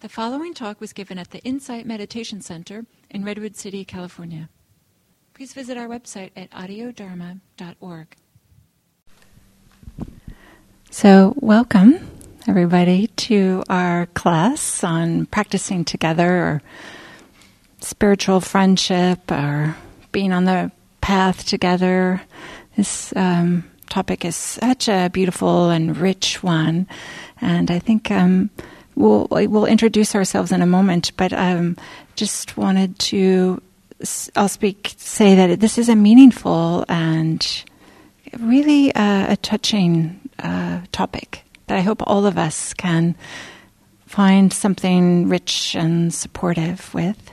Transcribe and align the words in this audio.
The 0.00 0.08
following 0.08 0.54
talk 0.54 0.80
was 0.80 0.94
given 0.94 1.18
at 1.18 1.30
the 1.30 1.40
Insight 1.40 1.84
Meditation 1.84 2.40
Center 2.40 2.86
in 3.10 3.22
Redwood 3.22 3.54
City, 3.54 3.84
California. 3.84 4.48
Please 5.34 5.52
visit 5.52 5.76
our 5.76 5.88
website 5.88 6.30
at 6.34 6.50
audiodharma.org. 6.52 8.16
So, 10.90 11.34
welcome 11.36 12.10
everybody 12.48 13.08
to 13.08 13.62
our 13.68 14.06
class 14.14 14.82
on 14.82 15.26
practicing 15.26 15.84
together 15.84 16.30
or 16.30 16.62
spiritual 17.80 18.40
friendship 18.40 19.30
or 19.30 19.76
being 20.12 20.32
on 20.32 20.46
the 20.46 20.72
path 21.02 21.44
together. 21.44 22.22
This 22.74 23.14
um, 23.16 23.70
topic 23.90 24.24
is 24.24 24.34
such 24.34 24.88
a 24.88 25.10
beautiful 25.12 25.68
and 25.68 25.94
rich 25.94 26.42
one, 26.42 26.86
and 27.42 27.70
I 27.70 27.78
think 27.78 28.10
um, 28.10 28.48
we'll 28.94 29.26
we'll 29.30 29.66
introduce 29.66 30.14
ourselves 30.14 30.52
in 30.52 30.62
a 30.62 30.66
moment. 30.66 31.12
But 31.16 31.32
um, 31.32 31.76
just 32.16 32.56
wanted 32.56 32.98
to 32.98 33.60
I'll 34.36 34.48
speak 34.48 34.94
say 34.96 35.34
that 35.34 35.60
this 35.60 35.76
is 35.78 35.88
a 35.88 35.96
meaningful 35.96 36.84
and 36.88 37.64
really 38.38 38.94
uh, 38.94 39.32
a 39.32 39.36
touching 39.36 40.20
uh, 40.38 40.80
topic 40.92 41.42
that 41.66 41.76
I 41.76 41.80
hope 41.80 42.02
all 42.06 42.26
of 42.26 42.38
us 42.38 42.74
can 42.74 43.14
find 44.06 44.52
something 44.52 45.28
rich 45.28 45.74
and 45.74 46.12
supportive 46.12 46.92
with. 46.94 47.30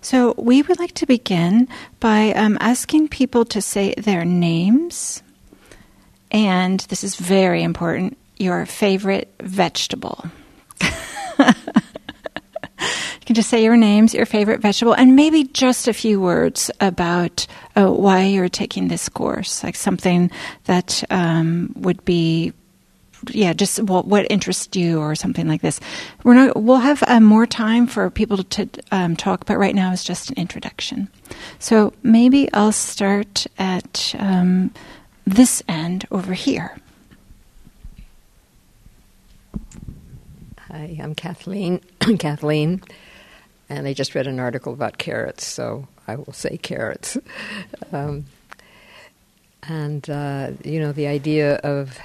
So, 0.00 0.34
we 0.36 0.62
would 0.62 0.78
like 0.78 0.94
to 0.94 1.06
begin 1.06 1.68
by 1.98 2.32
um, 2.32 2.56
asking 2.60 3.08
people 3.08 3.44
to 3.46 3.60
say 3.60 3.94
their 3.94 4.24
names, 4.24 5.22
and 6.30 6.80
this 6.80 7.02
is 7.02 7.16
very 7.16 7.62
important 7.62 8.17
your 8.38 8.66
favorite 8.66 9.32
vegetable. 9.40 10.24
you 10.80 11.54
can 13.26 13.34
just 13.34 13.50
say 13.50 13.62
your 13.62 13.76
names, 13.76 14.14
your 14.14 14.26
favorite 14.26 14.60
vegetable, 14.60 14.94
and 14.94 15.16
maybe 15.16 15.44
just 15.44 15.88
a 15.88 15.92
few 15.92 16.20
words 16.20 16.70
about 16.80 17.46
uh, 17.76 17.86
why 17.86 18.24
you're 18.24 18.48
taking 18.48 18.88
this 18.88 19.08
course, 19.08 19.62
like 19.62 19.76
something 19.76 20.30
that 20.64 21.04
um, 21.10 21.72
would 21.76 22.04
be 22.04 22.52
yeah, 23.30 23.52
just 23.52 23.82
what, 23.82 24.06
what 24.06 24.30
interests 24.30 24.76
you 24.76 25.00
or 25.00 25.14
something 25.14 25.48
like 25.48 25.60
this. 25.60 25.80
We're 26.22 26.34
not. 26.34 26.62
We'll 26.62 26.78
have 26.78 27.02
uh, 27.06 27.20
more 27.20 27.46
time 27.46 27.86
for 27.86 28.08
people 28.10 28.44
to 28.44 28.68
um, 28.92 29.16
talk, 29.16 29.44
but 29.46 29.58
right 29.58 29.74
now 29.74 29.92
is 29.92 30.04
just 30.04 30.30
an 30.30 30.36
introduction. 30.36 31.08
So 31.58 31.92
maybe 32.02 32.52
I'll 32.52 32.72
start 32.72 33.46
at 33.58 34.14
um, 34.18 34.72
this 35.26 35.62
end 35.68 36.06
over 36.10 36.32
here. 36.32 36.76
Hi, 40.70 40.98
I'm 41.02 41.14
Kathleen. 41.14 41.80
Kathleen, 42.18 42.82
and 43.70 43.88
I 43.88 43.94
just 43.94 44.14
read 44.14 44.26
an 44.26 44.38
article 44.38 44.74
about 44.74 44.98
carrots, 44.98 45.46
so 45.46 45.88
I 46.06 46.16
will 46.16 46.34
say 46.34 46.58
carrots. 46.58 47.16
Um, 47.90 48.26
and 49.62 50.08
uh, 50.10 50.50
you 50.62 50.78
know, 50.78 50.92
the 50.92 51.06
idea 51.06 51.54
of 51.56 51.98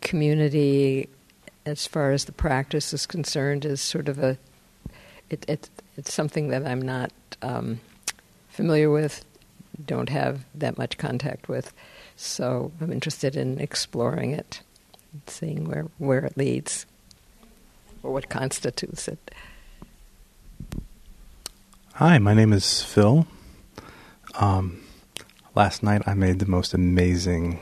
community, 0.00 1.10
as 1.66 1.86
far 1.86 2.12
as 2.12 2.24
the 2.24 2.32
practice 2.32 2.94
is 2.94 3.04
concerned, 3.04 3.66
is 3.66 3.82
sort 3.82 4.08
of 4.08 4.18
a 4.18 4.38
it, 5.28 5.44
it 5.46 5.68
it's 5.98 6.14
something 6.14 6.48
that 6.48 6.66
I'm 6.66 6.80
not 6.80 7.12
um, 7.42 7.80
familiar 8.48 8.90
with, 8.90 9.26
don't 9.84 10.08
have 10.08 10.46
that 10.54 10.78
much 10.78 10.96
contact 10.96 11.50
with, 11.50 11.74
so 12.16 12.72
I'm 12.80 12.92
interested 12.92 13.36
in 13.36 13.60
exploring 13.60 14.30
it, 14.30 14.62
seeing 15.26 15.68
where 15.68 15.86
where 15.98 16.24
it 16.24 16.34
leads 16.34 16.86
or 18.02 18.12
what 18.12 18.28
constitutes 18.28 19.08
it. 19.08 19.30
Hi, 21.94 22.18
my 22.18 22.32
name 22.34 22.52
is 22.52 22.82
Phil. 22.82 23.26
Um, 24.34 24.82
last 25.54 25.82
night 25.82 26.02
I 26.06 26.14
made 26.14 26.38
the 26.38 26.46
most 26.46 26.72
amazing 26.74 27.60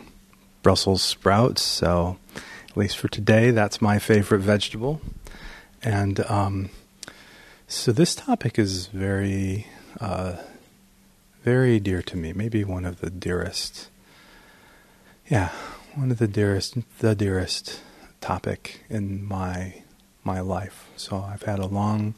Brussels 0.62 1.00
sprouts, 1.00 1.62
so 1.62 2.18
at 2.68 2.76
least 2.76 2.98
for 2.98 3.08
today, 3.08 3.50
that's 3.50 3.80
my 3.80 3.98
favorite 3.98 4.40
vegetable. 4.40 5.00
And 5.82 6.20
um, 6.28 6.68
so 7.66 7.92
this 7.92 8.14
topic 8.14 8.58
is 8.58 8.88
very, 8.88 9.66
uh, 10.00 10.36
very 11.42 11.80
dear 11.80 12.02
to 12.02 12.16
me, 12.16 12.34
maybe 12.34 12.64
one 12.64 12.84
of 12.84 13.00
the 13.00 13.08
dearest. 13.08 13.88
Yeah, 15.28 15.50
one 15.94 16.10
of 16.10 16.18
the 16.18 16.28
dearest, 16.28 16.76
the 16.98 17.14
dearest 17.14 17.80
topic 18.20 18.84
in 18.90 19.24
my 19.24 19.82
my 20.26 20.40
life. 20.40 20.90
So 20.96 21.16
I've 21.16 21.44
had 21.44 21.60
a 21.60 21.66
long 21.66 22.14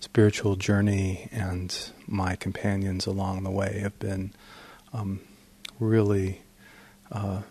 spiritual 0.00 0.56
journey, 0.56 1.28
and 1.30 1.92
my 2.08 2.34
companions 2.34 3.06
along 3.06 3.44
the 3.44 3.50
way 3.50 3.78
have 3.80 3.96
been 4.00 4.32
um, 4.92 5.20
really, 5.78 6.40
uh, 7.12 7.42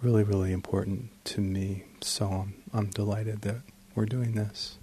really, 0.00 0.22
really 0.22 0.52
important 0.52 1.10
to 1.24 1.40
me. 1.40 1.84
So 2.00 2.26
I'm, 2.26 2.54
I'm 2.72 2.86
delighted 2.86 3.42
that 3.42 3.56
we're 3.94 4.06
doing 4.06 4.32
this. 4.32 4.78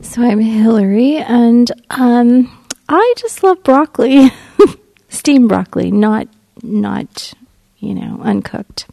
So 0.00 0.22
I'm 0.22 0.38
Hillary, 0.38 1.16
and 1.16 1.70
um, 1.90 2.66
I 2.88 3.14
just 3.18 3.42
love 3.42 3.62
broccoli, 3.62 4.32
steamed 5.08 5.48
broccoli, 5.48 5.90
not 5.90 6.28
not 6.62 7.34
you 7.78 7.94
know 7.94 8.20
uncooked. 8.22 8.86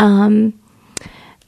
Um, 0.00 0.54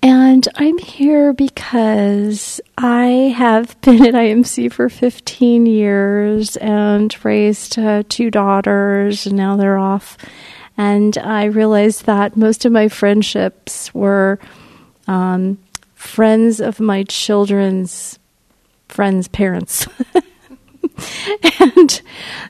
and 0.02 0.48
I'm 0.56 0.78
here 0.78 1.32
because 1.32 2.60
I 2.78 3.34
have 3.36 3.80
been 3.82 4.04
at 4.06 4.14
IMC 4.14 4.72
for 4.72 4.88
15 4.88 5.66
years 5.66 6.56
and 6.56 7.24
raised 7.24 7.78
uh, 7.78 8.02
two 8.08 8.30
daughters, 8.30 9.26
and 9.26 9.36
now 9.36 9.56
they're 9.56 9.78
off. 9.78 10.16
And 10.76 11.18
I 11.18 11.44
realized 11.44 12.06
that 12.06 12.36
most 12.36 12.64
of 12.64 12.72
my 12.72 12.88
friendships 12.88 13.92
were 13.94 14.38
um, 15.06 15.58
friends 15.94 16.60
of 16.60 16.80
my 16.80 17.02
children's 17.02 18.18
friends' 18.88 19.28
parents. 19.28 19.86
and 21.60 22.00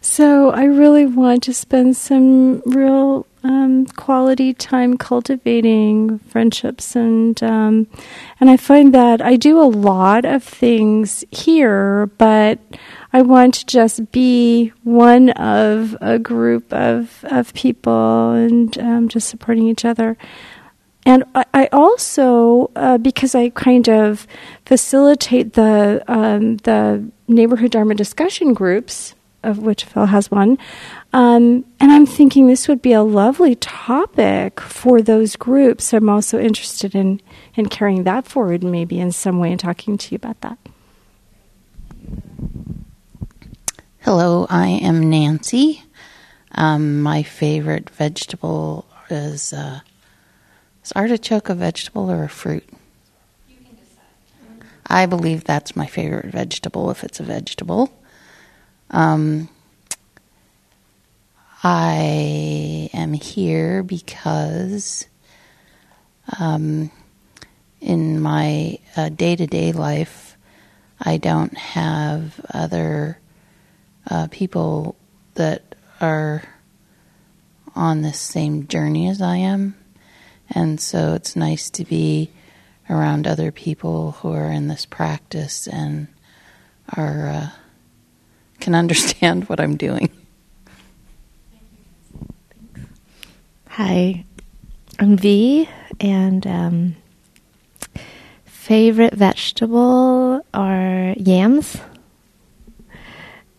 so 0.00 0.50
I 0.50 0.64
really 0.64 1.06
want 1.06 1.42
to 1.44 1.54
spend 1.54 1.96
some 1.96 2.60
real 2.60 3.26
um, 3.42 3.86
quality 3.86 4.52
time 4.52 4.96
cultivating 4.96 6.18
friendships, 6.18 6.94
and 6.94 7.42
um, 7.42 7.86
and 8.38 8.50
I 8.50 8.56
find 8.56 8.94
that 8.94 9.22
I 9.22 9.36
do 9.36 9.60
a 9.60 9.64
lot 9.64 10.24
of 10.24 10.42
things 10.42 11.24
here, 11.30 12.06
but 12.18 12.58
I 13.12 13.22
want 13.22 13.54
to 13.54 13.66
just 13.66 14.12
be 14.12 14.72
one 14.84 15.30
of 15.30 15.96
a 16.00 16.18
group 16.18 16.72
of 16.72 17.24
of 17.24 17.54
people 17.54 18.32
and 18.32 18.76
um, 18.78 19.08
just 19.08 19.28
supporting 19.28 19.68
each 19.68 19.84
other. 19.84 20.16
And 21.06 21.24
I, 21.34 21.68
also, 21.72 22.70
uh, 22.76 22.98
because 22.98 23.34
I 23.34 23.48
kind 23.48 23.88
of 23.88 24.26
facilitate 24.66 25.54
the 25.54 26.04
um, 26.06 26.58
the 26.58 27.10
neighborhood 27.26 27.70
Dharma 27.70 27.94
discussion 27.94 28.52
groups, 28.52 29.14
of 29.42 29.58
which 29.58 29.84
Phil 29.84 30.06
has 30.06 30.30
one, 30.30 30.58
um, 31.12 31.64
and 31.80 31.92
I'm 31.92 32.06
thinking 32.06 32.46
this 32.46 32.68
would 32.68 32.82
be 32.82 32.92
a 32.92 33.02
lovely 33.02 33.54
topic 33.54 34.60
for 34.60 35.02
those 35.02 35.36
groups. 35.36 35.92
I'm 35.92 36.08
also 36.08 36.38
interested 36.38 36.94
in, 36.94 37.20
in 37.54 37.68
carrying 37.68 38.04
that 38.04 38.26
forward, 38.26 38.62
maybe 38.62 39.00
in 39.00 39.12
some 39.12 39.38
way, 39.38 39.50
and 39.50 39.60
talking 39.60 39.98
to 39.98 40.12
you 40.12 40.16
about 40.16 40.40
that. 40.42 40.58
Hello, 44.00 44.46
I 44.48 44.68
am 44.68 45.10
Nancy. 45.10 45.84
Um, 46.52 47.02
my 47.02 47.22
favorite 47.22 47.90
vegetable 47.90 48.86
is 49.10 49.52
uh, 49.52 49.80
is 50.82 50.92
artichoke 50.92 51.48
a 51.48 51.54
vegetable 51.54 52.10
or 52.10 52.24
a 52.24 52.28
fruit? 52.28 52.68
I 54.86 55.06
believe 55.06 55.44
that's 55.44 55.76
my 55.76 55.86
favorite 55.86 56.32
vegetable 56.32 56.90
if 56.90 57.04
it's 57.04 57.20
a 57.20 57.22
vegetable. 57.22 57.92
Um, 58.90 59.48
I 61.62 62.90
am 62.92 63.12
here 63.12 63.82
because 63.82 65.06
um, 66.38 66.90
in 67.80 68.20
my 68.20 68.78
day 69.16 69.36
to 69.36 69.46
day 69.46 69.72
life, 69.72 70.36
I 71.00 71.16
don't 71.18 71.56
have 71.56 72.40
other 72.52 73.18
uh, 74.10 74.28
people 74.30 74.96
that 75.34 75.74
are 76.00 76.42
on 77.74 78.02
the 78.02 78.12
same 78.12 78.66
journey 78.66 79.08
as 79.08 79.22
I 79.22 79.36
am. 79.36 79.76
And 80.50 80.80
so 80.80 81.14
it's 81.14 81.36
nice 81.36 81.70
to 81.70 81.84
be 81.84 82.30
around 82.88 83.26
other 83.26 83.52
people 83.52 84.12
who 84.12 84.32
are 84.32 84.50
in 84.50 84.66
this 84.68 84.84
practice 84.84 85.68
and 85.68 86.08
are 86.96 87.28
uh, 87.28 87.50
can 88.60 88.74
understand 88.74 89.48
what 89.48 89.58
I'm 89.58 89.76
doing. 89.76 90.10
Hi, 93.68 94.24
I'm 94.98 95.16
V, 95.16 95.68
and 96.00 96.46
um, 96.46 96.96
favorite 98.44 99.14
vegetable 99.14 100.44
are 100.52 101.14
yams. 101.16 101.78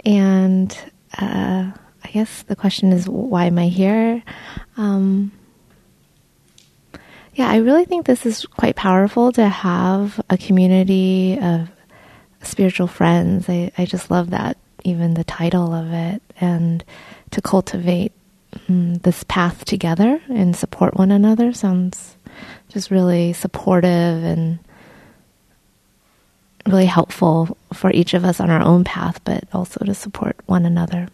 And 0.06 0.77
uh, 1.18 1.71
I 2.03 2.09
guess 2.12 2.44
the 2.44 2.56
question 2.56 2.92
is, 2.94 3.07
why 3.07 3.45
am 3.45 3.57
I 3.57 3.68
here? 3.68 4.24
Um, 4.77 5.31
yeah, 7.36 7.50
I 7.50 7.57
really 7.57 7.86
think 7.86 8.06
this 8.06 8.25
is 8.25 8.45
quite 8.45 8.75
powerful 8.75 9.31
to 9.33 9.48
have 9.48 10.19
a 10.30 10.38
community 10.38 11.39
of 11.42 11.69
spiritual 12.44 12.88
friends. 12.88 13.48
I, 13.48 13.71
I 13.77 13.86
just 13.86 14.12
love 14.12 14.31
that, 14.31 14.57
even 14.83 15.13
the 15.13 15.23
title 15.23 15.73
of 15.73 15.91
it, 15.91 16.21
and 16.39 16.83
to 17.31 17.41
cultivate 17.41 18.11
um, 18.69 18.95
this 18.95 19.23
path 19.23 19.65
together 19.65 20.21
and 20.29 20.55
support 20.55 20.95
one 20.95 21.11
another 21.11 21.53
sounds 21.53 22.17
just 22.69 22.91
really 22.91 23.33
supportive 23.33 24.23
and 24.23 24.59
really 26.67 26.85
helpful 26.85 27.57
for 27.73 27.91
each 27.91 28.13
of 28.13 28.23
us 28.23 28.39
on 28.39 28.49
our 28.49 28.61
own 28.61 28.83
path, 28.83 29.19
but 29.23 29.43
also 29.53 29.83
to 29.85 29.93
support 29.93 30.35
one 30.45 30.65
another. 30.65 31.07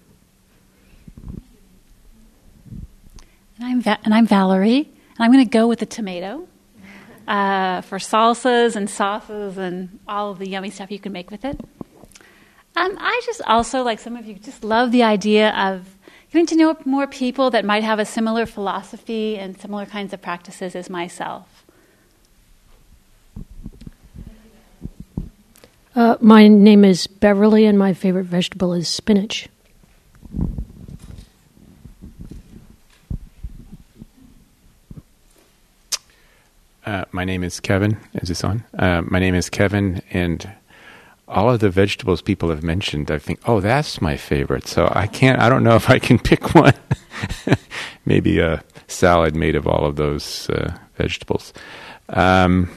And 3.58 3.66
I'm 3.66 3.82
Va- 3.82 4.00
and 4.04 4.14
I'm 4.14 4.28
Valerie, 4.28 4.82
and 4.82 5.20
I'm 5.20 5.32
going 5.32 5.44
to 5.44 5.50
go 5.50 5.68
with 5.68 5.80
the 5.80 5.86
tomato 5.86 6.48
uh, 7.28 7.82
for 7.82 7.98
salsas 7.98 8.76
and 8.76 8.90
sauces 8.90 9.58
and 9.58 10.00
all 10.08 10.32
of 10.32 10.40
the 10.40 10.48
yummy 10.48 10.70
stuff 10.70 10.92
you 10.92 11.00
can 11.00 11.12
make 11.12 11.32
with 11.32 11.44
it. 11.44 11.60
Um, 12.78 12.96
I 13.00 13.20
just 13.26 13.42
also, 13.48 13.82
like 13.82 14.00
some 14.00 14.16
of 14.16 14.28
you, 14.28 14.36
just 14.36 14.64
love 14.64 14.92
the 14.92 15.02
idea 15.02 15.50
of 15.50 15.96
getting 16.32 16.46
to 16.46 16.56
know 16.56 16.78
more 16.86 17.08
people 17.08 17.50
that 17.50 17.66
might 17.66 17.84
have 17.84 17.98
a 17.98 18.06
similar 18.06 18.46
philosophy 18.46 19.36
and 19.36 19.60
similar 19.60 19.88
kinds 19.88 20.14
of 20.14 20.22
practices 20.22 20.76
as 20.76 20.88
myself. 20.88 21.66
Uh, 25.96 26.18
my 26.22 26.48
name 26.48 26.86
is 26.86 27.08
Beverly, 27.08 27.66
and 27.66 27.80
my 27.80 27.96
favorite 27.96 28.26
vegetable 28.26 28.74
is 28.74 28.88
spinach. 28.88 29.50
Uh, 36.86 37.06
my 37.12 37.26
name 37.26 37.44
is 37.44 37.60
Kevin. 37.60 37.98
Is 38.14 38.30
this 38.30 38.44
on? 38.44 38.64
Uh, 38.78 39.02
my 39.08 39.18
name 39.18 39.34
is 39.34 39.50
Kevin, 39.50 40.04
and 40.12 40.48
all 41.28 41.50
of 41.50 41.60
the 41.60 41.70
vegetables 41.70 42.22
people 42.22 42.50
have 42.50 42.64
mentioned, 42.64 43.12
I 43.12 43.20
think, 43.20 43.40
oh, 43.46 43.60
that's 43.60 44.02
my 44.02 44.16
favorite. 44.16 44.68
So 44.68 44.92
I 44.92 45.08
can't. 45.08 45.42
I 45.42 45.50
don't 45.50 45.64
know 45.64 45.76
if 45.82 45.90
I 45.90 46.00
can 46.00 46.20
pick 46.20 46.56
one. 46.56 46.74
Maybe 48.06 48.40
a 48.40 48.64
salad 48.88 49.36
made 49.36 49.56
of 49.56 49.68
all 49.68 49.86
of 49.86 49.96
those 49.96 50.50
uh, 50.50 50.78
vegetables. 50.96 51.54
Um, 52.10 52.70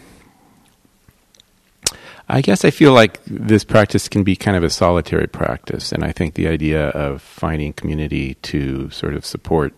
I 2.29 2.43
guess 2.43 2.65
I 2.65 2.71
feel 2.71 2.93
like 2.93 3.21
this 3.25 3.65
practice 3.65 4.09
can 4.09 4.23
be 4.23 4.37
kind 4.37 4.57
of 4.57 4.63
a 4.63 4.71
solitary 4.71 5.27
practice, 5.27 5.91
and 5.91 6.05
I 6.05 6.13
think 6.13 6.35
the 6.35 6.47
idea 6.47 6.89
of 6.91 7.23
finding 7.23 7.73
community 7.73 8.35
to 8.35 8.89
sort 8.91 9.15
of 9.15 9.27
support 9.27 9.75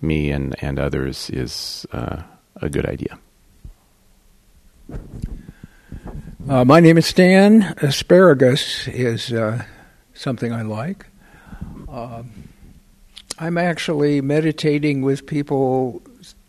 me 0.00 0.30
and, 0.30 0.54
and 0.62 0.78
others 0.78 1.28
is 1.28 1.86
uh, 1.92 2.22
a 2.56 2.70
good 2.70 2.86
idea. 2.86 3.18
Uh, 6.46 6.62
my 6.62 6.78
name 6.78 6.98
is 6.98 7.06
Stan. 7.06 7.62
Asparagus 7.80 8.86
is 8.88 9.32
uh, 9.32 9.64
something 10.12 10.52
I 10.52 10.60
like. 10.60 11.06
Uh, 11.88 12.22
I'm 13.38 13.56
actually 13.56 14.20
meditating 14.20 15.00
with 15.00 15.26
people 15.26 16.02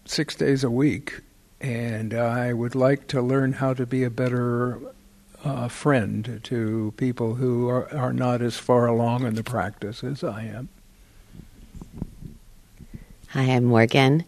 six 0.03 0.35
days 0.35 0.65
a 0.65 0.69
week, 0.69 1.21
and 1.61 2.13
I 2.13 2.51
would 2.51 2.75
like 2.75 3.07
to 3.07 3.21
learn 3.21 3.53
how 3.53 3.73
to 3.73 3.85
be 3.85 4.03
a 4.03 4.09
better 4.09 4.81
uh, 5.45 5.69
friend 5.69 6.41
to 6.43 6.93
people 6.97 7.35
who 7.35 7.69
are, 7.69 7.89
are 7.95 8.11
not 8.11 8.41
as 8.41 8.57
far 8.57 8.87
along 8.87 9.25
in 9.25 9.35
the 9.35 9.43
practice 9.43 10.03
as 10.03 10.25
I 10.25 10.43
am. 10.43 10.67
Hi, 13.29 13.43
I'm 13.43 13.63
Morgan, 13.63 14.25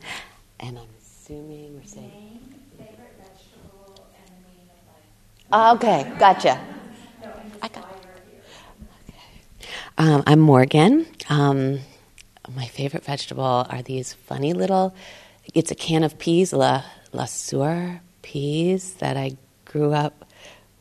and 0.61 0.79
I'm 0.79 0.87
assuming 1.01 1.75
we're 1.75 1.83
saying. 1.83 2.13
Oh, 5.36 5.36
okay, 5.53 6.11
gotcha. 6.19 6.59
I 7.61 7.67
got. 7.67 7.85
Okay. 9.07 9.17
Um, 9.97 10.23
I'm 10.27 10.39
Morgan. 10.39 11.05
Um, 11.29 11.79
my 12.55 12.65
favorite 12.65 13.03
vegetable 13.03 13.65
are 13.69 13.81
these 13.81 14.13
funny 14.13 14.53
little. 14.53 14.95
It's 15.53 15.71
a 15.71 15.75
can 15.75 16.03
of 16.03 16.19
peas, 16.19 16.53
la 16.53 16.83
Le 17.13 17.27
Sueur 17.27 18.01
peas 18.21 18.93
that 18.95 19.15
I 19.17 19.37
grew 19.65 19.93
up 19.93 20.25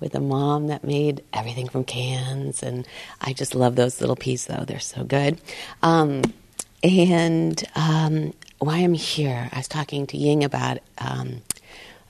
with 0.00 0.14
a 0.14 0.20
mom 0.20 0.66
that 0.66 0.84
made 0.84 1.22
everything 1.32 1.68
from 1.68 1.84
cans, 1.84 2.62
and 2.62 2.86
I 3.20 3.32
just 3.32 3.54
love 3.54 3.76
those 3.76 4.00
little 4.00 4.16
peas. 4.16 4.46
Though 4.46 4.64
they're 4.64 4.80
so 4.80 5.04
good. 5.04 5.38
Um, 5.82 6.22
and 6.82 7.62
um, 7.74 8.34
why 8.58 8.78
I'm 8.78 8.94
here, 8.94 9.48
I 9.52 9.58
was 9.58 9.68
talking 9.68 10.06
to 10.08 10.16
Ying 10.16 10.44
about 10.44 10.78
um, 10.98 11.42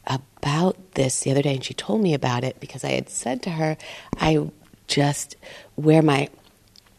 about 0.06 0.94
this 0.94 1.20
the 1.20 1.31
other 1.31 1.43
day, 1.43 1.55
and 1.55 1.64
she 1.64 1.75
told 1.75 2.00
me 2.00 2.14
about 2.14 2.44
it 2.44 2.61
because 2.61 2.85
I 2.85 2.91
had 2.91 3.08
said 3.11 3.43
to 3.43 3.50
her, 3.50 3.76
I 4.19 4.50
just, 4.87 5.37
where 5.75 6.03
my 6.03 6.29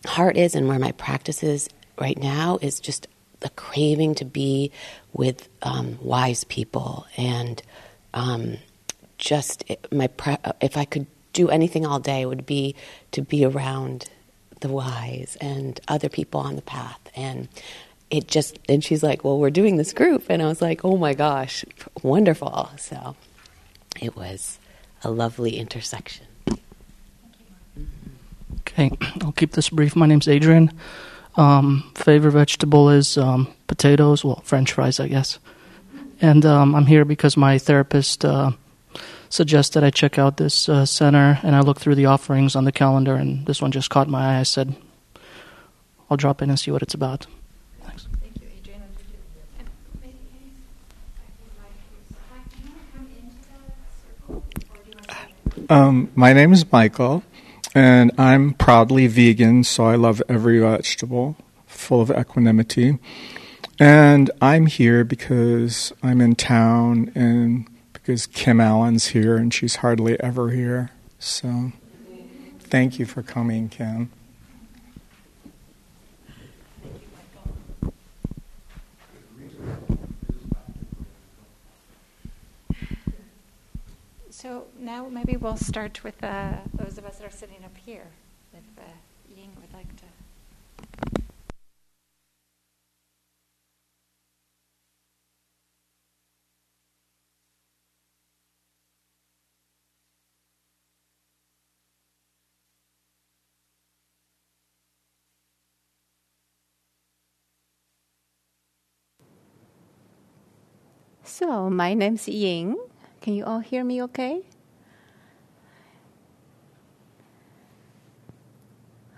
heart 0.06 0.38
is 0.38 0.56
and 0.56 0.68
where 0.68 0.80
my 0.80 0.92
practice 0.94 1.44
is 1.44 1.70
right 2.00 2.18
now 2.18 2.60
is 2.62 2.80
just 2.80 3.08
the 3.40 3.50
craving 3.52 4.16
to 4.16 4.26
be 4.26 4.72
with 5.14 5.48
um, 5.62 5.98
wise 6.02 6.44
people 6.46 7.06
and 7.18 7.62
um, 8.14 8.58
just 9.18 9.64
my 9.92 10.10
if 10.62 10.78
I 10.78 10.86
could 10.86 11.08
do 11.34 11.50
anything 11.50 11.86
all 11.86 12.00
day 12.00 12.26
would 12.26 12.46
be 12.46 12.76
to 13.12 13.22
be 13.22 13.46
around 13.46 14.10
the 14.62 14.70
wise 14.70 15.38
and 15.40 15.80
other 15.88 16.10
people 16.10 16.40
on 16.40 16.56
the 16.56 16.62
path 16.62 17.00
and 17.16 17.48
it 18.10 18.28
just 18.28 18.58
and 18.70 18.84
she's 18.84 19.04
like 19.04 19.24
well 19.24 19.38
we're 19.40 19.50
doing 19.50 19.78
this 19.78 19.94
group. 19.94 20.26
And 20.30 20.42
i 20.42 20.48
was 20.48 20.62
like 20.62 20.84
oh 20.86 20.98
my 20.98 21.14
gosh 21.14 21.66
wonderful. 22.04 22.70
So 22.78 23.16
it 24.02 24.16
was 24.16 24.60
a 25.04 25.12
lovely 25.12 25.58
intersection. 25.58 26.26
Okay 28.60 28.92
i'll 29.22 29.32
keep 29.34 29.52
this 29.52 29.70
brief. 29.70 29.96
My 29.96 30.06
name's 30.06 30.28
adrian. 30.28 30.72
Um, 31.36 31.92
favorite 31.94 32.32
vegetable 32.32 32.90
is 32.90 33.18
um, 33.18 33.54
potatoes 33.68 34.24
well 34.24 34.42
french 34.44 34.74
fries 34.74 35.00
i 35.00 35.08
guess. 35.08 35.40
And 36.22 36.46
um, 36.46 36.76
i'm 36.76 36.86
here 36.86 37.06
because 37.06 37.36
my 37.38 37.58
therapist 37.58 38.24
uh, 38.24 38.52
suggested 39.30 39.84
i 39.84 39.90
check 39.90 40.18
out 40.18 40.38
this 40.38 40.70
uh, 40.70 40.86
center 40.86 41.40
and 41.44 41.56
i 41.56 41.60
looked 41.60 41.82
through 41.82 41.96
the 41.96 42.06
offerings 42.06 42.56
on 42.56 42.64
the 42.64 42.72
calendar 42.72 43.16
and 43.16 43.46
this 43.46 43.62
one 43.62 43.72
just 43.72 43.90
caught 43.90 44.08
my 44.08 44.38
eye. 44.38 44.40
I 44.40 44.44
said 44.44 44.76
i'll 46.10 46.18
drop 46.18 46.42
in 46.42 46.50
and 46.50 46.58
see 46.58 46.72
what 46.72 46.82
it's 46.82 46.94
about 46.94 47.28
Um, 55.70 56.10
my 56.16 56.32
name 56.32 56.54
is 56.54 56.72
Michael, 56.72 57.24
and 57.76 58.14
I'm 58.18 58.54
proudly 58.54 59.08
vegan, 59.08 59.66
so 59.66 59.84
I 59.84 59.96
love 59.96 60.24
every 60.30 60.60
vegetable, 60.60 61.36
full 61.66 62.00
of 62.00 62.10
equanimity. 62.10 63.00
And 63.78 64.32
I'm 64.42 64.68
here 64.68 65.04
because 65.04 65.92
I'm 66.02 66.22
in 66.22 66.36
town 66.36 67.12
and 67.16 67.68
because 67.92 68.28
Kim 68.28 68.62
Allen's 68.62 69.08
here 69.08 69.36
and 69.36 69.54
she's 69.54 69.78
hardly 69.78 70.18
ever 70.22 70.52
here. 70.52 70.92
So 71.20 71.74
thank 72.60 72.98
you 72.98 73.06
for 73.06 73.22
coming, 73.22 73.68
Kim. 73.68 74.10
So 84.48 84.64
now 84.80 85.10
maybe 85.10 85.36
we'll 85.36 85.58
start 85.58 86.06
with 86.06 86.24
uh, 86.24 86.54
those 86.74 86.98
of 86.98 87.04
us 87.04 87.18
that 87.18 87.28
are 87.28 87.36
sitting 87.36 87.66
up 87.66 87.76
here. 87.86 88.08
If 88.54 88.64
uh, 88.80 88.84
Ying 89.36 89.52
would 89.60 89.74
like 89.74 89.94
to. 89.98 90.04
So, 111.26 111.70
my 111.70 111.94
name's 111.94 112.30
Ying. 112.30 112.78
Can 113.28 113.36
you 113.36 113.44
all 113.44 113.60
hear 113.60 113.84
me 113.84 114.02
okay? 114.04 114.44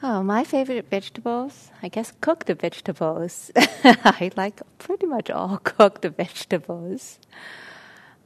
Oh, 0.01 0.23
my 0.23 0.43
favorite 0.43 0.89
vegetables? 0.89 1.69
I 1.83 1.89
guess 1.89 2.11
cooked 2.19 2.49
vegetables. 2.49 3.51
I 3.83 4.31
like 4.35 4.61
pretty 4.79 5.05
much 5.05 5.29
all 5.29 5.57
cooked 5.63 6.05
vegetables. 6.05 7.19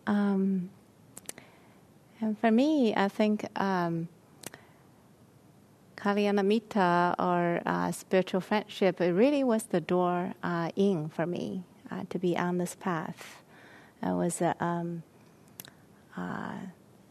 Um, 0.07 0.69
And 2.21 2.39
for 2.39 2.49
me, 2.49 2.95
I 2.95 3.09
think 3.09 3.45
um, 3.59 4.07
Kalyanamitta 5.97 7.15
or 7.19 7.61
uh, 7.65 7.91
spiritual 7.91 8.39
friendship, 8.39 9.01
it 9.01 9.11
really 9.11 9.43
was 9.43 9.63
the 9.63 9.81
door 9.81 10.33
uh, 10.41 10.71
in 10.77 11.09
for 11.09 11.25
me 11.25 11.65
uh, 11.91 12.05
to 12.09 12.17
be 12.17 12.37
on 12.37 12.57
this 12.57 12.73
path. 12.73 13.43
It 14.01 14.15
was 14.15 14.39
a 14.41 14.55
um, 14.63 15.03
uh, 16.17 16.55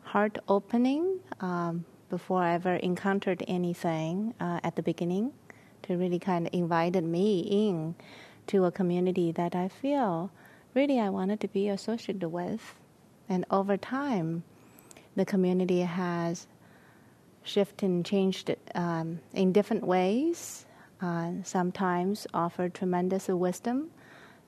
heart 0.03 0.39
opening 0.49 1.21
um, 1.41 1.85
before 2.11 2.43
I 2.43 2.55
ever 2.55 2.75
encountered 2.77 3.43
anything 3.49 4.35
uh, 4.41 4.61
at 4.63 4.77
the 4.77 4.83
beginning 4.83 5.33
to 5.85 5.97
really 5.97 6.19
kind 6.19 6.47
of 6.47 6.55
invited 6.55 7.05
me 7.05 7.41
in 7.41 7.95
to 8.49 8.65
a 8.65 8.71
community 8.71 9.33
that 9.33 9.55
I 9.55 9.69
feel 9.69 10.31
really 10.75 11.01
I 11.01 11.09
wanted 11.09 11.41
to 11.41 11.49
be 11.49 11.69
associated 11.69 12.29
with. 12.29 12.75
And 13.29 13.45
over 13.51 13.77
time, 13.77 14.45
the 15.17 15.25
community 15.25 15.81
has 15.81 16.47
shifted 17.43 17.87
and 17.87 18.05
changed 18.05 18.55
um, 18.75 19.21
in 19.33 19.53
different 19.53 19.87
ways. 19.87 20.67
Uh, 21.01 21.33
sometimes 21.43 22.27
offered 22.33 22.75
tremendous 22.75 23.29
wisdom. 23.29 23.91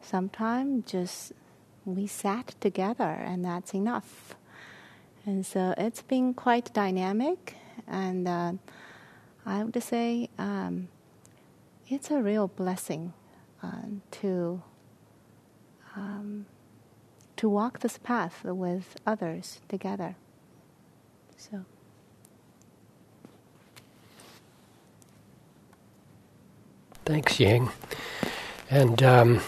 Sometimes 0.01 0.91
just 0.91 1.33
we 1.85 2.07
sat 2.07 2.55
together 2.61 3.11
and 3.11 3.45
that's 3.45 3.75
enough. 3.75 4.37
And 5.26 5.47
so 5.47 5.75
it's 5.78 6.02
been 6.02 6.35
quite 6.35 6.73
dynamic, 6.75 7.54
and 7.88 8.28
uh, 8.28 8.52
I 9.47 9.64
would 9.64 9.83
say 9.83 10.28
um, 10.38 10.88
it's 11.88 12.11
a 12.11 12.21
real 12.21 12.49
blessing 12.49 13.14
uh, 13.62 13.87
to 14.11 14.62
um, 15.97 16.45
to 17.37 17.49
walk 17.49 17.81
this 17.81 17.99
path 17.99 18.45
with 18.45 18.97
others 19.07 19.61
together. 19.69 20.16
So. 21.37 21.64
Thanks, 27.07 27.38
Ying. 27.38 27.71
And 28.71 29.02
um, 29.02 29.40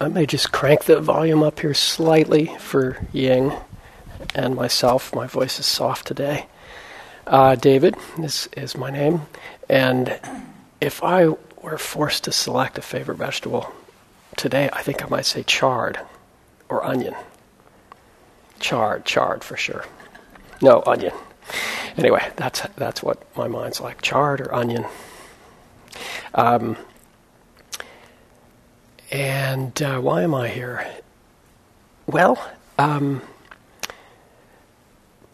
I 0.00 0.08
may 0.08 0.26
just 0.26 0.52
crank 0.52 0.84
the 0.84 1.00
volume 1.00 1.42
up 1.42 1.60
here 1.60 1.74
slightly 1.74 2.46
for 2.58 3.06
Ying 3.12 3.52
and 4.34 4.54
myself. 4.54 5.14
My 5.14 5.26
voice 5.26 5.58
is 5.58 5.66
soft 5.66 6.06
today. 6.06 6.46
Uh, 7.26 7.54
David 7.56 7.96
is, 8.18 8.48
is 8.56 8.76
my 8.76 8.90
name. 8.90 9.22
And 9.68 10.18
if 10.80 11.02
I 11.02 11.28
were 11.62 11.78
forced 11.78 12.24
to 12.24 12.32
select 12.32 12.78
a 12.78 12.82
favorite 12.82 13.16
vegetable 13.16 13.72
today, 14.36 14.70
I 14.72 14.82
think 14.82 15.04
I 15.04 15.08
might 15.08 15.26
say 15.26 15.42
chard 15.42 15.98
or 16.68 16.84
onion. 16.84 17.14
Chard, 18.60 19.04
chard 19.04 19.42
for 19.42 19.56
sure. 19.56 19.84
No, 20.62 20.82
onion. 20.86 21.12
Anyway, 21.96 22.30
that's, 22.36 22.62
that's 22.76 23.02
what 23.02 23.22
my 23.36 23.48
mind's 23.48 23.80
like 23.80 24.02
chard 24.02 24.40
or 24.40 24.54
onion. 24.54 24.84
Um, 26.34 26.76
and 29.10 29.80
uh, 29.82 30.00
why 30.00 30.22
am 30.22 30.34
I 30.34 30.48
here? 30.48 30.86
Well, 32.06 32.38
um, 32.78 33.22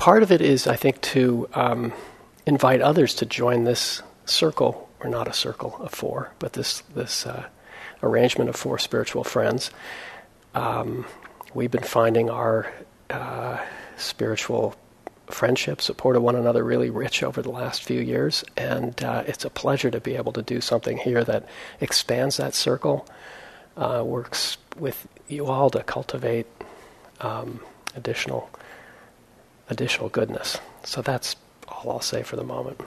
part 0.03 0.25
of 0.25 0.33
it 0.33 0.41
is, 0.41 0.67
I 0.67 0.75
think, 0.75 1.01
to 1.03 1.49
um, 1.55 1.93
invite 2.45 2.81
others 2.81 3.15
to 3.15 3.25
join 3.25 3.63
this 3.63 4.03
circle, 4.25 4.91
or 4.99 5.09
not 5.09 5.29
a 5.29 5.33
circle 5.33 5.77
of 5.79 5.93
four, 5.93 6.33
but 6.41 6.55
this 6.55 6.81
this 6.93 7.25
uh, 7.25 7.45
arrangement 8.03 8.51
of 8.51 8.57
four 8.57 8.81
spiritual 8.81 9.23
friends. 9.23 9.71
Um, 10.57 11.07
we've 11.55 11.71
been 11.71 11.85
finding 11.85 12.31
our 12.31 12.73
uh, 13.11 13.59
spiritual 13.97 14.75
friendship, 15.31 15.81
support 15.81 16.17
of 16.17 16.23
one 16.25 16.35
another 16.35 16.65
really 16.65 16.91
rich 16.91 17.23
over 17.23 17.41
the 17.41 17.53
last 17.53 17.85
few 17.85 18.01
years, 18.01 18.43
and 18.57 19.05
uh, 19.05 19.23
it's 19.29 19.45
a 19.45 19.51
pleasure 19.51 19.93
to 19.93 20.01
be 20.01 20.17
able 20.17 20.33
to 20.33 20.43
do 20.43 20.61
something 20.61 20.97
here 20.99 21.23
that 21.23 21.49
expands 21.81 22.39
that 22.39 22.55
circle, 22.55 23.07
uh, 23.77 24.03
works 24.05 24.59
with 24.77 25.07
you 25.29 25.47
all 25.47 25.71
to 25.71 25.81
cultivate 25.85 26.49
um, 27.21 27.61
additional 27.95 28.51
additional 29.73 30.09
goodness. 30.09 30.59
So 30.85 31.03
that's 31.03 31.35
all 31.67 31.91
I'll 31.91 32.01
say 32.01 32.23
for 32.23 32.37
the 32.37 32.45
moment. 32.45 32.81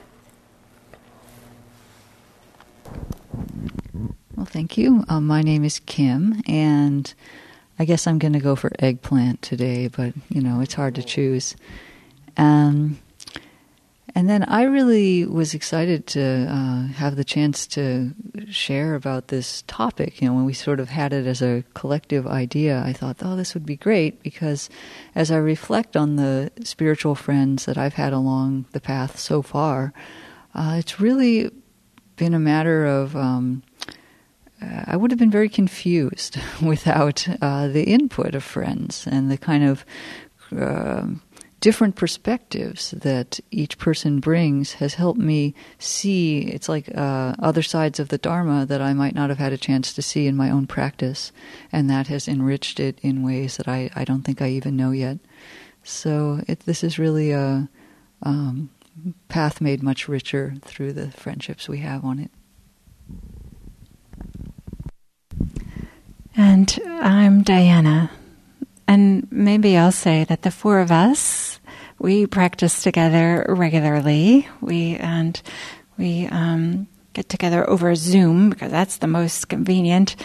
Well, 4.36 4.46
thank 4.46 4.78
you. 4.78 5.04
Um, 5.10 5.28
my 5.28 5.42
name 5.42 5.64
is 5.64 5.80
Kim, 5.80 6.42
and 6.48 7.14
I 7.80 7.86
guess 7.86 8.08
I'm 8.08 8.20
going 8.20 8.34
to 8.34 8.40
go 8.40 8.56
for 8.56 8.72
eggplant 8.80 9.42
today, 9.42 9.88
but 9.88 10.14
you 10.30 10.42
know 10.42 10.62
it's 10.62 10.74
hard 10.74 10.96
to 10.96 11.04
choose. 11.04 11.56
Um, 12.38 13.00
and 14.18 14.30
then 14.30 14.44
I 14.44 14.64
really 14.64 15.26
was 15.26 15.54
excited 15.54 16.08
to 16.08 16.48
uh, 16.50 16.88
have 16.94 17.18
the 17.18 17.26
chance 17.26 17.68
to 17.68 18.14
share 18.50 18.96
about 18.96 19.28
this 19.28 19.64
topic. 19.68 20.22
You 20.22 20.30
know, 20.30 20.36
when 20.36 20.46
we 20.46 20.54
sort 20.54 20.80
of 20.80 20.88
had 20.88 21.12
it 21.12 21.28
as 21.28 21.42
a 21.42 21.66
collective 21.74 22.26
idea, 22.26 22.82
I 22.82 22.94
thought, 22.94 23.18
oh, 23.22 23.36
this 23.36 23.54
would 23.54 23.66
be 23.66 23.76
great 23.76 24.24
because 24.24 24.70
as 25.16 25.32
I 25.32 25.36
reflect 25.36 25.98
on 25.98 26.16
the 26.16 26.50
spiritual 26.64 27.16
friends 27.16 27.66
that 27.66 27.78
I've 27.78 27.96
had 27.96 28.14
along 28.14 28.68
the 28.72 28.80
path 28.80 29.20
so 29.20 29.42
far, 29.42 29.94
uh, 30.54 30.78
it's 30.80 31.02
really 31.02 31.52
been 32.16 32.34
a 32.34 32.40
matter 32.40 32.86
of. 32.86 33.18
Um, 33.18 33.64
I 34.62 34.96
would 34.96 35.12
have 35.12 35.20
been 35.20 35.30
very 35.30 35.50
confused 35.50 36.40
without 36.66 37.28
uh, 37.42 37.68
the 37.68 37.84
input 37.84 38.34
of 38.34 38.44
friends 38.44 39.06
and 39.06 39.30
the 39.30 39.38
kind 39.38 39.66
of 39.66 39.86
uh, 40.58 41.08
different 41.66 41.96
perspectives 41.96 42.92
that 42.92 43.40
each 43.50 43.80
person 43.80 44.20
brings 44.20 44.74
has 44.74 44.94
helped 44.94 45.20
me 45.20 45.56
see. 45.80 46.42
It's 46.42 46.70
like 46.70 46.96
uh, 46.96 47.34
other 47.40 47.64
sides 47.64 48.00
of 48.00 48.10
the 48.10 48.20
dharma 48.20 48.68
that 48.68 48.84
i 48.84 48.94
might 48.94 49.16
not 49.16 49.30
have 49.30 49.40
had 49.40 49.52
a 49.52 49.58
chance 49.58 49.92
to 49.92 50.04
see 50.04 50.28
in 50.28 50.36
my 50.36 50.52
own 50.52 50.68
practice 50.68 51.32
and 51.72 51.90
that 51.90 52.06
has 52.06 52.28
enriched 52.28 52.80
it 52.80 53.00
in 53.02 53.24
ways 53.24 53.58
that 53.58 53.68
i, 53.68 53.90
I 53.96 54.06
don't 54.06 54.22
think 54.22 54.44
i 54.44 54.50
even 54.50 54.76
know 54.76 54.92
yet. 54.92 55.18
So 55.82 56.42
it, 56.48 56.60
this 56.60 56.84
is 56.84 57.00
really 57.00 57.32
a 57.32 57.68
um, 58.22 58.70
path 59.28 59.60
made 59.60 59.82
much 59.82 60.08
richer 60.08 60.54
through 60.62 60.94
the 60.94 61.10
friendships 61.10 61.68
we 61.68 61.80
have 61.80 62.06
on 62.06 62.20
it. 62.20 62.32
And 66.38 66.80
i'm 67.02 67.42
diana 67.42 68.12
and 68.88 69.28
maybe 69.32 69.78
I'll 69.78 69.92
say 69.92 70.24
that 70.26 70.44
the 70.44 70.52
four 70.52 70.80
of 70.80 70.92
us, 70.92 71.60
we 72.00 72.28
practice 72.28 72.84
together 72.84 73.46
regularly. 73.50 74.48
We 74.62 74.96
and 74.98 75.42
we 75.98 76.28
um, 76.28 76.88
get 77.14 77.30
together 77.30 77.68
over 77.70 77.96
Zoom 77.96 78.50
because 78.50 78.72
that's 78.72 78.98
the 78.98 79.08
most 79.08 79.50
convenient. 79.50 80.16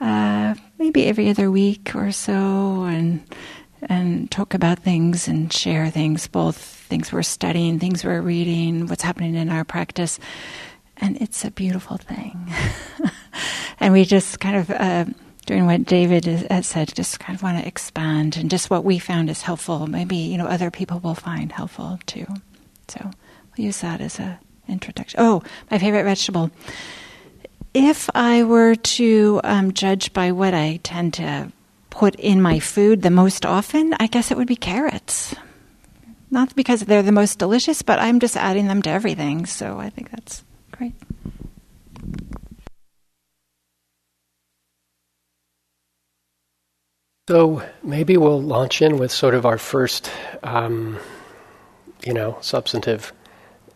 Uh, 0.00 0.54
maybe 0.78 1.06
every 1.06 1.28
other 1.28 1.50
week 1.50 1.94
or 1.94 2.12
so, 2.12 2.84
and 2.84 3.22
and 3.82 4.30
talk 4.30 4.54
about 4.54 4.78
things 4.78 5.28
and 5.28 5.52
share 5.52 5.90
things, 5.90 6.26
both 6.26 6.56
things 6.56 7.12
we're 7.12 7.22
studying, 7.22 7.78
things 7.78 8.04
we're 8.04 8.20
reading, 8.20 8.86
what's 8.86 9.02
happening 9.02 9.34
in 9.34 9.50
our 9.50 9.64
practice, 9.64 10.18
and 10.96 11.20
it's 11.20 11.44
a 11.44 11.50
beautiful 11.50 11.98
thing. 11.98 12.52
and 13.80 13.92
we 13.92 14.04
just 14.04 14.40
kind 14.40 14.56
of. 14.56 14.70
Uh, 14.70 15.04
doing 15.46 15.66
what 15.66 15.84
David 15.84 16.24
has 16.26 16.66
said, 16.66 16.94
just 16.94 17.20
kind 17.20 17.36
of 17.36 17.42
want 17.42 17.58
to 17.58 17.66
expand 17.66 18.36
and 18.36 18.50
just 18.50 18.68
what 18.68 18.84
we 18.84 18.98
found 18.98 19.30
is 19.30 19.42
helpful. 19.42 19.86
Maybe 19.86 20.16
you 20.16 20.36
know 20.36 20.46
other 20.46 20.70
people 20.70 20.98
will 20.98 21.14
find 21.14 21.50
helpful 21.52 21.98
too. 22.06 22.26
So 22.88 23.00
we'll 23.56 23.66
use 23.66 23.80
that 23.80 24.00
as 24.00 24.18
a 24.18 24.38
introduction. 24.68 25.20
Oh, 25.20 25.42
my 25.70 25.78
favorite 25.78 26.04
vegetable. 26.04 26.50
If 27.72 28.08
I 28.14 28.42
were 28.42 28.74
to 28.74 29.40
um, 29.44 29.72
judge 29.72 30.12
by 30.12 30.32
what 30.32 30.54
I 30.54 30.80
tend 30.82 31.14
to 31.14 31.52
put 31.90 32.14
in 32.16 32.42
my 32.42 32.58
food 32.58 33.02
the 33.02 33.10
most 33.10 33.46
often, 33.46 33.94
I 34.00 34.06
guess 34.06 34.30
it 34.30 34.36
would 34.36 34.46
be 34.46 34.56
carrots. 34.56 35.34
Not 36.30 36.56
because 36.56 36.80
they're 36.80 37.02
the 37.02 37.12
most 37.12 37.38
delicious, 37.38 37.82
but 37.82 37.98
I'm 37.98 38.18
just 38.18 38.36
adding 38.36 38.66
them 38.66 38.82
to 38.82 38.90
everything. 38.90 39.46
So 39.46 39.78
I 39.78 39.90
think 39.90 40.10
that's 40.10 40.42
great. 40.72 40.94
So 47.28 47.60
maybe 47.82 48.16
we'll 48.16 48.40
launch 48.40 48.80
in 48.80 48.98
with 48.98 49.10
sort 49.10 49.34
of 49.34 49.44
our 49.44 49.58
first, 49.58 50.08
um, 50.44 50.96
you 52.04 52.14
know, 52.14 52.38
substantive 52.40 53.12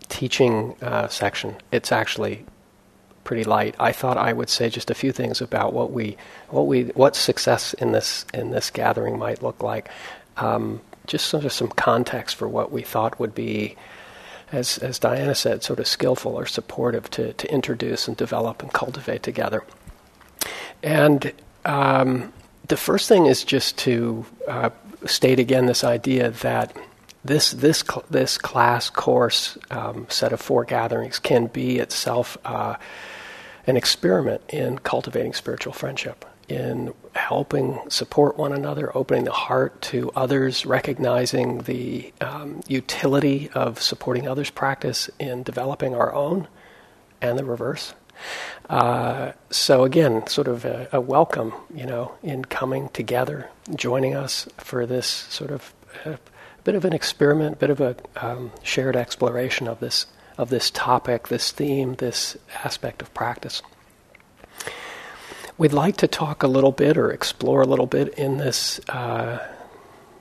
teaching 0.09 0.77
uh, 0.81 1.09
section. 1.09 1.57
It's 1.73 1.91
actually 1.91 2.47
pretty 3.25 3.43
light. 3.43 3.75
I 3.81 3.91
thought 3.91 4.17
I 4.17 4.33
would 4.33 4.51
say 4.51 4.71
just 4.71 4.89
a 4.89 4.95
few 4.95 5.11
things 5.11 5.41
about 5.41 5.73
what 5.73 5.91
we, 5.91 6.17
what 6.51 6.69
we, 6.69 6.85
what 6.95 7.17
success 7.17 7.75
in 7.75 7.91
this 7.91 8.25
in 8.33 8.53
this 8.53 8.71
gathering 8.71 9.19
might 9.19 9.43
look 9.43 9.65
like. 9.65 9.91
Um, 10.37 10.81
just 11.09 11.27
sort 11.27 11.45
of 11.45 11.53
some 11.53 11.71
context 11.71 12.37
for 12.37 12.47
what 12.47 12.71
we 12.71 12.83
thought 12.83 13.19
would 13.19 13.35
be, 13.35 13.75
as 14.53 14.79
as 14.79 15.01
Diana 15.01 15.35
said, 15.35 15.65
sort 15.65 15.81
of 15.81 15.89
skillful 15.89 16.37
or 16.37 16.47
supportive 16.47 17.11
to 17.11 17.33
to 17.33 17.53
introduce 17.53 18.07
and 18.07 18.17
develop 18.17 18.63
and 18.63 18.73
cultivate 18.73 19.25
together. 19.25 19.65
And 20.85 21.33
um, 21.65 22.33
the 22.71 22.77
first 22.77 23.09
thing 23.09 23.27
is 23.27 23.45
just 23.45 23.77
to 23.79 24.25
uh, 24.49 24.71
state 25.05 25.41
again 25.41 25.67
this 25.67 25.83
idea 25.85 26.31
that 26.31 26.75
this 27.25 27.51
this 27.51 27.81
cl- 27.81 28.05
this 28.09 28.39
class 28.39 28.89
course 28.89 29.59
um, 29.71 30.07
set 30.09 30.33
of 30.33 30.41
four 30.41 30.65
gatherings 30.65 31.19
can 31.19 31.49
be 31.49 31.79
itself 31.79 32.39
uh, 32.45 32.77
an 33.67 33.77
experiment 33.77 34.41
in 34.49 34.79
cultivating 34.79 35.35
spiritual 35.35 35.73
friendship, 35.73 36.25
in 36.49 36.95
helping 37.15 37.79
support 37.89 38.39
one 38.39 38.53
another, 38.53 38.97
opening 38.97 39.25
the 39.25 39.33
heart 39.33 39.83
to 39.83 40.11
others, 40.15 40.65
recognizing 40.65 41.59
the 41.63 42.13
um, 42.21 42.61
utility 42.69 43.51
of 43.53 43.83
supporting 43.83 44.29
others' 44.29 44.51
practice 44.51 45.11
in 45.19 45.43
developing 45.43 45.95
our 45.95 46.15
own, 46.15 46.47
and 47.21 47.37
the 47.37 47.45
reverse. 47.45 47.95
Uh, 48.69 49.33
so 49.51 49.85
again, 49.85 50.27
sort 50.27 50.47
of 50.47 50.65
a, 50.65 50.89
a, 50.93 51.01
welcome, 51.01 51.53
you 51.75 51.85
know, 51.85 52.15
in 52.23 52.45
coming 52.45 52.89
together, 52.91 53.49
joining 53.75 54.15
us 54.15 54.49
for 54.59 54.87
this 54.87 55.07
sort 55.07 55.51
of 55.51 55.75
a 56.05 56.19
bit 56.63 56.75
of 56.75 56.85
an 56.85 56.93
experiment, 56.93 57.59
bit 57.59 57.71
of 57.71 57.81
a 57.81 57.97
um, 58.17 58.53
shared 58.63 58.97
exploration 58.97 59.67
of 59.67 59.81
this 59.81 60.07
of 60.39 60.49
this 60.49 60.71
topic, 60.71 61.29
this 61.29 61.51
theme, 61.51 61.97
this 61.97 62.37
aspect 62.65 63.03
of 63.03 63.13
practice. 63.13 63.61
We'd 65.59 65.75
like 65.75 65.99
to 65.99 66.09
talk 66.09 66.43
a 66.43 66.47
little 66.47 66.73
bit 66.73 66.97
or 66.97 67.11
explore 67.11 67.61
a 67.61 67.67
little 67.67 67.87
bit 67.87 68.15
in 68.15 68.39
this, 68.39 68.81
uh, 68.89 69.47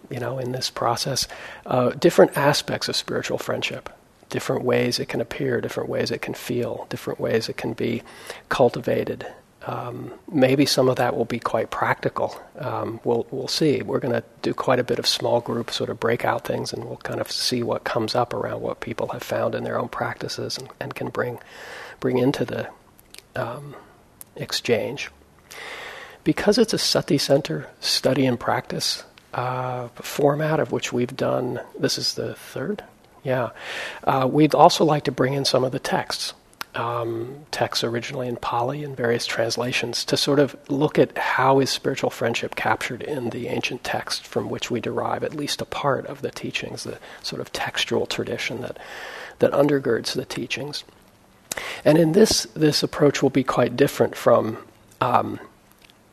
you 0.09 0.19
know, 0.19 0.37
in 0.37 0.51
this 0.51 0.69
process, 0.69 1.27
uh, 1.65 1.91
different 1.91 2.35
aspects 2.35 2.89
of 2.89 2.97
spiritual 2.97 3.37
friendship 3.37 3.89
different 4.29 4.63
ways 4.63 4.99
it 4.99 5.09
can 5.09 5.21
appear, 5.21 5.61
different 5.61 5.89
ways 5.89 6.11
it 6.11 6.21
can 6.21 6.33
feel, 6.33 6.87
different 6.89 7.19
ways 7.19 7.49
it 7.49 7.57
can 7.57 7.73
be 7.73 8.03
cultivated. 8.47 9.25
Um, 9.65 10.13
maybe 10.31 10.65
some 10.65 10.87
of 10.87 10.95
that 10.95 11.15
will 11.15 11.25
be 11.25 11.39
quite 11.39 11.69
practical. 11.69 12.39
Um, 12.57 13.01
we'll 13.03 13.27
we'll 13.29 13.49
see. 13.49 13.81
We're 13.81 13.99
going 13.99 14.13
to 14.13 14.23
do 14.41 14.53
quite 14.53 14.79
a 14.79 14.83
bit 14.83 14.99
of 14.99 15.07
small 15.07 15.41
group 15.41 15.69
sort 15.69 15.89
of 15.89 15.99
breakout 15.99 16.45
things, 16.45 16.71
and 16.71 16.85
we'll 16.85 16.97
kind 16.97 17.19
of 17.19 17.29
see 17.31 17.61
what 17.61 17.83
comes 17.83 18.15
up 18.15 18.33
around 18.33 18.61
what 18.61 18.79
people 18.79 19.09
have 19.09 19.23
found 19.23 19.55
in 19.55 19.65
their 19.65 19.77
own 19.77 19.89
practices 19.89 20.57
and, 20.57 20.69
and 20.79 20.95
can 20.95 21.09
bring 21.09 21.39
bring 21.99 22.17
into 22.17 22.45
the 22.45 22.69
um, 23.35 23.75
exchange. 24.35 25.11
Because 26.23 26.57
it's 26.57 26.73
a 26.73 26.77
sati 26.77 27.17
center 27.17 27.67
study 27.79 28.25
and 28.25 28.39
practice 28.39 29.03
uh, 29.33 29.89
format 29.95 30.59
of 30.59 30.71
which 30.71 30.93
we've 30.93 31.15
done. 31.15 31.59
This 31.77 31.97
is 31.97 32.13
the 32.13 32.35
third 32.35 32.83
yeah. 33.29 33.49
Uh, 34.03 34.27
we'd 34.27 34.55
also 34.55 34.83
like 34.83 35.03
to 35.03 35.11
bring 35.11 35.33
in 35.35 35.45
some 35.45 35.63
of 35.63 35.71
the 35.71 35.79
texts, 35.79 36.33
um, 36.73 37.45
texts 37.51 37.83
originally 37.83 38.27
in 38.27 38.37
Pali 38.37 38.83
and 38.83 38.97
various 38.97 39.27
translations, 39.27 40.03
to 40.05 40.17
sort 40.17 40.39
of 40.39 40.55
look 40.67 40.97
at 40.97 41.15
how 41.15 41.59
is 41.59 41.69
spiritual 41.69 42.09
friendship 42.09 42.55
captured 42.55 43.03
in 43.03 43.29
the 43.29 43.47
ancient 43.47 43.83
text 43.83 44.25
from 44.25 44.49
which 44.49 44.71
we 44.71 44.81
derive 44.81 45.23
at 45.23 45.35
least 45.35 45.61
a 45.61 45.65
part 45.65 46.07
of 46.07 46.23
the 46.23 46.31
teachings, 46.31 46.83
the 46.83 46.97
sort 47.21 47.39
of 47.39 47.51
textual 47.53 48.07
tradition 48.07 48.61
that, 48.61 48.79
that 49.37 49.51
undergirds 49.51 50.13
the 50.13 50.25
teachings. 50.25 50.83
And 51.85 51.99
in 51.99 52.13
this, 52.13 52.47
this 52.55 52.81
approach 52.81 53.21
will 53.21 53.29
be 53.29 53.43
quite 53.43 53.75
different 53.75 54.15
from 54.15 54.57
um, 55.01 55.39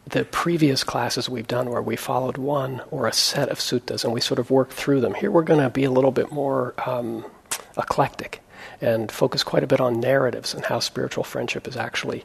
the 0.06 0.24
previous 0.24 0.84
classes 0.84 1.28
we've 1.28 1.48
done 1.48 1.70
where 1.70 1.82
we 1.82 1.96
followed 1.96 2.36
one 2.36 2.80
or 2.90 3.06
a 3.06 3.12
set 3.12 3.48
of 3.48 3.58
suttas 3.58 4.04
and 4.04 4.12
we 4.12 4.20
sort 4.20 4.38
of 4.38 4.50
worked 4.50 4.72
through 4.72 5.00
them. 5.00 5.14
Here 5.14 5.30
we're 5.30 5.42
going 5.42 5.60
to 5.60 5.70
be 5.70 5.84
a 5.84 5.90
little 5.90 6.12
bit 6.12 6.30
more 6.30 6.74
um, 6.88 7.24
eclectic 7.76 8.40
and 8.80 9.10
focus 9.10 9.42
quite 9.42 9.64
a 9.64 9.66
bit 9.66 9.80
on 9.80 10.00
narratives 10.00 10.54
and 10.54 10.64
how 10.64 10.78
spiritual 10.78 11.24
friendship 11.24 11.66
is 11.66 11.76
actually 11.76 12.24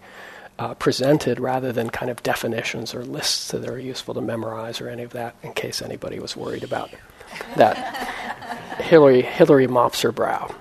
uh, 0.59 0.75
presented 0.75 1.39
rather 1.39 1.71
than 1.71 1.89
kind 1.89 2.11
of 2.11 2.21
definitions 2.21 2.93
or 2.93 3.03
lists 3.03 3.49
that 3.49 3.67
are 3.67 3.79
useful 3.79 4.13
to 4.13 4.21
memorize 4.21 4.79
or 4.79 4.87
any 4.87 5.01
of 5.01 5.11
that, 5.11 5.35
in 5.41 5.53
case 5.53 5.81
anybody 5.81 6.19
was 6.19 6.37
worried 6.37 6.63
about 6.63 6.91
that. 7.55 7.77
Hillary, 8.81 9.23
Hillary 9.23 9.65
mops 9.65 10.01
her 10.01 10.11
brow. 10.11 10.53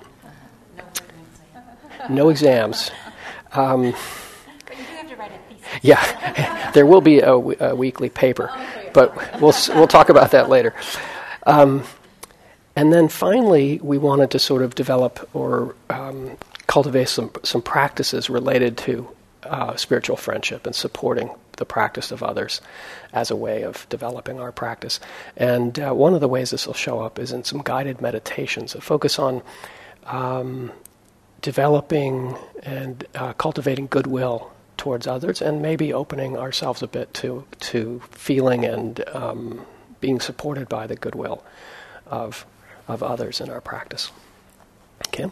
No 2.09 2.29
exams. 2.29 2.89
Um, 3.51 3.93
yeah, 5.81 6.71
there 6.73 6.85
will 6.85 7.01
be 7.01 7.19
a, 7.19 7.33
a 7.33 7.75
weekly 7.75 8.09
paper, 8.09 8.51
but 8.93 9.15
we'll 9.41 9.53
we'll 9.69 9.87
talk 9.87 10.09
about 10.09 10.31
that 10.31 10.49
later. 10.49 10.73
Um, 11.45 11.83
and 12.75 12.93
then 12.93 13.07
finally, 13.07 13.79
we 13.83 13.97
wanted 13.97 14.31
to 14.31 14.39
sort 14.39 14.61
of 14.61 14.75
develop 14.75 15.29
or 15.33 15.75
um, 15.89 16.37
cultivate 16.67 17.09
some 17.09 17.31
some 17.43 17.61
practices 17.61 18.29
related 18.29 18.77
to 18.77 19.07
uh, 19.43 19.75
spiritual 19.75 20.17
friendship 20.17 20.65
and 20.65 20.75
supporting 20.75 21.29
the 21.57 21.65
practice 21.65 22.11
of 22.11 22.23
others 22.23 22.61
as 23.13 23.29
a 23.29 23.35
way 23.35 23.63
of 23.63 23.87
developing 23.89 24.39
our 24.39 24.51
practice. 24.51 24.99
And 25.37 25.79
uh, 25.79 25.93
one 25.93 26.13
of 26.13 26.21
the 26.21 26.27
ways 26.27 26.51
this 26.51 26.65
will 26.65 26.73
show 26.73 26.99
up 26.99 27.19
is 27.19 27.31
in 27.31 27.43
some 27.43 27.61
guided 27.61 28.01
meditations 28.01 28.73
that 28.73 28.81
focus 28.81 29.19
on 29.19 29.41
um, 30.05 30.71
developing 31.41 32.35
and 32.63 33.05
uh, 33.15 33.33
cultivating 33.33 33.87
goodwill 33.87 34.51
towards 34.81 35.05
others, 35.05 35.43
and 35.43 35.61
maybe 35.61 35.93
opening 35.93 36.35
ourselves 36.35 36.81
a 36.81 36.87
bit 36.87 37.13
to 37.13 37.45
to 37.59 38.01
feeling 38.09 38.65
and 38.65 39.07
um, 39.09 39.63
being 39.99 40.19
supported 40.19 40.67
by 40.67 40.87
the 40.87 40.95
goodwill 40.95 41.43
of 42.07 42.47
of 42.87 43.03
others 43.03 43.39
in 43.39 43.47
our 43.47 43.61
practice. 43.61 44.11
Kim. 45.11 45.31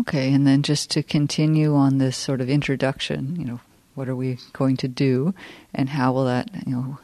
Okay, 0.00 0.34
and 0.34 0.46
then 0.46 0.62
just 0.62 0.90
to 0.90 1.02
continue 1.02 1.74
on 1.74 1.96
this 1.96 2.16
sort 2.16 2.42
of 2.42 2.50
introduction, 2.50 3.36
you 3.36 3.46
know, 3.46 3.60
what 3.94 4.06
are 4.06 4.16
we 4.16 4.38
going 4.52 4.76
to 4.76 4.88
do, 4.88 5.32
and 5.72 5.88
how 5.88 6.12
will 6.12 6.26
that, 6.26 6.50
you 6.66 6.72
know, 6.72 6.98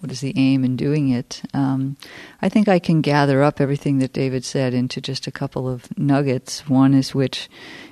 what 0.00 0.12
is 0.12 0.20
the 0.20 0.34
aim 0.36 0.64
in 0.64 0.76
doing 0.76 1.08
it? 1.08 1.42
Um, 1.52 1.96
I 2.40 2.48
think 2.48 2.68
I 2.68 2.78
can 2.78 3.00
gather 3.00 3.42
up 3.42 3.60
everything 3.60 3.98
that 3.98 4.12
David 4.12 4.44
said 4.44 4.74
into 4.74 5.00
just 5.00 5.26
a 5.26 5.32
couple 5.32 5.68
of 5.68 5.96
nuggets. 5.98 6.68
One 6.68 6.94
is 6.94 7.14
which 7.14 7.48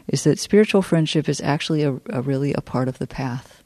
is 0.06 0.24
that 0.24 0.38
spiritual 0.38 0.82
friendship 0.82 1.28
is 1.28 1.40
actually 1.40 1.82
a, 1.82 2.00
a 2.10 2.22
really 2.22 2.52
a 2.54 2.60
part 2.60 2.88
of 2.88 2.98
the 2.98 3.06
path. 3.06 3.62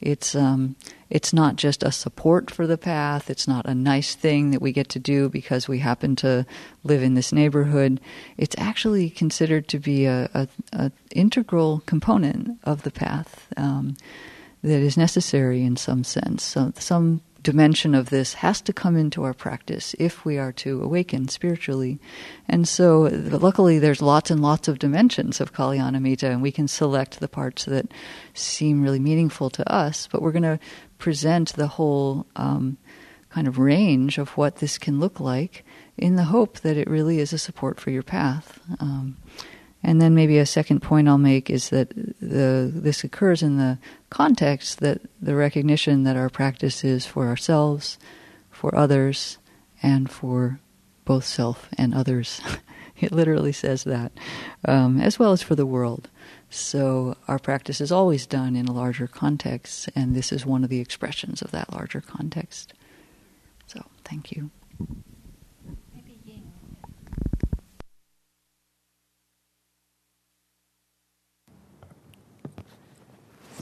It's 0.00 0.34
um, 0.34 0.76
it's 1.08 1.32
not 1.32 1.56
just 1.56 1.82
a 1.82 1.92
support 1.92 2.50
for 2.50 2.66
the 2.66 2.76
path. 2.76 3.30
It's 3.30 3.48
not 3.48 3.66
a 3.66 3.74
nice 3.74 4.14
thing 4.14 4.50
that 4.50 4.60
we 4.60 4.72
get 4.72 4.88
to 4.90 4.98
do 4.98 5.28
because 5.28 5.68
we 5.68 5.78
happen 5.78 6.16
to 6.16 6.44
live 6.82 7.02
in 7.02 7.14
this 7.14 7.32
neighborhood. 7.32 8.00
It's 8.36 8.56
actually 8.58 9.08
considered 9.08 9.68
to 9.68 9.78
be 9.78 10.04
a, 10.06 10.28
a, 10.34 10.48
a 10.72 10.92
integral 11.12 11.82
component 11.86 12.58
of 12.64 12.82
the 12.82 12.90
path. 12.90 13.46
Um, 13.56 13.96
that 14.62 14.80
is 14.80 14.96
necessary 14.96 15.62
in 15.62 15.76
some 15.76 16.02
sense. 16.02 16.42
So 16.42 16.72
some 16.76 17.20
dimension 17.46 17.94
of 17.94 18.10
this 18.10 18.34
has 18.34 18.60
to 18.60 18.72
come 18.72 18.96
into 18.96 19.22
our 19.22 19.32
practice 19.32 19.94
if 20.00 20.24
we 20.24 20.36
are 20.36 20.50
to 20.50 20.82
awaken 20.82 21.28
spiritually. 21.28 22.00
And 22.48 22.66
so, 22.66 23.02
luckily, 23.02 23.78
there's 23.78 24.02
lots 24.02 24.32
and 24.32 24.42
lots 24.42 24.66
of 24.66 24.80
dimensions 24.80 25.40
of 25.40 25.52
Kalyanamitta, 25.52 26.28
and 26.28 26.42
we 26.42 26.50
can 26.50 26.66
select 26.66 27.20
the 27.20 27.28
parts 27.28 27.64
that 27.66 27.86
seem 28.34 28.82
really 28.82 28.98
meaningful 28.98 29.48
to 29.50 29.72
us. 29.72 30.08
But 30.10 30.22
we're 30.22 30.32
going 30.32 30.42
to 30.42 30.58
present 30.98 31.52
the 31.52 31.68
whole 31.68 32.26
um, 32.34 32.78
kind 33.30 33.46
of 33.46 33.58
range 33.60 34.18
of 34.18 34.30
what 34.30 34.56
this 34.56 34.76
can 34.76 34.98
look 34.98 35.20
like 35.20 35.64
in 35.96 36.16
the 36.16 36.24
hope 36.24 36.58
that 36.60 36.76
it 36.76 36.90
really 36.90 37.20
is 37.20 37.32
a 37.32 37.38
support 37.38 37.78
for 37.78 37.90
your 37.90 38.02
path. 38.02 38.58
Um, 38.80 39.18
and 39.82 40.00
then 40.00 40.14
maybe 40.14 40.38
a 40.38 40.46
second 40.46 40.80
point 40.80 41.08
I'll 41.08 41.18
make 41.18 41.50
is 41.50 41.70
that 41.70 41.90
the, 42.20 42.70
this 42.72 43.04
occurs 43.04 43.42
in 43.42 43.58
the 43.58 43.78
context 44.10 44.80
that 44.80 45.00
the 45.20 45.34
recognition 45.34 46.04
that 46.04 46.16
our 46.16 46.28
practice 46.28 46.84
is 46.84 47.06
for 47.06 47.28
ourselves, 47.28 47.98
for 48.50 48.74
others, 48.74 49.38
and 49.82 50.10
for 50.10 50.60
both 51.04 51.24
self 51.24 51.68
and 51.78 51.94
others. 51.94 52.40
it 53.00 53.12
literally 53.12 53.52
says 53.52 53.84
that, 53.84 54.12
um, 54.64 55.00
as 55.00 55.18
well 55.18 55.32
as 55.32 55.42
for 55.42 55.54
the 55.54 55.66
world. 55.66 56.08
So 56.48 57.16
our 57.28 57.38
practice 57.38 57.80
is 57.80 57.92
always 57.92 58.26
done 58.26 58.56
in 58.56 58.66
a 58.66 58.72
larger 58.72 59.06
context, 59.06 59.88
and 59.94 60.14
this 60.14 60.32
is 60.32 60.46
one 60.46 60.64
of 60.64 60.70
the 60.70 60.80
expressions 60.80 61.42
of 61.42 61.50
that 61.50 61.72
larger 61.72 62.00
context. 62.00 62.72
So, 63.66 63.84
thank 64.04 64.32
you. 64.32 64.50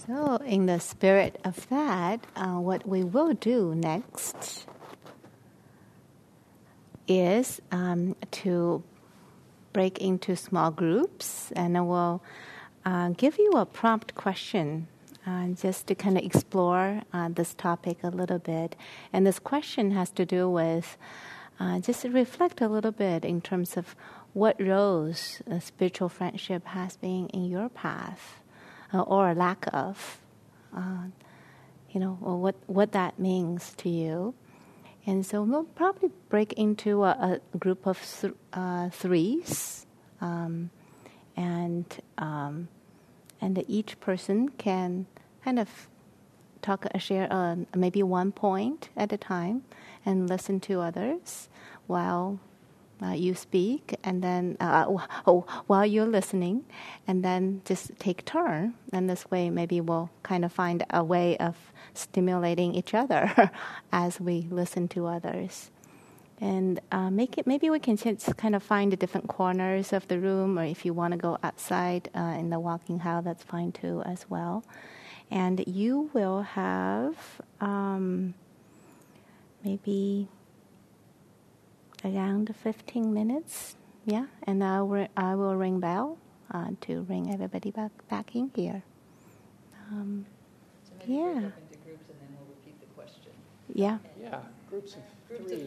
So, 0.06 0.36
in 0.44 0.66
the 0.66 0.80
spirit 0.80 1.40
of 1.44 1.66
that, 1.70 2.26
uh, 2.36 2.56
what 2.56 2.86
we 2.86 3.02
will 3.02 3.32
do 3.32 3.74
next 3.74 4.66
is 7.08 7.62
um, 7.72 8.14
to 8.42 8.82
break 9.72 9.96
into 10.02 10.36
small 10.36 10.70
groups 10.70 11.52
and 11.56 11.78
I 11.78 11.80
will 11.80 12.22
uh, 12.84 13.10
give 13.16 13.38
you 13.38 13.52
a 13.52 13.64
prompt 13.64 14.14
question 14.14 14.88
uh, 15.26 15.48
just 15.48 15.86
to 15.86 15.94
kind 15.94 16.18
of 16.18 16.24
explore 16.24 17.00
uh, 17.14 17.30
this 17.30 17.54
topic 17.54 17.96
a 18.02 18.10
little 18.10 18.38
bit. 18.38 18.76
And 19.10 19.26
this 19.26 19.38
question 19.38 19.92
has 19.92 20.10
to 20.10 20.26
do 20.26 20.50
with 20.50 20.98
uh, 21.58 21.80
just 21.80 22.04
reflect 22.04 22.60
a 22.60 22.68
little 22.68 22.92
bit 22.92 23.24
in 23.24 23.40
terms 23.40 23.78
of 23.78 23.96
what 24.34 24.60
roles 24.60 25.40
spiritual 25.60 26.10
friendship 26.10 26.66
has 26.66 26.98
been 26.98 27.28
in 27.28 27.46
your 27.46 27.70
path 27.70 28.43
uh, 28.94 29.02
or 29.02 29.34
lack 29.34 29.66
of, 29.74 30.20
uh, 30.76 31.06
you 31.90 32.00
know, 32.00 32.14
what 32.20 32.54
what 32.66 32.92
that 32.92 33.18
means 33.18 33.74
to 33.78 33.88
you, 33.90 34.34
And 35.06 35.24
so 35.26 35.42
we'll 35.42 35.64
probably 35.64 36.10
break 36.30 36.54
into 36.54 37.04
a, 37.04 37.40
a 37.54 37.58
group 37.58 37.86
of 37.86 38.00
th- 38.20 38.34
uh, 38.52 38.88
threes, 38.88 39.86
um, 40.20 40.70
and 41.36 41.84
um, 42.16 42.68
and 43.40 43.62
each 43.68 44.00
person 44.00 44.48
can 44.48 45.06
kind 45.44 45.58
of 45.58 45.68
talk, 46.62 46.86
uh, 46.94 46.98
share 46.98 47.28
uh, 47.30 47.56
maybe 47.76 48.02
one 48.02 48.32
point 48.32 48.88
at 48.96 49.12
a 49.12 49.18
time, 49.18 49.64
and 50.06 50.28
listen 50.28 50.58
to 50.60 50.80
others 50.80 51.48
while 51.86 52.40
uh, 53.04 53.12
you 53.12 53.34
speak, 53.34 53.96
and 54.02 54.22
then 54.22 54.56
uh, 54.60 54.86
oh, 55.26 55.44
while 55.66 55.84
you're 55.84 56.06
listening, 56.06 56.64
and 57.06 57.24
then 57.24 57.60
just 57.64 57.98
take 57.98 58.24
turn. 58.24 58.74
And 58.92 59.10
this 59.10 59.30
way, 59.30 59.50
maybe 59.50 59.80
we'll 59.80 60.10
kind 60.22 60.44
of 60.44 60.52
find 60.52 60.84
a 60.90 61.04
way 61.04 61.36
of 61.38 61.56
stimulating 61.92 62.74
each 62.74 62.94
other 62.94 63.50
as 63.92 64.20
we 64.20 64.46
listen 64.50 64.88
to 64.88 65.06
others. 65.06 65.70
And 66.40 66.80
uh, 66.90 67.10
make 67.10 67.38
it. 67.38 67.46
Maybe 67.46 67.70
we 67.70 67.78
can 67.78 67.96
just 67.96 68.36
kind 68.36 68.54
of 68.54 68.62
find 68.62 68.92
the 68.92 68.96
different 68.96 69.28
corners 69.28 69.92
of 69.92 70.08
the 70.08 70.18
room, 70.18 70.58
or 70.58 70.64
if 70.64 70.84
you 70.84 70.92
want 70.92 71.12
to 71.12 71.18
go 71.18 71.38
outside 71.42 72.10
uh, 72.14 72.36
in 72.38 72.50
the 72.50 72.58
walking 72.60 73.00
hall, 73.00 73.22
that's 73.22 73.42
fine 73.42 73.72
too 73.72 74.02
as 74.04 74.26
well. 74.28 74.64
And 75.30 75.64
you 75.66 76.10
will 76.12 76.42
have 76.42 77.16
um, 77.60 78.34
maybe 79.64 80.28
around 82.04 82.54
15 82.62 83.12
minutes. 83.12 83.76
Yeah, 84.06 84.26
and 84.44 84.62
I 84.62 84.82
will, 84.82 85.08
I 85.16 85.34
will 85.34 85.56
ring 85.56 85.80
bell 85.80 86.18
uh, 86.52 86.68
to 86.82 87.02
ring 87.02 87.32
everybody 87.32 87.70
back 87.70 87.92
back 88.08 88.34
in 88.36 88.50
here. 88.54 88.82
Um, 89.90 90.26
yeah. 91.06 91.50
Yeah. 93.72 93.98
Yeah, 94.20 94.40
groups 94.70 94.94
of 94.94 95.02
three. 95.02 95.13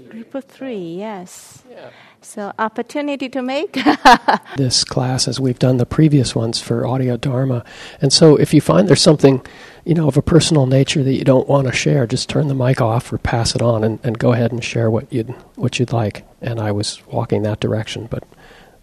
Group 0.10 0.36
of 0.36 0.45
three, 0.45 0.95
yes. 0.95 1.63
Yeah. 1.69 1.89
So 2.21 2.51
opportunity 2.58 3.30
to 3.30 3.41
make. 3.41 3.77
this 4.58 4.84
class 4.84 5.27
as 5.27 5.39
we've 5.39 5.60
done 5.60 5.77
the 5.77 5.86
previous 5.86 6.36
ones 6.36 6.60
for 6.60 6.86
audio 6.86 7.17
dharma. 7.17 7.63
And 8.01 8.12
so 8.12 8.36
if 8.36 8.53
you 8.53 8.62
find 8.62 8.88
there's 8.88 9.01
something, 9.01 9.45
you 9.86 9.93
know, 9.93 10.08
of 10.08 10.17
a 10.17 10.21
personal 10.21 10.65
nature 10.65 11.03
that 11.03 11.13
you 11.13 11.23
don't 11.23 11.47
want 11.47 11.67
to 11.67 11.73
share, 11.73 12.08
just 12.08 12.30
turn 12.30 12.47
the 12.47 12.56
mic 12.56 12.82
off 12.82 13.13
or 13.13 13.17
pass 13.17 13.56
it 13.56 13.62
on 13.62 13.84
and, 13.84 13.99
and 14.03 14.17
go 14.17 14.34
ahead 14.34 14.51
and 14.51 14.63
share 14.63 14.89
what 14.89 15.12
you'd 15.12 15.30
what 15.56 15.80
you'd 15.80 15.93
like. 15.93 16.25
And 16.41 16.60
I 16.60 16.71
was 16.71 17.06
walking 17.08 17.43
that 17.43 17.60
direction, 17.60 18.08
but 18.10 18.23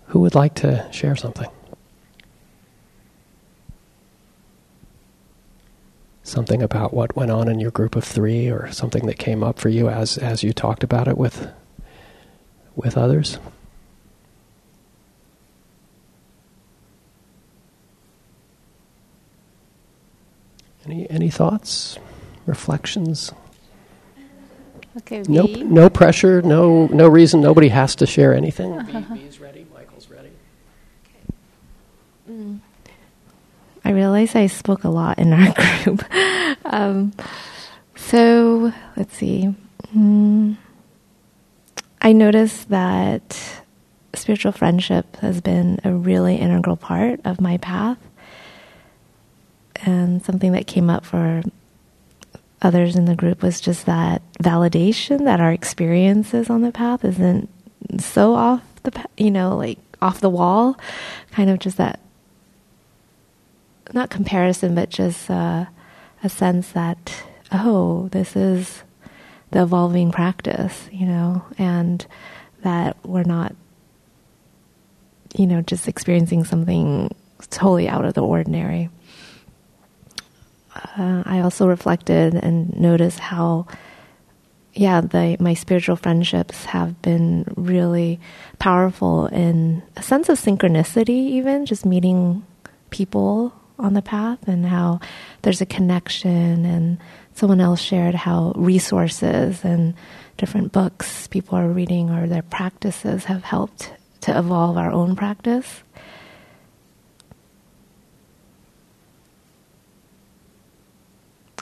who 0.07 0.21
would 0.21 0.35
like 0.35 0.55
to 0.57 0.87
share 0.93 1.17
something? 1.17 1.49
Something 6.25 6.63
about 6.63 6.93
what 6.93 7.15
went 7.15 7.31
on 7.31 7.49
in 7.49 7.61
your 7.61 7.71
group 7.71 7.95
of 7.95 8.03
three 8.03 8.49
or 8.51 8.73
something 8.73 9.07
that 9.07 9.19
came 9.19 9.45
up 9.45 9.61
for 9.61 9.69
you 9.69 9.89
as 9.89 10.19
as 10.19 10.43
you 10.43 10.53
talked 10.53 10.83
about 10.83 11.07
it 11.07 11.17
with 11.17 11.49
with 12.75 12.97
others? 12.99 13.39
Any 20.87 21.09
any 21.11 21.31
thoughts? 21.31 21.99
Reflections? 22.47 23.33
Okay 24.99 25.23
no 25.29 25.45
no 25.45 25.91
pressure 25.91 26.41
no 26.43 26.87
no 26.87 27.09
reason. 27.09 27.41
Nobody 27.41 27.69
has 27.69 27.97
to 27.97 28.07
share 28.07 28.35
anything. 28.35 28.79
B, 28.85 28.93
B's 29.15 29.41
ready. 29.41 29.67
Michael's 29.75 30.09
ready. 30.09 30.31
Mm. 32.31 32.61
I 33.85 33.91
realize 33.91 34.35
I 34.35 34.47
spoke 34.47 34.85
a 34.85 34.89
lot 34.89 35.19
in 35.19 35.33
our 35.33 35.53
group. 35.85 36.05
um, 36.65 37.13
so 37.97 38.73
let's 38.97 39.17
see. 39.17 39.55
Mm, 39.95 40.57
I 42.01 42.13
noticed 42.13 42.71
that 42.71 43.63
spiritual 44.15 44.53
friendship 44.53 45.17
has 45.17 45.41
been 45.41 45.81
a 45.85 45.93
really 45.93 46.37
integral 46.37 46.77
part 46.77 47.21
of 47.25 47.41
my 47.41 47.59
path, 47.59 47.99
and 49.85 50.25
something 50.25 50.53
that 50.53 50.67
came 50.67 50.89
up 50.89 51.05
for 51.05 51.43
others 52.63 52.97
in 52.97 53.05
the 53.05 53.15
group 53.15 53.43
was 53.43 53.61
just 53.61 53.85
that 53.87 54.23
validation 54.43 55.25
that 55.25 55.41
our 55.41 55.53
experiences 55.53 56.49
on 56.49 56.63
the 56.63 56.73
path 56.73 57.05
isn't 57.05 57.51
so 57.99 58.35
off 58.35 58.63
the 58.85 59.05
you 59.19 59.31
know 59.31 59.57
like 59.57 59.79
off 60.01 60.21
the 60.21 60.31
wall, 60.31 60.79
kind 61.33 61.51
of 61.51 61.59
just 61.59 61.77
that 61.79 62.01
not 63.95 64.11
comparison, 64.11 64.75
but 64.75 64.91
just 64.91 65.31
uh, 65.31 65.67
a 66.23 66.29
sense 66.29 66.73
that 66.73 67.25
oh, 67.55 68.09
this 68.09 68.37
is 68.37 68.83
the 69.51 69.63
evolving 69.63 70.11
practice, 70.11 70.89
you 70.93 71.07
know, 71.07 71.45
and 71.59 72.05
that 72.63 72.97
we're 73.05 73.23
not, 73.23 73.55
you 75.37 75.47
know, 75.47 75.63
just 75.63 75.87
experiencing 75.87 76.45
something 76.45 77.15
totally 77.51 77.89
out 77.89 78.05
of 78.05 78.15
the 78.15 78.23
ordinary. 78.23 78.91
Uh, 80.75 81.23
I 81.25 81.41
also 81.41 81.69
reflected 81.69 82.35
and 82.35 82.77
noticed 82.77 83.21
how, 83.21 83.67
yeah, 84.73 85.01
the, 85.01 85.37
my 85.39 85.55
spiritual 85.55 85.95
friendships 85.95 86.65
have 86.65 87.01
been 87.01 87.45
really 87.57 88.19
powerful 88.59 89.27
in 89.27 89.83
a 89.97 90.03
sense 90.03 90.29
of 90.29 90.41
synchronicity, 90.41 91.11
even 91.11 91.65
just 91.65 91.87
meeting 91.87 92.45
people 92.91 93.53
on 93.79 93.95
the 93.95 94.03
path 94.03 94.47
and 94.47 94.65
how 94.65 95.01
there's 95.43 95.61
a 95.61 95.67
connection 95.67 96.65
and 96.65 96.99
someone 97.35 97.61
else 97.61 97.81
shared 97.81 98.15
how 98.15 98.53
resources 98.57 99.65
and 99.65 99.95
different 100.37 100.73
books 100.73 101.27
people 101.29 101.59
are 101.59 101.69
reading 101.69 102.11
or 102.11 102.27
their 102.27 102.43
practices 102.43 103.25
have 103.25 103.43
helped 103.43 103.93
to 104.21 104.37
evolve 104.37 104.77
our 104.77 104.91
own 104.91 105.17
practice. 105.17 105.83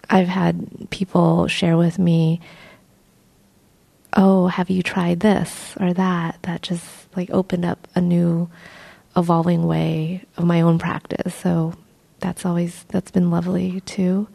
I've 0.09 0.29
had 0.29 0.90
people 0.90 1.48
share 1.48 1.79
with 1.79 1.98
me, 1.98 2.40
oh, 4.14 4.46
have 4.48 4.68
you 4.68 4.83
tried 4.83 5.20
this 5.20 5.75
or 5.81 5.94
that? 5.94 6.38
That 6.42 6.61
just 6.61 6.85
like 7.16 7.31
opened 7.31 7.64
up 7.64 7.88
a 7.94 8.01
new 8.01 8.51
evolving 9.16 9.66
way 9.66 10.22
of 10.37 10.44
my 10.44 10.61
own 10.61 10.79
practice. 10.79 11.35
So 11.35 11.72
that's 12.23 12.47
always 12.47 12.85
that's 12.89 13.11
been 13.11 13.31
lovely 13.31 13.81
too. 13.83 14.29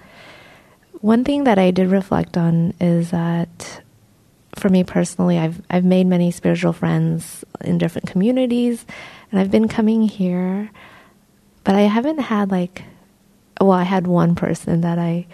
One 1.01 1.23
thing 1.23 1.45
that 1.45 1.57
I 1.57 1.71
did 1.71 1.89
reflect 1.89 2.37
on 2.37 2.73
is 2.79 3.11
that 3.11 3.81
for 4.55 4.69
me 4.69 4.83
personally, 4.83 5.39
I've 5.39 5.61
I've 5.69 5.85
made 5.85 6.05
many 6.05 6.29
spiritual 6.31 6.73
friends 6.73 7.43
in 7.61 7.77
different 7.77 8.07
communities, 8.07 8.85
and 9.31 9.39
I've 9.39 9.51
been 9.51 9.67
coming 9.67 10.03
here, 10.03 10.69
but 11.63 11.75
I 11.75 11.81
haven't 11.81 12.19
had 12.19 12.51
like, 12.51 12.83
well, 13.59 13.71
I 13.71 13.83
had 13.83 14.05
one 14.05 14.35
person 14.35 14.81
that 14.81 14.99
I 14.99 15.27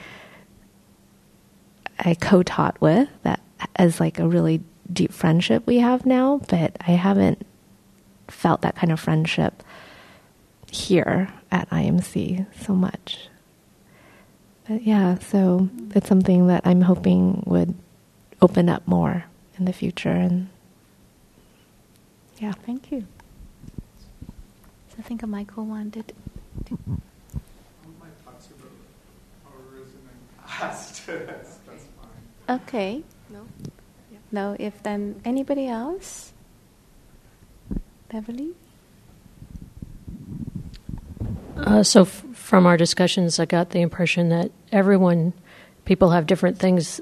I 1.99 2.15
co-taught 2.15 2.79
with 2.81 3.09
that 3.23 3.39
as 3.75 3.99
like 3.99 4.19
a 4.19 4.27
really 4.27 4.61
deep 4.91 5.13
friendship 5.13 5.65
we 5.65 5.77
have 5.77 6.05
now, 6.05 6.41
but 6.49 6.77
I 6.85 6.91
haven't 6.91 7.45
felt 8.27 8.61
that 8.61 8.75
kind 8.75 8.91
of 8.91 8.99
friendship 8.99 9.63
here 10.73 11.29
at 11.51 11.69
IMC 11.69 12.45
so 12.65 12.73
much. 12.73 13.29
But 14.67 14.83
yeah, 14.83 15.19
so 15.19 15.69
it's 15.93 16.07
something 16.07 16.47
that 16.47 16.65
I'm 16.65 16.81
hoping 16.81 17.43
would 17.45 17.75
open 18.41 18.69
up 18.69 18.87
more 18.87 19.25
in 19.57 19.65
the 19.65 19.73
future 19.73 20.09
and 20.09 20.49
yeah. 22.39 22.51
Thank 22.65 22.91
you. 22.91 23.05
So 24.89 24.95
I 24.99 25.01
think 25.03 25.25
Michael 25.25 25.65
wanted 25.65 26.11
to. 26.65 26.77
My 27.99 28.07
talks 28.25 28.49
past. 30.45 31.05
that's, 31.07 31.57
that's 31.65 31.85
fine. 31.95 32.57
Okay. 32.61 33.03
No. 33.29 33.47
No. 34.31 34.55
If 34.59 34.83
then 34.83 35.21
anybody 35.23 35.67
else, 35.67 36.33
Beverly. 38.11 38.55
Uh, 41.57 41.83
so, 41.83 42.01
f- 42.01 42.23
from 42.33 42.65
our 42.65 42.77
discussions, 42.77 43.39
I 43.39 43.45
got 43.45 43.69
the 43.69 43.81
impression 43.81 44.29
that 44.29 44.51
everyone, 44.71 45.33
people 45.85 46.11
have 46.11 46.25
different 46.25 46.59
things 46.59 46.99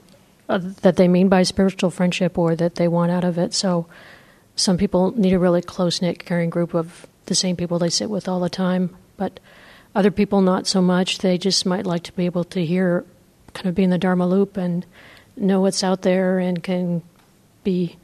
uh, 0.49 0.59
that 0.81 0.97
they 0.97 1.07
mean 1.07 1.29
by 1.29 1.43
spiritual 1.43 1.89
friendship 1.89 2.37
or 2.37 2.55
that 2.55 2.75
they 2.75 2.87
want 2.87 3.11
out 3.11 3.23
of 3.23 3.37
it. 3.37 3.53
So, 3.53 3.87
some 4.55 4.77
people 4.77 5.17
need 5.17 5.33
a 5.33 5.39
really 5.39 5.61
close 5.61 6.01
knit, 6.01 6.25
caring 6.25 6.49
group 6.49 6.73
of 6.73 7.07
the 7.25 7.35
same 7.35 7.55
people 7.55 7.79
they 7.79 7.89
sit 7.89 8.09
with 8.09 8.27
all 8.27 8.39
the 8.39 8.49
time, 8.49 8.95
but 9.17 9.39
other 9.95 10.11
people 10.11 10.41
not 10.41 10.67
so 10.67 10.81
much. 10.81 11.19
They 11.19 11.37
just 11.37 11.65
might 11.65 11.85
like 11.85 12.03
to 12.03 12.13
be 12.13 12.25
able 12.25 12.43
to 12.45 12.65
hear, 12.65 13.05
kind 13.53 13.67
of 13.67 13.75
be 13.75 13.83
in 13.83 13.89
the 13.89 13.97
Dharma 13.97 14.27
loop 14.27 14.57
and 14.57 14.85
know 15.35 15.61
what's 15.61 15.83
out 15.83 16.01
there 16.01 16.39
and 16.39 16.61
can 16.61 17.01
be 17.63 17.97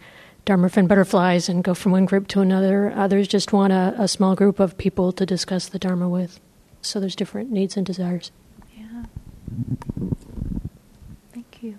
Dharma 0.47 0.69
Dharmafin 0.69 0.87
butterflies 0.87 1.49
and 1.49 1.61
go 1.61 1.73
from 1.73 1.91
one 1.91 2.05
group 2.05 2.29
to 2.29 2.39
another. 2.39 2.89
Uh, 2.91 3.07
Others 3.07 3.27
just 3.27 3.51
want 3.51 3.73
a, 3.73 3.93
a 3.97 4.07
small 4.07 4.33
group 4.33 4.61
of 4.61 4.77
people 4.77 5.11
to 5.11 5.25
discuss 5.25 5.67
the 5.67 5.77
Dharma 5.77 6.07
with. 6.07 6.39
So 6.81 7.01
there's 7.01 7.17
different 7.17 7.51
needs 7.51 7.75
and 7.75 7.85
desires. 7.85 8.31
Yeah. 8.77 9.03
Thank 11.33 11.61
you. 11.61 11.77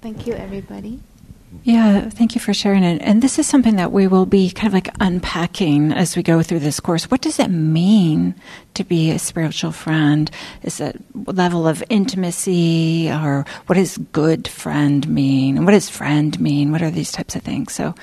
Thank 0.00 0.26
you, 0.26 0.34
everybody. 0.34 1.00
Yeah, 1.68 2.08
thank 2.08 2.34
you 2.34 2.40
for 2.40 2.54
sharing 2.54 2.82
it. 2.82 3.02
And 3.02 3.20
this 3.20 3.38
is 3.38 3.46
something 3.46 3.76
that 3.76 3.92
we 3.92 4.06
will 4.06 4.24
be 4.24 4.48
kind 4.48 4.68
of 4.68 4.72
like 4.72 4.88
unpacking 5.00 5.92
as 5.92 6.16
we 6.16 6.22
go 6.22 6.42
through 6.42 6.60
this 6.60 6.80
course. 6.80 7.10
What 7.10 7.20
does 7.20 7.38
it 7.38 7.48
mean 7.48 8.34
to 8.72 8.84
be 8.84 9.10
a 9.10 9.18
spiritual 9.18 9.72
friend? 9.72 10.30
Is 10.62 10.80
it 10.80 10.96
level 11.14 11.68
of 11.68 11.84
intimacy 11.90 13.10
or 13.10 13.44
what 13.66 13.74
does 13.74 13.98
good 13.98 14.48
friend 14.48 15.06
mean? 15.10 15.58
And 15.58 15.66
what 15.66 15.72
does 15.72 15.90
friend 15.90 16.40
mean? 16.40 16.72
What 16.72 16.80
are 16.80 16.90
these 16.90 17.12
types 17.12 17.36
of 17.36 17.42
things? 17.42 17.74
So, 17.74 17.94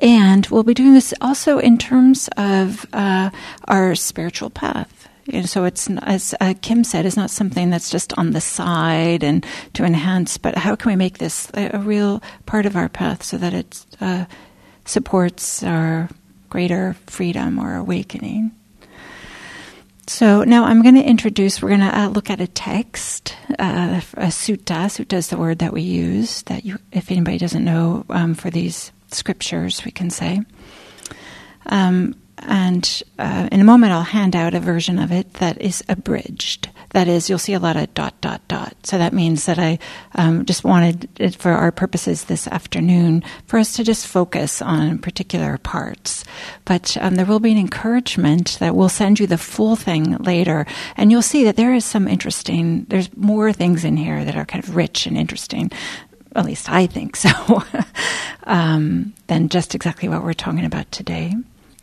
and 0.00 0.46
we'll 0.46 0.62
be 0.62 0.72
doing 0.72 0.94
this 0.94 1.12
also 1.20 1.58
in 1.58 1.78
terms 1.78 2.28
of 2.36 2.86
uh, 2.92 3.30
our 3.66 3.96
spiritual 3.96 4.50
path. 4.50 4.99
And 5.32 5.48
so 5.48 5.64
it's, 5.64 5.88
as 6.02 6.34
uh, 6.40 6.54
Kim 6.60 6.84
said, 6.84 7.06
it's 7.06 7.16
not 7.16 7.30
something 7.30 7.70
that's 7.70 7.90
just 7.90 8.12
on 8.18 8.32
the 8.32 8.40
side 8.40 9.22
and 9.22 9.44
to 9.74 9.84
enhance, 9.84 10.38
but 10.38 10.56
how 10.56 10.76
can 10.76 10.90
we 10.90 10.96
make 10.96 11.18
this 11.18 11.50
a, 11.54 11.70
a 11.74 11.78
real 11.78 12.22
part 12.46 12.66
of 12.66 12.76
our 12.76 12.88
path 12.88 13.22
so 13.22 13.38
that 13.38 13.54
it 13.54 13.84
uh, 14.00 14.26
supports 14.84 15.62
our 15.62 16.08
greater 16.48 16.94
freedom 17.06 17.58
or 17.58 17.76
awakening? 17.76 18.52
So 20.06 20.42
now 20.42 20.64
I'm 20.64 20.82
going 20.82 20.96
to 20.96 21.04
introduce, 21.04 21.62
we're 21.62 21.68
going 21.68 21.80
to 21.80 21.96
uh, 21.96 22.08
look 22.08 22.30
at 22.30 22.40
a 22.40 22.48
text, 22.48 23.36
uh, 23.60 24.00
a 24.16 24.26
sutta. 24.26 24.86
Sutta 24.86 25.12
is 25.12 25.28
the 25.28 25.36
word 25.36 25.60
that 25.60 25.72
we 25.72 25.82
use, 25.82 26.42
that 26.42 26.64
you, 26.64 26.78
if 26.90 27.12
anybody 27.12 27.38
doesn't 27.38 27.64
know 27.64 28.04
um, 28.10 28.34
for 28.34 28.50
these 28.50 28.90
scriptures, 29.12 29.84
we 29.84 29.92
can 29.92 30.10
say. 30.10 30.40
Um, 31.66 32.19
and 32.42 33.02
uh, 33.18 33.48
in 33.52 33.60
a 33.60 33.64
moment, 33.64 33.92
I'll 33.92 34.02
hand 34.02 34.34
out 34.34 34.54
a 34.54 34.60
version 34.60 34.98
of 34.98 35.12
it 35.12 35.34
that 35.34 35.60
is 35.60 35.84
abridged. 35.88 36.68
That 36.90 37.06
is, 37.06 37.28
you'll 37.28 37.38
see 37.38 37.52
a 37.52 37.60
lot 37.60 37.76
of 37.76 37.92
dot, 37.94 38.20
dot, 38.20 38.40
dot. 38.48 38.74
So 38.82 38.98
that 38.98 39.12
means 39.12 39.46
that 39.46 39.58
I 39.58 39.78
um, 40.14 40.44
just 40.44 40.64
wanted, 40.64 41.08
it 41.20 41.36
for 41.36 41.52
our 41.52 41.70
purposes 41.70 42.24
this 42.24 42.48
afternoon, 42.48 43.22
for 43.46 43.58
us 43.58 43.74
to 43.76 43.84
just 43.84 44.06
focus 44.06 44.60
on 44.60 44.98
particular 44.98 45.58
parts. 45.58 46.24
But 46.64 46.96
um, 47.00 47.14
there 47.14 47.26
will 47.26 47.38
be 47.38 47.52
an 47.52 47.58
encouragement 47.58 48.58
that 48.58 48.74
we'll 48.74 48.88
send 48.88 49.20
you 49.20 49.26
the 49.28 49.38
full 49.38 49.76
thing 49.76 50.16
later. 50.18 50.66
And 50.96 51.12
you'll 51.12 51.22
see 51.22 51.44
that 51.44 51.56
there 51.56 51.74
is 51.74 51.84
some 51.84 52.08
interesting, 52.08 52.86
there's 52.88 53.14
more 53.16 53.52
things 53.52 53.84
in 53.84 53.96
here 53.96 54.24
that 54.24 54.36
are 54.36 54.44
kind 54.44 54.64
of 54.64 54.74
rich 54.74 55.06
and 55.06 55.16
interesting 55.16 55.70
at 56.36 56.44
least 56.44 56.70
I 56.70 56.86
think 56.86 57.16
so, 57.16 57.62
um, 58.44 59.14
than 59.26 59.48
just 59.48 59.74
exactly 59.74 60.08
what 60.08 60.22
we're 60.22 60.32
talking 60.32 60.64
about 60.64 60.90
today. 60.92 61.34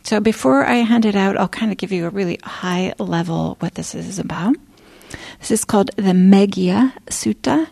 So 0.08 0.20
before 0.20 0.64
I 0.64 0.76
hand 0.76 1.04
it 1.04 1.14
out, 1.14 1.36
I'll 1.36 1.48
kind 1.48 1.70
of 1.70 1.76
give 1.76 1.92
you 1.92 2.06
a 2.06 2.08
really 2.08 2.38
high 2.42 2.94
level 2.98 3.58
what 3.60 3.74
this 3.74 3.94
is 3.94 4.18
about. 4.18 4.56
This 5.38 5.50
is 5.50 5.66
called 5.66 5.90
the 5.96 6.14
Meghiya 6.14 6.94
Sutta. 7.08 7.68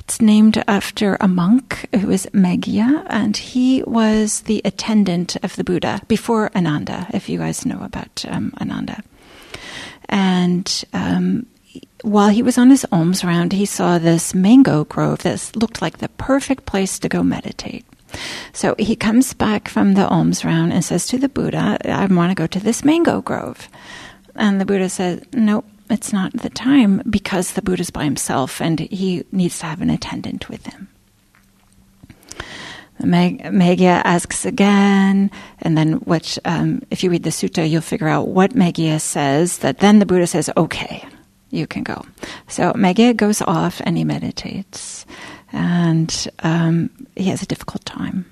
It's 0.00 0.18
named 0.18 0.64
after 0.66 1.18
a 1.20 1.28
monk 1.28 1.86
who 1.94 2.06
was 2.06 2.24
Meghiya, 2.32 3.04
and 3.10 3.36
he 3.36 3.82
was 3.82 4.40
the 4.44 4.62
attendant 4.64 5.36
of 5.44 5.56
the 5.56 5.62
Buddha 5.62 6.00
before 6.08 6.50
Ananda, 6.56 7.06
if 7.12 7.28
you 7.28 7.36
guys 7.36 7.66
know 7.66 7.82
about 7.82 8.24
um, 8.28 8.54
Ananda. 8.58 9.02
And 10.08 10.84
um, 10.94 11.44
while 12.00 12.30
he 12.30 12.42
was 12.42 12.56
on 12.56 12.70
his 12.70 12.86
alms 12.92 13.22
round, 13.22 13.52
he 13.52 13.66
saw 13.66 13.98
this 13.98 14.32
mango 14.32 14.84
grove 14.84 15.22
that 15.24 15.54
looked 15.54 15.82
like 15.82 15.98
the 15.98 16.08
perfect 16.08 16.64
place 16.64 16.98
to 17.00 17.10
go 17.10 17.22
meditate. 17.22 17.84
So 18.52 18.74
he 18.78 18.96
comes 18.96 19.34
back 19.34 19.68
from 19.68 19.94
the 19.94 20.06
alms 20.08 20.44
round 20.44 20.72
and 20.72 20.84
says 20.84 21.06
to 21.08 21.18
the 21.18 21.28
Buddha, 21.28 21.78
I 21.84 22.06
want 22.06 22.30
to 22.30 22.34
go 22.34 22.46
to 22.46 22.60
this 22.60 22.84
mango 22.84 23.20
grove. 23.20 23.68
And 24.34 24.60
the 24.60 24.66
Buddha 24.66 24.88
says, 24.88 25.22
Nope, 25.32 25.66
it's 25.90 26.12
not 26.12 26.32
the 26.32 26.50
time 26.50 27.02
because 27.08 27.52
the 27.52 27.62
Buddha's 27.62 27.90
by 27.90 28.04
himself 28.04 28.60
and 28.60 28.80
he 28.80 29.24
needs 29.32 29.58
to 29.60 29.66
have 29.66 29.80
an 29.80 29.90
attendant 29.90 30.48
with 30.48 30.66
him. 30.66 30.88
Meghiya 33.00 34.02
asks 34.04 34.44
again, 34.44 35.30
and 35.60 35.76
then 35.76 35.94
which, 35.94 36.38
um, 36.44 36.80
if 36.90 37.02
you 37.02 37.10
read 37.10 37.24
the 37.24 37.30
sutta, 37.30 37.68
you'll 37.68 37.82
figure 37.82 38.08
out 38.08 38.28
what 38.28 38.52
Meghiya 38.52 39.00
says. 39.00 39.58
That 39.58 39.78
then 39.78 39.98
the 39.98 40.06
Buddha 40.06 40.26
says, 40.26 40.48
"Okay, 40.56 41.04
you 41.50 41.66
can 41.66 41.82
go." 41.82 42.06
So 42.48 42.72
Meghiya 42.72 43.16
goes 43.16 43.42
off 43.42 43.82
and 43.84 43.98
he 43.98 44.04
meditates 44.04 45.04
and 45.54 46.28
um, 46.40 46.90
he 47.16 47.24
has 47.24 47.42
a 47.42 47.46
difficult 47.46 47.84
time. 47.84 48.26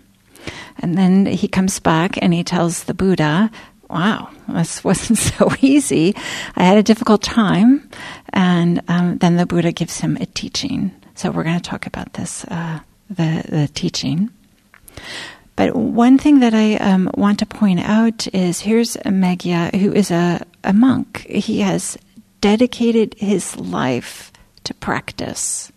And 0.79 0.97
then 0.97 1.27
he 1.27 1.49
comes 1.49 1.79
back 1.79 2.21
and 2.21 2.35
he 2.35 2.45
tells 2.45 2.85
the 2.85 2.95
Buddha, 2.95 3.51
Wow, 3.88 4.31
this 4.49 4.83
wasn't 4.85 5.18
so 5.18 5.53
easy. 5.61 6.14
I 6.57 6.64
had 6.64 6.79
a 6.79 6.83
difficult 6.83 7.23
time. 7.23 7.88
And 8.33 8.83
um, 8.88 9.18
then 9.18 9.37
the 9.37 9.47
Buddha 9.47 9.73
gives 9.73 10.01
him 10.01 10.16
a 10.16 10.27
teaching. 10.27 10.90
So 11.14 11.31
we're 11.31 11.45
going 11.45 11.61
to 11.61 11.71
talk 11.71 11.87
about 11.87 12.14
this, 12.14 12.45
uh, 12.47 12.81
the, 13.11 13.45
the 13.49 13.71
teaching. 13.75 14.31
But 15.57 15.77
one 15.77 16.16
thing 16.18 16.40
that 16.40 16.55
I 16.55 16.77
um, 16.77 17.11
want 17.14 17.38
to 17.40 17.47
point 17.47 17.81
out 17.81 18.27
is 18.35 18.61
here's 18.61 18.97
a 18.97 19.11
Meghiya 19.11 19.75
who 19.75 19.92
is 19.92 20.11
a, 20.11 20.45
a 20.64 20.73
monk. 20.73 21.27
He 21.29 21.61
has 21.61 21.99
dedicated 22.40 23.14
his 23.18 23.57
life 23.59 24.33
to 24.64 24.75
practice. 24.75 25.71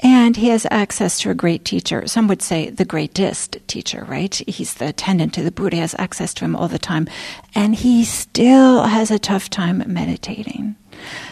And 0.00 0.36
he 0.36 0.48
has 0.48 0.66
access 0.70 1.18
to 1.20 1.30
a 1.30 1.34
great 1.34 1.64
teacher. 1.64 2.06
Some 2.06 2.28
would 2.28 2.42
say 2.42 2.68
the 2.68 2.84
greatest 2.84 3.58
teacher, 3.66 4.04
right? 4.08 4.34
He's 4.46 4.74
the 4.74 4.88
attendant 4.88 5.32
to 5.34 5.42
the 5.42 5.50
Buddha, 5.50 5.76
has 5.78 5.94
access 5.98 6.34
to 6.34 6.44
him 6.44 6.54
all 6.54 6.68
the 6.68 6.78
time. 6.78 7.08
And 7.54 7.74
he 7.74 8.04
still 8.04 8.82
has 8.82 9.10
a 9.10 9.18
tough 9.18 9.48
time 9.48 9.82
meditating. 9.86 10.76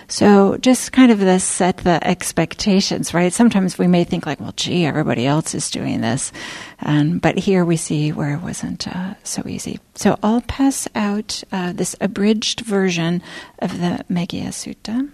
So 0.08 0.56
just 0.58 0.92
kind 0.92 1.10
of 1.10 1.18
the 1.18 1.38
set 1.38 1.78
the 1.78 2.06
expectations, 2.06 3.14
right? 3.14 3.32
Sometimes 3.32 3.78
we 3.78 3.86
may 3.86 4.04
think 4.04 4.26
like, 4.26 4.40
well, 4.40 4.54
gee, 4.56 4.84
everybody 4.86 5.26
else 5.26 5.54
is 5.54 5.70
doing 5.70 6.00
this. 6.00 6.32
Um, 6.80 7.18
but 7.18 7.38
here 7.38 7.64
we 7.64 7.76
see 7.76 8.12
where 8.12 8.34
it 8.34 8.42
wasn't 8.42 8.86
uh, 8.88 9.14
so 9.24 9.42
easy. 9.46 9.80
So 9.94 10.18
I'll 10.22 10.42
pass 10.42 10.88
out 10.94 11.42
uh, 11.52 11.72
this 11.72 11.96
abridged 12.00 12.60
version 12.60 13.22
of 13.58 13.78
the 13.78 14.04
Meghiya 14.10 14.48
Sutta. 14.48 15.10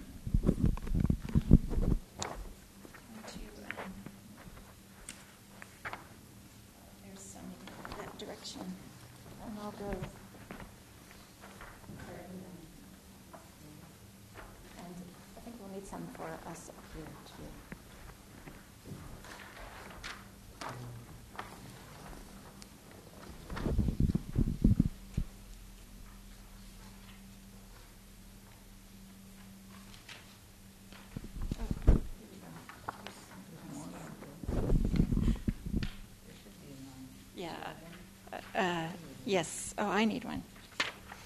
Uh, 38.60 38.88
yes. 39.24 39.74
Oh, 39.78 39.86
I 39.86 40.04
need 40.04 40.22
one. 40.22 40.42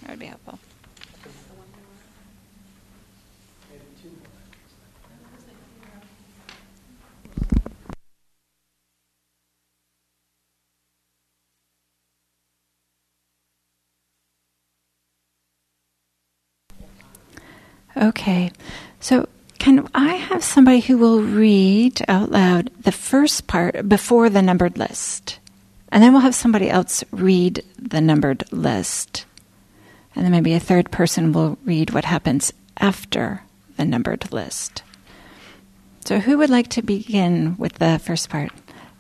That 0.03 0.11
would 0.11 0.21
be 0.21 0.27
helpful. 0.27 0.57
Okay, 17.97 18.53
so 19.01 19.29
can 19.59 19.89
I 19.95 20.15
have 20.15 20.45
somebody 20.45 20.81
who 20.81 20.99
will 20.99 21.21
read 21.21 22.01
out 22.07 22.31
loud 22.31 22.71
the 22.81 22.93
first 22.93 23.49
part 23.49 23.89
before 23.89 24.31
the 24.31 24.43
numbered 24.43 24.79
list? 24.79 25.39
And 25.95 26.03
then 26.03 26.13
we'll 26.13 26.23
have 26.23 26.35
somebody 26.35 26.69
else 26.69 27.05
read 27.13 27.65
the 27.79 28.01
numbered 28.01 28.43
list. 28.51 29.27
And 30.17 30.25
then 30.25 30.33
maybe 30.33 30.53
a 30.53 30.59
third 30.59 30.91
person 30.91 31.33
will 31.33 31.57
read 31.65 31.91
what 31.91 32.05
happens 32.05 32.53
after 32.79 33.43
the 33.77 33.85
numbered 33.85 34.33
list. 34.33 34.83
So, 36.05 36.19
who 36.19 36.37
would 36.39 36.51
like 36.51 36.67
to 36.71 36.83
begin 36.83 37.57
with 37.59 37.75
the 37.75 38.01
first 38.01 38.29
part? 38.29 38.51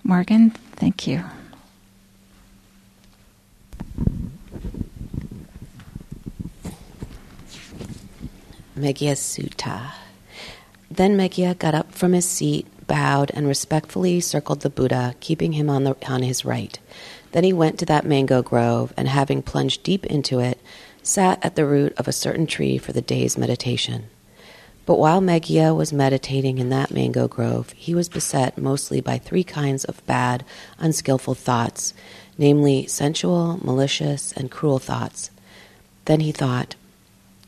Morgan, 0.05 0.51
thank 0.51 1.09
you. 1.09 1.25
Meghiya 8.79 9.17
Sutta. 9.17 9.95
Then 10.89 11.17
Meghiya 11.17 11.59
got 11.59 11.75
up 11.75 11.91
from 11.91 12.13
his 12.13 12.29
seat 12.29 12.69
bowed, 12.87 13.31
and 13.35 13.47
respectfully 13.47 14.21
circled 14.21 14.61
the 14.61 14.71
Buddha, 14.71 15.15
keeping 15.21 15.53
him 15.53 15.69
on, 15.71 15.85
the, 15.85 15.97
on 16.07 16.23
his 16.23 16.45
right. 16.45 16.79
Then 17.33 17.45
he 17.45 17.53
went 17.53 17.79
to 17.79 17.87
that 17.87 18.07
mango 18.07 18.43
grove, 18.43 18.93
and 18.97 19.09
having 19.09 19.43
plunged 19.43 19.83
deep 19.83 20.07
into 20.07 20.41
it, 20.41 20.59
sat 21.03 21.45
at 21.45 21.57
the 21.57 21.67
root 21.67 21.93
of 21.97 22.09
a 22.09 22.13
certain 22.13 22.47
tree 22.47 22.79
for 22.79 22.93
the 22.93 23.03
day's 23.03 23.37
meditation. 23.37 24.07
But 24.87 24.99
while 24.99 25.21
Meghiya 25.21 25.75
was 25.75 25.93
meditating 25.93 26.59
in 26.59 26.69
that 26.69 26.91
mango 26.91 27.27
grove, 27.27 27.71
he 27.71 27.95
was 27.95 28.09
beset 28.09 28.59
mostly 28.59 29.01
by 29.01 29.19
three 29.19 29.45
kinds 29.45 29.85
of 29.85 30.05
bad, 30.07 30.45
unskillful 30.79 31.35
thoughts, 31.35 31.95
namely 32.37 32.87
sensual, 32.87 33.59
malicious, 33.65 34.33
and 34.33 34.51
cruel 34.51 34.79
thoughts. 34.79 35.31
Then 36.05 36.21
he 36.21 36.33
thought, 36.33 36.75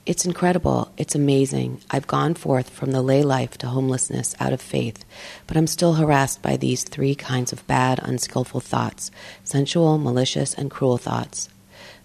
It's 0.06 0.24
incredible, 0.24 0.92
it's 0.96 1.16
amazing. 1.16 1.80
I've 1.90 2.06
gone 2.06 2.34
forth 2.34 2.70
from 2.70 2.92
the 2.92 3.02
lay 3.02 3.24
life 3.24 3.58
to 3.58 3.66
homelessness 3.66 4.36
out 4.38 4.52
of 4.52 4.60
faith, 4.60 5.04
but 5.48 5.56
I'm 5.56 5.66
still 5.66 5.94
harassed 5.94 6.42
by 6.42 6.56
these 6.56 6.84
three 6.84 7.16
kinds 7.16 7.52
of 7.52 7.66
bad, 7.66 7.98
unskillful 8.00 8.60
thoughts 8.60 9.10
sensual, 9.42 9.98
malicious, 9.98 10.54
and 10.54 10.70
cruel 10.70 10.96
thoughts. 10.96 11.48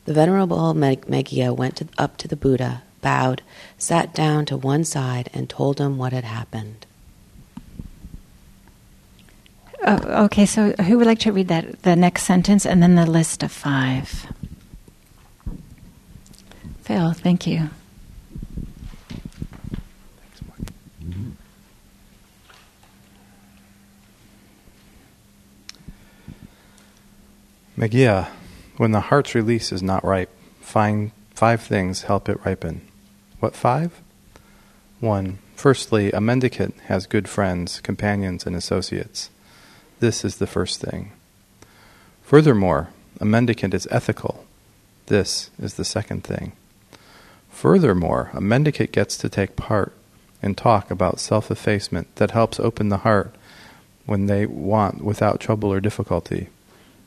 The 0.05 0.15
Venerable 0.15 0.73
Meg- 0.73 1.05
Meghiya 1.05 1.55
went 1.55 1.75
to, 1.75 1.87
up 1.99 2.17
to 2.17 2.27
the 2.27 2.35
Buddha, 2.35 2.81
bowed, 3.01 3.43
sat 3.77 4.15
down 4.15 4.45
to 4.45 4.57
one 4.57 4.83
side, 4.83 5.29
and 5.31 5.47
told 5.47 5.79
him 5.79 5.99
what 5.99 6.11
had 6.11 6.23
happened. 6.23 6.87
Oh, 9.83 10.25
okay, 10.25 10.47
so 10.47 10.71
who 10.71 10.97
would 10.97 11.07
like 11.07 11.19
to 11.19 11.31
read 11.31 11.49
that 11.49 11.83
the 11.83 11.95
next 11.95 12.23
sentence 12.23 12.65
and 12.65 12.81
then 12.81 12.95
the 12.95 13.05
list 13.05 13.43
of 13.43 13.51
five? 13.51 14.25
Phil, 16.81 17.13
thank 17.13 17.45
you. 17.45 17.69
Meghiya, 27.81 28.27
when 28.77 28.91
the 28.91 29.09
heart's 29.09 29.33
release 29.33 29.71
is 29.71 29.81
not 29.81 30.03
ripe, 30.03 30.29
find 30.59 31.09
five 31.33 31.63
things 31.63 32.03
help 32.03 32.29
it 32.29 32.39
ripen. 32.45 32.87
What 33.39 33.55
five? 33.55 33.99
One. 34.99 35.39
Firstly, 35.55 36.11
a 36.11 36.21
mendicant 36.21 36.75
has 36.81 37.07
good 37.07 37.27
friends, 37.27 37.81
companions, 37.81 38.45
and 38.45 38.55
associates. 38.55 39.31
This 39.99 40.23
is 40.23 40.35
the 40.35 40.45
first 40.45 40.79
thing. 40.79 41.11
Furthermore, 42.21 42.89
a 43.19 43.25
mendicant 43.25 43.73
is 43.73 43.87
ethical. 43.89 44.45
This 45.07 45.49
is 45.59 45.73
the 45.73 45.85
second 45.85 46.23
thing. 46.23 46.51
Furthermore, 47.49 48.29
a 48.33 48.41
mendicant 48.41 48.91
gets 48.91 49.17
to 49.17 49.27
take 49.27 49.55
part 49.55 49.91
in 50.43 50.53
talk 50.53 50.91
about 50.91 51.19
self 51.19 51.49
effacement 51.49 52.15
that 52.17 52.29
helps 52.29 52.59
open 52.59 52.89
the 52.89 52.97
heart 52.97 53.33
when 54.05 54.27
they 54.27 54.45
want 54.45 55.03
without 55.03 55.39
trouble 55.39 55.73
or 55.73 55.79
difficulty. 55.79 56.49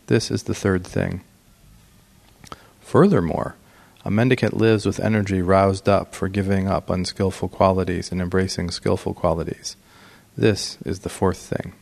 This 0.07 0.31
is 0.31 0.45
the 0.45 0.55
third 0.55 0.87
thing. 0.87 1.23
Furthermore, 2.81 3.57
a 4.05 4.11
mendicant 4.11 4.55
lives 4.57 4.85
with 4.85 5.01
energy 5.01 5.41
roused 5.41 5.89
up 5.89 6.15
for 6.15 6.29
giving 6.29 6.69
up 6.69 6.91
unskillful 6.91 7.49
qualities 7.49 8.13
and 8.13 8.21
embracing 8.21 8.71
skillful 8.71 9.15
qualities. 9.15 9.77
This 10.37 10.77
is 10.85 11.01
the 11.01 11.09
fourth 11.09 11.39
thing. 11.39 11.73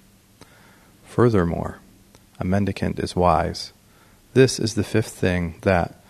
Furthermore, 1.04 1.78
a 2.38 2.44
mendicant 2.44 2.98
is 3.00 3.16
wise. 3.16 3.72
This 4.34 4.60
is 4.60 4.74
the 4.74 4.84
fifth 4.84 5.12
thing 5.12 5.56
that, 5.62 6.00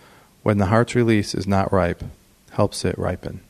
when 0.43 0.59
the 0.59 0.67
heart's 0.67 0.95
release 0.95 1.33
is 1.33 1.47
not 1.47 1.73
ripe, 1.73 2.03
helps 2.51 2.85
it 2.85 2.97
ripen. 2.97 3.41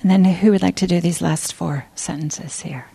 And 0.00 0.10
then 0.10 0.24
who 0.24 0.52
would 0.52 0.62
like 0.62 0.76
to 0.76 0.86
do 0.86 1.00
these 1.00 1.20
last 1.20 1.52
four 1.52 1.86
sentences 1.94 2.60
here? 2.60 2.86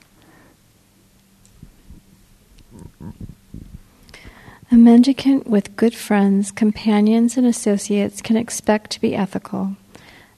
A 4.74 4.78
mendicant 4.78 5.48
with 5.48 5.76
good 5.76 5.94
friends, 5.94 6.50
companions, 6.50 7.36
and 7.36 7.46
associates 7.46 8.22
can 8.22 8.38
expect 8.38 8.90
to 8.92 9.02
be 9.02 9.14
ethical. 9.14 9.76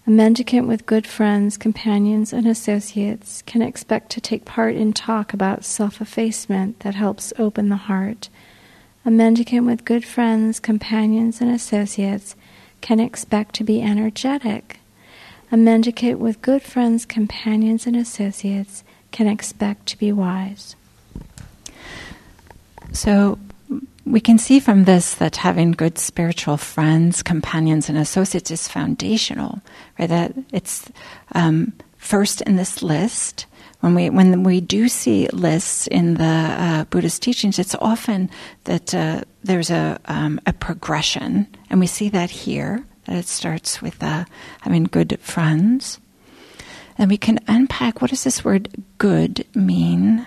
A 0.08 0.10
mendicant 0.10 0.68
with 0.68 0.88
good 0.88 1.06
friends, 1.06 1.56
companions, 1.56 2.34
and 2.34 2.48
associates 2.48 3.44
can 3.44 3.62
expect 3.62 4.10
to 4.14 4.20
take 4.20 4.44
part 4.44 4.76
in 4.76 4.92
talk 4.92 5.36
about 5.36 5.64
self 5.64 6.02
effacement 6.02 6.80
that 6.80 6.96
helps 6.96 7.32
open 7.38 7.70
the 7.70 7.76
heart. 7.76 8.30
A 9.06 9.12
mendicant 9.12 9.68
with 9.68 9.86
good 9.86 10.04
friends, 10.04 10.60
companions, 10.60 11.40
and 11.40 11.52
associates 11.52 12.36
can 12.82 13.00
expect 13.00 13.54
to 13.58 13.64
be 13.64 13.84
energetic. 13.84 14.80
A 15.52 15.58
mendicant 15.58 16.18
with 16.18 16.42
good 16.42 16.64
friends, 16.64 17.06
companions, 17.06 17.86
and 17.86 17.96
associates 17.96 18.84
can 19.12 19.28
expect 19.28 19.86
to 19.90 19.98
be 20.00 20.12
wise. 20.12 20.76
So 22.94 23.38
we 24.06 24.20
can 24.20 24.38
see 24.38 24.60
from 24.60 24.84
this 24.84 25.16
that 25.16 25.38
having 25.38 25.72
good 25.72 25.98
spiritual 25.98 26.58
friends, 26.58 27.24
companions, 27.24 27.90
and 27.90 27.98
associates 27.98 28.52
is 28.52 28.68
foundational, 28.68 29.62
right? 29.98 30.10
That 30.10 30.34
it's 30.52 30.90
um, 31.34 31.74
first 31.98 32.42
in 32.42 32.56
this 32.56 32.84
list. 32.84 33.46
When 33.80 33.96
we 33.96 34.10
when 34.10 34.44
we 34.44 34.62
do 34.62 34.88
see 34.88 35.28
lists 35.28 35.88
in 35.88 36.16
the 36.16 36.24
uh, 36.24 36.84
Buddhist 36.86 37.22
teachings, 37.22 37.60
it's 37.60 37.76
often 37.76 38.30
that 38.66 38.94
uh, 38.94 39.22
there's 39.44 39.70
a 39.70 40.00
um, 40.06 40.40
a 40.46 40.54
progression, 40.54 41.48
and 41.70 41.80
we 41.80 41.88
see 41.88 42.10
that 42.10 42.30
here. 42.30 42.84
That 43.06 43.18
it 43.18 43.28
starts 43.28 43.82
with 43.82 44.02
uh, 44.02 44.24
having 44.62 44.86
good 44.86 45.20
friends, 45.20 46.00
and 46.98 47.10
we 47.10 47.18
can 47.18 47.40
unpack 47.48 48.02
what 48.02 48.12
does 48.12 48.24
this 48.24 48.46
word 48.46 48.70
"good" 48.98 49.46
mean. 49.54 50.26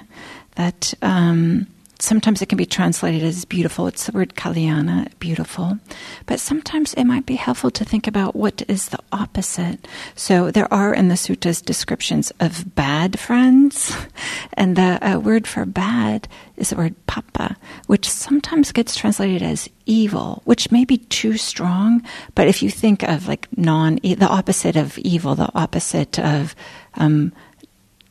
That 0.56 0.92
um, 1.00 1.66
sometimes 1.98 2.42
it 2.42 2.48
can 2.48 2.58
be 2.58 2.66
translated 2.66 3.22
as 3.22 3.44
beautiful. 3.44 3.86
It's 3.86 4.06
the 4.06 4.12
word 4.12 4.34
kalyana, 4.34 5.10
beautiful. 5.18 5.78
But 6.26 6.40
sometimes 6.40 6.94
it 6.94 7.04
might 7.04 7.26
be 7.26 7.36
helpful 7.36 7.70
to 7.72 7.84
think 7.84 8.06
about 8.06 8.36
what 8.36 8.62
is 8.68 8.88
the 8.88 8.98
opposite. 9.12 9.86
So 10.14 10.50
there 10.50 10.72
are 10.72 10.94
in 10.94 11.08
the 11.08 11.14
suttas 11.14 11.64
descriptions 11.64 12.32
of 12.40 12.74
bad 12.74 13.18
friends, 13.18 13.96
and 14.54 14.76
the 14.76 14.98
uh, 15.06 15.18
word 15.18 15.46
for 15.46 15.64
bad 15.64 16.28
is 16.56 16.70
the 16.70 16.76
word 16.76 16.94
papa, 17.06 17.56
which 17.86 18.08
sometimes 18.08 18.72
gets 18.72 18.96
translated 18.96 19.42
as 19.42 19.68
evil, 19.86 20.42
which 20.44 20.70
may 20.70 20.84
be 20.84 20.98
too 20.98 21.36
strong. 21.36 22.02
But 22.34 22.48
if 22.48 22.62
you 22.62 22.70
think 22.70 23.02
of 23.02 23.28
like 23.28 23.48
non, 23.56 23.96
the 23.96 24.28
opposite 24.28 24.76
of 24.76 24.98
evil, 24.98 25.34
the 25.34 25.50
opposite 25.54 26.18
of 26.18 26.54
um, 26.94 27.32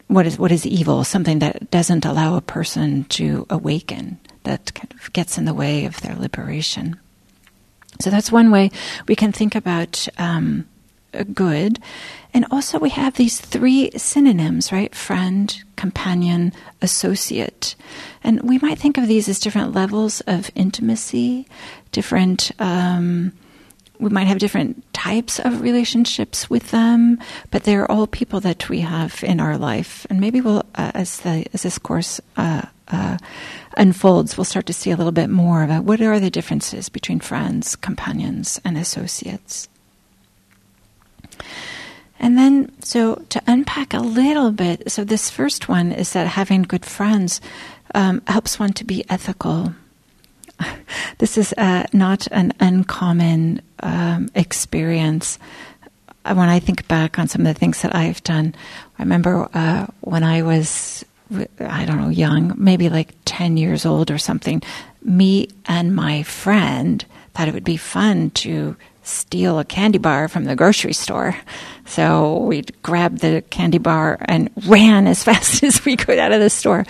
what 0.08 0.28
is 0.28 0.38
what 0.38 0.52
is 0.52 0.66
evil? 0.66 1.04
Something 1.04 1.40
that 1.40 1.72
doesn't 1.72 2.06
allow 2.06 2.36
a 2.36 2.42
person 2.42 3.06
to 3.06 3.46
awaken, 3.50 4.20
that 4.44 4.74
kind 4.74 4.94
of 4.94 5.12
gets 5.14 5.38
in 5.38 5.46
the 5.46 5.54
way 5.54 5.86
of 5.86 6.02
their 6.02 6.16
liberation. 6.16 7.00
So 8.02 8.10
that's 8.10 8.32
one 8.32 8.52
way 8.52 8.72
we 9.08 9.16
can 9.16 9.32
think 9.32 9.56
about 9.56 10.08
um, 10.18 10.66
good. 11.34 11.80
And 12.34 12.46
also, 12.52 12.80
we 12.80 12.90
have 12.90 13.16
these 13.16 13.40
three 13.40 13.92
synonyms, 13.96 14.72
right? 14.72 14.94
Friend, 14.94 15.64
companion, 15.78 16.52
associate. 16.82 17.76
And 18.24 18.42
we 18.42 18.60
might 18.60 18.78
think 18.78 18.98
of 18.98 19.08
these 19.08 19.30
as 19.30 19.40
different 19.40 19.74
levels 19.74 20.22
of 20.28 20.52
intimacy, 20.54 21.48
different. 21.92 22.52
Um, 22.60 23.32
we 23.98 24.10
might 24.10 24.28
have 24.28 24.40
different 24.40 24.84
types 25.06 25.40
of 25.40 25.62
relationships 25.62 26.50
with 26.50 26.72
them, 26.72 27.20
but 27.52 27.64
they're 27.64 27.90
all 27.92 28.08
people 28.08 28.40
that 28.42 28.70
we 28.70 28.82
have 28.82 29.24
in 29.24 29.40
our 29.40 29.58
life. 29.58 30.08
And 30.10 30.20
maybe 30.20 30.42
we'll, 30.42 30.64
uh, 30.74 30.92
as 30.96 31.20
the 31.20 31.46
as 31.54 31.62
this 31.62 31.78
course 31.78 32.20
uh, 32.38 32.64
uh, 32.88 33.18
unfolds, 33.78 34.36
we'll 34.36 34.46
start 34.46 34.66
to 34.66 34.74
see 34.74 34.92
a 34.92 34.98
little 34.98 35.12
bit 35.12 35.30
more 35.30 35.64
about 35.64 35.84
what 35.84 36.02
are 36.02 36.20
the 36.20 36.32
differences 36.32 36.90
between 36.90 37.20
friends, 37.20 37.76
companions, 37.76 38.60
and 38.66 38.78
associates. 38.78 39.70
And 42.20 42.38
then, 42.38 42.72
so 42.82 43.16
to 43.30 43.42
unpack 43.46 43.94
a 43.94 44.00
little 44.00 44.52
bit, 44.52 44.90
so 44.90 45.04
this 45.04 45.30
first 45.30 45.70
one 45.70 45.92
is 45.92 46.14
that 46.14 46.28
having 46.28 46.64
good 46.64 46.86
friends 46.86 47.42
um, 47.94 48.22
helps 48.26 48.58
one 48.58 48.74
to 48.74 48.84
be 48.84 49.04
ethical. 49.10 49.76
This 51.18 51.38
is 51.38 51.54
uh, 51.58 51.86
not 51.94 52.28
an 52.32 52.52
uncommon 52.60 53.62
um, 53.80 54.28
experience. 54.36 55.40
Uh, 56.26 56.36
when 56.36 56.50
I 56.50 56.60
think 56.60 56.88
back 56.90 57.18
on 57.18 57.30
some 57.30 57.46
of 57.46 57.48
the 57.48 57.58
things 57.58 57.82
that 57.84 57.96
I've 57.96 58.22
done, 58.24 58.54
I 59.00 59.04
remember 59.04 59.48
uh, 59.54 59.88
when 60.02 60.24
I 60.24 60.42
was, 60.42 61.06
I 61.60 61.86
don't 61.86 62.02
know, 62.02 62.10
young, 62.10 62.54
maybe 62.58 62.90
like 62.90 63.14
10 63.24 63.56
years 63.56 63.86
old 63.86 64.12
or 64.12 64.18
something, 64.18 64.62
me 65.04 65.48
and 65.66 65.96
my 65.96 66.24
friend 66.24 67.06
thought 67.34 67.48
it 67.48 67.54
would 67.54 67.64
be 67.64 67.78
fun 67.78 68.32
to 68.32 68.76
steal 69.04 69.60
a 69.60 69.66
candy 69.66 70.00
bar 70.00 70.28
from 70.28 70.46
the 70.46 70.56
grocery 70.56 70.94
store. 70.94 71.38
So 71.86 72.38
we 72.40 72.64
grabbed 72.82 73.20
the 73.20 73.44
candy 73.50 73.78
bar 73.78 74.18
and 74.22 74.50
ran 74.68 75.08
as 75.08 75.24
fast 75.24 75.64
as 75.64 75.86
we 75.86 75.96
could 75.96 76.20
out 76.20 76.32
of 76.32 76.42
the 76.42 76.50
store. 76.50 76.86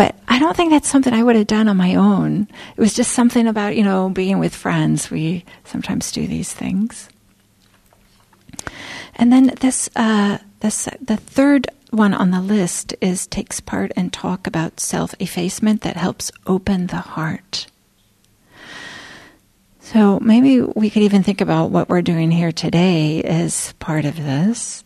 But 0.00 0.16
I 0.28 0.38
don't 0.38 0.56
think 0.56 0.70
that's 0.70 0.88
something 0.88 1.12
I 1.12 1.22
would 1.22 1.36
have 1.36 1.46
done 1.46 1.68
on 1.68 1.76
my 1.76 1.94
own. 1.94 2.48
It 2.74 2.80
was 2.80 2.94
just 2.94 3.12
something 3.12 3.46
about, 3.46 3.76
you 3.76 3.82
know, 3.82 4.08
being 4.08 4.38
with 4.38 4.54
friends. 4.54 5.10
We 5.10 5.44
sometimes 5.64 6.10
do 6.10 6.26
these 6.26 6.54
things. 6.54 7.10
And 9.16 9.30
then 9.30 9.52
this, 9.60 9.90
uh, 9.96 10.38
this, 10.60 10.88
the 11.02 11.18
third 11.18 11.68
one 11.90 12.14
on 12.14 12.30
the 12.30 12.40
list 12.40 12.94
is 13.02 13.26
takes 13.26 13.60
part 13.60 13.92
and 13.94 14.10
talk 14.10 14.46
about 14.46 14.80
self 14.80 15.14
effacement 15.20 15.82
that 15.82 15.98
helps 15.98 16.32
open 16.46 16.86
the 16.86 16.96
heart. 16.96 17.66
So 19.80 20.18
maybe 20.20 20.62
we 20.62 20.88
could 20.88 21.02
even 21.02 21.22
think 21.22 21.42
about 21.42 21.72
what 21.72 21.90
we're 21.90 22.00
doing 22.00 22.30
here 22.30 22.52
today 22.52 23.22
as 23.22 23.74
part 23.74 24.06
of 24.06 24.16
this. 24.16 24.82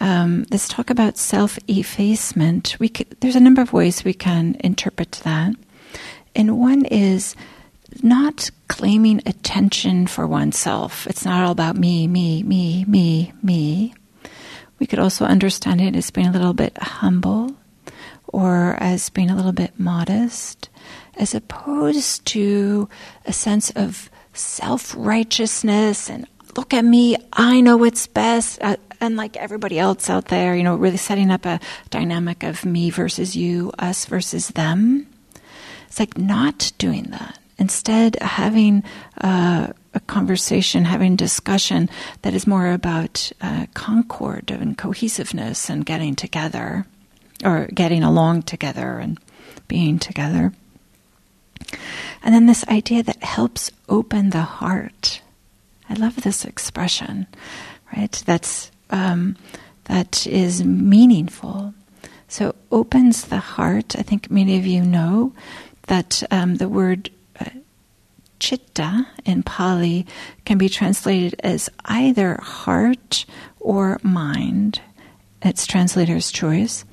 Um, 0.00 0.44
this 0.44 0.68
talk 0.68 0.90
about 0.90 1.18
self 1.18 1.58
effacement, 1.68 2.76
we 2.78 2.88
could, 2.88 3.16
there's 3.20 3.36
a 3.36 3.40
number 3.40 3.62
of 3.62 3.72
ways 3.72 4.04
we 4.04 4.14
can 4.14 4.56
interpret 4.60 5.12
that. 5.24 5.54
And 6.34 6.58
one 6.58 6.84
is 6.84 7.34
not 8.02 8.50
claiming 8.68 9.22
attention 9.26 10.06
for 10.06 10.26
oneself. 10.26 11.06
It's 11.06 11.24
not 11.24 11.44
all 11.44 11.52
about 11.52 11.76
me, 11.76 12.06
me, 12.06 12.42
me, 12.42 12.84
me, 12.86 13.32
me. 13.42 13.94
We 14.78 14.86
could 14.86 14.98
also 14.98 15.24
understand 15.24 15.80
it 15.80 15.96
as 15.96 16.10
being 16.10 16.26
a 16.26 16.32
little 16.32 16.52
bit 16.52 16.76
humble 16.78 17.56
or 18.26 18.76
as 18.80 19.08
being 19.08 19.30
a 19.30 19.36
little 19.36 19.52
bit 19.52 19.78
modest, 19.78 20.68
as 21.16 21.34
opposed 21.34 22.26
to 22.26 22.88
a 23.24 23.32
sense 23.32 23.70
of 23.70 24.10
self 24.34 24.94
righteousness 24.96 26.10
and 26.10 26.26
look 26.56 26.74
at 26.74 26.84
me, 26.84 27.16
I 27.32 27.60
know 27.60 27.76
what's 27.76 28.06
best. 28.06 28.58
Uh, 28.62 28.76
unlike 29.00 29.36
everybody 29.36 29.78
else 29.78 30.10
out 30.10 30.26
there, 30.26 30.56
you 30.56 30.62
know, 30.62 30.76
really 30.76 30.96
setting 30.96 31.30
up 31.30 31.46
a 31.46 31.60
dynamic 31.90 32.42
of 32.42 32.64
me 32.64 32.90
versus 32.90 33.36
you, 33.36 33.72
us 33.78 34.06
versus 34.06 34.48
them. 34.48 35.06
It's 35.86 35.98
like 35.98 36.18
not 36.18 36.72
doing 36.78 37.04
that. 37.04 37.38
Instead, 37.58 38.16
having 38.20 38.82
uh, 39.22 39.68
a 39.94 40.00
conversation, 40.00 40.84
having 40.84 41.16
discussion 41.16 41.88
that 42.22 42.34
is 42.34 42.46
more 42.46 42.70
about 42.70 43.32
uh, 43.40 43.66
concord 43.72 44.50
and 44.50 44.76
cohesiveness 44.76 45.70
and 45.70 45.86
getting 45.86 46.14
together 46.14 46.86
or 47.44 47.66
getting 47.72 48.02
along 48.02 48.42
together 48.42 48.98
and 48.98 49.18
being 49.68 49.98
together. 49.98 50.52
And 52.22 52.34
then 52.34 52.46
this 52.46 52.66
idea 52.68 53.02
that 53.02 53.22
helps 53.22 53.70
open 53.88 54.30
the 54.30 54.42
heart. 54.42 55.22
I 55.88 55.94
love 55.94 56.16
this 56.16 56.44
expression, 56.44 57.26
right? 57.96 58.22
That's 58.26 58.70
um, 58.90 59.36
that 59.84 60.26
is 60.26 60.64
meaningful. 60.64 61.74
So 62.28 62.54
opens 62.72 63.26
the 63.26 63.38
heart. 63.38 63.96
I 63.96 64.02
think 64.02 64.30
many 64.30 64.58
of 64.58 64.66
you 64.66 64.82
know 64.82 65.32
that 65.86 66.22
um, 66.30 66.56
the 66.56 66.68
word 66.68 67.10
uh, 67.38 67.50
chitta 68.40 69.06
in 69.24 69.42
Pali 69.42 70.06
can 70.44 70.58
be 70.58 70.68
translated 70.68 71.38
as 71.42 71.70
either 71.84 72.38
heart 72.42 73.24
or 73.60 73.98
mind. 74.02 74.80
It's 75.42 75.66
translator's 75.66 76.32
choice. 76.32 76.84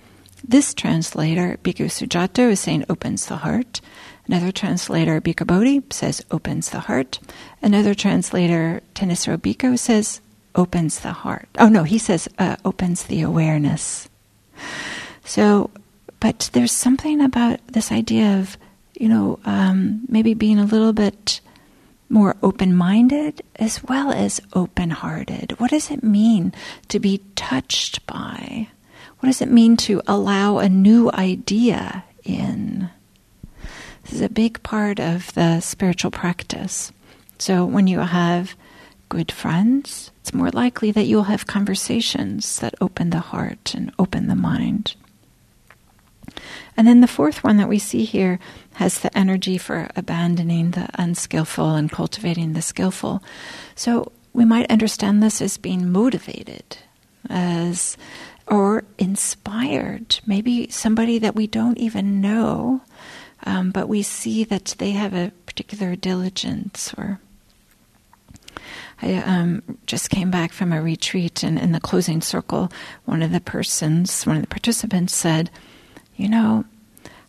This 0.45 0.73
translator, 0.73 1.57
Bhikkhu 1.63 1.85
Sujato, 1.85 2.51
is 2.51 2.59
saying 2.59 2.85
opens 2.89 3.25
the 3.25 3.37
heart. 3.37 3.81
Another 4.27 4.51
translator, 4.51 5.19
Bhikkhu 5.19 5.47
Bodhi, 5.47 5.81
says 5.89 6.23
opens 6.31 6.69
the 6.69 6.81
heart. 6.81 7.19
Another 7.61 7.93
translator, 7.93 8.81
Thanissaro 8.93 9.37
Bhikkhu, 9.37 9.79
says 9.79 10.21
opens 10.55 10.99
the 10.99 11.11
heart. 11.11 11.47
Oh 11.57 11.69
no, 11.69 11.83
he 11.83 11.97
says 11.97 12.27
uh, 12.37 12.57
opens 12.63 13.03
the 13.03 13.21
awareness. 13.21 14.09
So, 15.23 15.71
but 16.19 16.49
there's 16.53 16.71
something 16.71 17.21
about 17.21 17.65
this 17.67 17.91
idea 17.91 18.39
of, 18.39 18.57
you 18.93 19.09
know, 19.09 19.39
um, 19.45 20.03
maybe 20.07 20.33
being 20.33 20.59
a 20.59 20.65
little 20.65 20.93
bit 20.93 21.41
more 22.09 22.35
open 22.43 22.75
minded 22.75 23.41
as 23.55 23.83
well 23.83 24.11
as 24.11 24.39
open 24.53 24.91
hearted. 24.91 25.59
What 25.59 25.71
does 25.71 25.89
it 25.89 26.03
mean 26.03 26.53
to 26.89 26.99
be 26.99 27.21
touched 27.35 28.05
by? 28.05 28.67
What 29.19 29.27
does 29.27 29.41
it 29.41 29.49
mean 29.49 29.77
to 29.77 30.01
allow 30.05 30.59
a 30.59 30.69
new 30.69 31.09
idea 31.11 32.03
in? 32.23 32.89
This 34.03 34.13
is 34.13 34.21
a 34.21 34.29
big 34.29 34.61
part 34.63 34.99
of 34.99 35.33
the 35.33 35.61
spiritual 35.61 36.11
practice. 36.11 36.91
So 37.39 37.65
when 37.65 37.87
you 37.87 37.99
have 37.99 38.55
good 39.13 39.31
friends, 39.31 40.09
it's 40.21 40.33
more 40.33 40.49
likely 40.49 40.89
that 40.91 41.05
you'll 41.05 41.29
have 41.29 41.45
conversations 41.45 42.59
that 42.61 42.73
open 42.81 43.11
the 43.11 43.19
heart 43.19 43.75
and 43.75 43.93
open 43.99 44.27
the 44.27 44.35
mind. 44.35 44.95
And 46.75 46.87
then 46.87 47.01
the 47.01 47.07
fourth 47.07 47.43
one 47.43 47.57
that 47.57 47.69
we 47.69 47.77
see 47.77 48.05
here 48.05 48.39
has 48.73 48.97
the 48.97 49.15
energy 49.15 49.59
for 49.59 49.87
abandoning 49.95 50.71
the 50.71 50.89
unskillful 50.95 51.75
and 51.75 51.91
cultivating 51.91 52.53
the 52.53 52.63
skillful. 52.63 53.21
So 53.75 54.11
we 54.33 54.45
might 54.45 54.71
understand 54.71 55.21
this 55.21 55.43
as 55.43 55.57
being 55.57 55.91
motivated, 55.91 56.77
as 57.29 57.95
or 58.47 58.83
inspired. 58.97 60.21
Maybe 60.25 60.71
somebody 60.71 61.19
that 61.19 61.35
we 61.35 61.45
don't 61.45 61.77
even 61.77 62.19
know, 62.19 62.81
um, 63.45 63.69
but 63.69 63.87
we 63.87 64.01
see 64.01 64.43
that 64.45 64.73
they 64.79 64.91
have 64.91 65.13
a 65.13 65.31
particular 65.45 65.95
diligence 65.95 66.95
or 66.97 67.19
I 69.01 69.15
um, 69.15 69.63
just 69.85 70.09
came 70.09 70.31
back 70.31 70.51
from 70.51 70.71
a 70.71 70.81
retreat, 70.81 71.43
and 71.43 71.59
in 71.59 71.71
the 71.71 71.79
closing 71.79 72.21
circle, 72.21 72.71
one 73.05 73.21
of 73.21 73.31
the 73.31 73.41
persons, 73.41 74.25
one 74.25 74.37
of 74.37 74.41
the 74.41 74.47
participants 74.47 75.15
said, 75.15 75.49
You 76.15 76.29
know, 76.29 76.65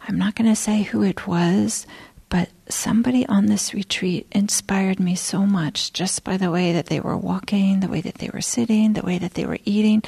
I'm 0.08 0.18
not 0.18 0.34
going 0.34 0.50
to 0.50 0.56
say 0.56 0.82
who 0.82 1.02
it 1.02 1.26
was, 1.26 1.86
but 2.28 2.48
somebody 2.68 3.26
on 3.26 3.46
this 3.46 3.72
retreat 3.74 4.26
inspired 4.32 4.98
me 5.00 5.14
so 5.14 5.46
much 5.46 5.92
just 5.92 6.24
by 6.24 6.36
the 6.36 6.50
way 6.50 6.72
that 6.72 6.86
they 6.86 7.00
were 7.00 7.16
walking, 7.16 7.80
the 7.80 7.88
way 7.88 8.00
that 8.00 8.16
they 8.16 8.30
were 8.32 8.40
sitting, 8.40 8.92
the 8.92 9.02
way 9.02 9.18
that 9.18 9.34
they 9.34 9.46
were 9.46 9.58
eating, 9.64 10.02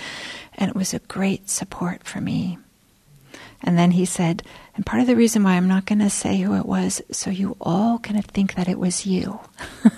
and 0.55 0.71
it 0.71 0.77
was 0.77 0.93
a 0.93 0.99
great 1.01 1.49
support 1.49 2.05
for 2.05 2.21
me. 2.21 2.59
And 3.63 3.79
then 3.79 3.93
he 3.93 4.05
said, 4.05 4.43
and 4.75 4.85
part 4.85 5.01
of 5.01 5.07
the 5.07 5.17
reason 5.17 5.43
why 5.43 5.53
I'm 5.53 5.69
not 5.69 5.87
going 5.87 6.01
to 6.01 6.11
say 6.11 6.39
who 6.39 6.55
it 6.55 6.67
was, 6.67 7.01
so 7.11 7.31
you 7.31 7.57
all 7.61 7.99
of 8.19 8.27
think 8.27 8.55
that 8.55 8.69
it 8.69 8.79
was 8.79 9.07
you. 9.07 9.41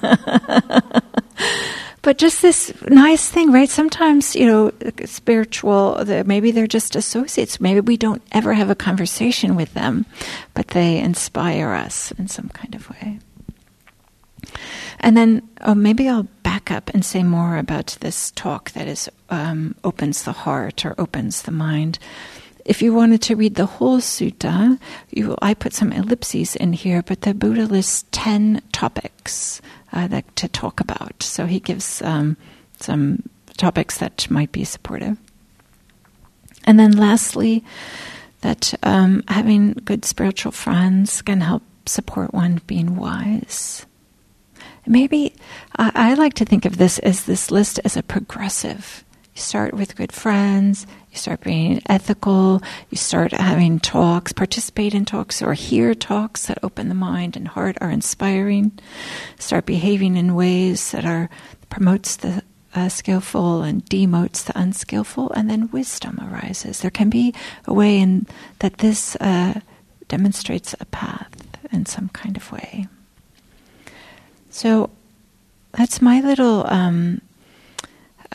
but 2.03 2.19
just 2.19 2.43
this 2.43 2.73
nice 2.89 3.29
thing, 3.29 3.53
right? 3.53 3.69
Sometimes, 3.69 4.35
you 4.35 4.47
know, 4.47 4.73
spiritual, 5.05 6.03
maybe 6.27 6.51
they're 6.51 6.67
just 6.67 6.97
associates. 6.97 7.61
Maybe 7.61 7.81
we 7.81 7.97
don't 7.97 8.23
ever 8.33 8.55
have 8.55 8.71
a 8.71 8.75
conversation 8.75 9.57
with 9.57 9.75
them, 9.75 10.07
but 10.55 10.69
they 10.69 10.99
inspire 10.99 11.73
us 11.73 12.13
in 12.13 12.29
some 12.29 12.49
kind 12.51 12.75
of 12.75 12.89
way. 12.91 13.19
And 15.01 15.17
then 15.17 15.49
oh, 15.61 15.75
maybe 15.75 16.09
I'll 16.09 16.29
back 16.43 16.71
up 16.71 16.91
and 16.91 17.05
say 17.05 17.23
more 17.23 17.57
about 17.57 17.97
this 18.01 18.31
talk 18.33 18.73
that 18.73 18.89
is 18.89 19.09
um, 19.31 19.75
opens 19.85 20.25
the 20.25 20.33
heart 20.33 20.85
or 20.85 20.95
opens 20.99 21.43
the 21.43 21.53
mind. 21.53 21.99
If 22.65 22.83
you 22.83 22.93
wanted 22.93 23.23
to 23.23 23.37
read 23.37 23.55
the 23.55 23.67
whole 23.67 23.99
sutta, 23.99 24.79
you, 25.11 25.37
I 25.41 25.55
put 25.55 25.73
some 25.73 25.93
ellipses 25.93 26.55
in 26.55 26.75
here, 26.75 27.03
but 27.03 27.23
the 27.23 27.33
Buddha 27.33 27.65
lists 27.65 28.05
10 28.11 28.61
topics 28.73 29.63
uh, 29.93 30.07
that, 30.09 30.37
to 30.37 30.49
talk 30.49 30.81
about. 30.81 31.23
So 31.23 31.47
he 31.47 31.61
gives 31.61 32.03
um, 32.03 32.37
some 32.81 33.29
topics 33.57 33.99
that 33.99 34.31
might 34.31 34.53
be 34.53 34.65
supportive. 34.65 35.19
And 36.65 36.79
then 36.79 36.93
lastly, 36.93 37.65
that 38.41 38.75
um, 38.83 39.25
having 39.29 39.73
good 39.73 40.05
spiritual 40.05 40.53
friends 40.53 41.23
can 41.23 41.41
help 41.41 41.63
support 41.87 42.33
one 42.35 42.61
being 42.67 42.97
wise. 42.97 43.87
Maybe 44.87 45.35
uh, 45.79 45.91
I 45.95 46.15
like 46.15 46.35
to 46.35 46.45
think 46.45 46.65
of 46.65 46.79
this 46.79 46.99
as 47.01 47.25
this 47.25 47.51
list 47.51 47.81
as 47.85 47.97
a 47.97 48.03
progressive. 48.03 49.05
You 49.39 49.43
start 49.43 49.73
with 49.73 49.95
good 49.95 50.11
friends, 50.11 50.85
you 51.13 51.17
start 51.17 51.43
being 51.43 51.81
ethical, 51.87 52.61
you 52.91 52.97
start 52.97 53.31
having 53.31 53.79
talks, 53.79 54.33
participate 54.33 54.95
in 54.95 55.05
talks 55.05 55.41
or 55.41 55.55
hear 55.55 55.95
talks 55.95 56.47
that 56.47 56.59
open 56.65 56.89
the 56.89 56.97
mind 56.97 57.37
and 57.37 57.47
heart 57.47 57.79
are 57.81 57.89
inspiring, 57.89 58.77
start 59.39 59.65
behaving 59.65 60.17
in 60.17 60.35
ways 60.35 60.91
that 60.91 61.05
are 61.05 61.31
promotes 61.71 62.17
the 62.17 62.43
uh, 62.75 62.89
skillful 62.89 63.63
and 63.63 63.85
demotes 63.87 64.45
the 64.45 64.59
unskillful, 64.59 65.31
and 65.31 65.49
then 65.49 65.71
wisdom 65.71 66.19
arises. 66.21 66.81
There 66.81 66.91
can 66.91 67.09
be 67.09 67.33
a 67.65 67.73
way 67.73 68.01
in 68.01 68.27
that 68.59 68.79
this 68.79 69.15
uh, 69.21 69.61
demonstrates 70.09 70.75
a 70.81 70.85
path 70.87 71.31
in 71.71 71.87
some 71.87 72.09
kind 72.09 72.37
of 72.37 72.51
way. 72.51 72.89
So 74.51 74.91
that's 75.71 76.03
my 76.03 76.23
little 76.23 76.67
um, 76.67 77.21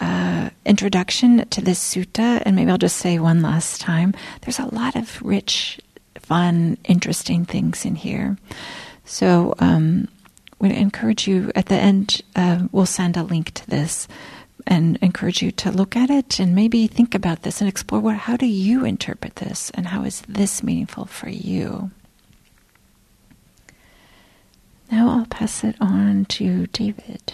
uh, 0.01 0.49
introduction 0.65 1.47
to 1.49 1.61
this 1.61 1.79
sutta, 1.79 2.41
and 2.45 2.55
maybe 2.55 2.71
I'll 2.71 2.77
just 2.77 2.97
say 2.97 3.19
one 3.19 3.41
last 3.41 3.81
time. 3.81 4.13
There's 4.41 4.59
a 4.59 4.73
lot 4.73 4.95
of 4.95 5.21
rich, 5.21 5.79
fun, 6.15 6.77
interesting 6.85 7.45
things 7.45 7.85
in 7.85 7.95
here. 7.95 8.37
So, 9.05 9.53
um, 9.59 10.07
would 10.59 10.71
encourage 10.71 11.27
you 11.27 11.51
at 11.55 11.65
the 11.65 11.75
end. 11.75 12.21
Uh, 12.35 12.67
we'll 12.71 12.85
send 12.85 13.17
a 13.17 13.23
link 13.23 13.53
to 13.53 13.67
this 13.67 14.07
and 14.65 14.97
encourage 15.01 15.41
you 15.41 15.51
to 15.51 15.71
look 15.71 15.95
at 15.95 16.09
it 16.09 16.39
and 16.39 16.55
maybe 16.55 16.87
think 16.87 17.13
about 17.13 17.41
this 17.41 17.59
and 17.59 17.67
explore 17.67 17.99
what. 17.99 18.15
How 18.15 18.37
do 18.37 18.45
you 18.45 18.85
interpret 18.85 19.35
this, 19.35 19.71
and 19.71 19.87
how 19.87 20.03
is 20.03 20.21
this 20.21 20.63
meaningful 20.63 21.05
for 21.05 21.29
you? 21.29 21.91
Now 24.89 25.09
I'll 25.09 25.25
pass 25.25 25.63
it 25.63 25.75
on 25.81 26.25
to 26.25 26.67
David. 26.67 27.33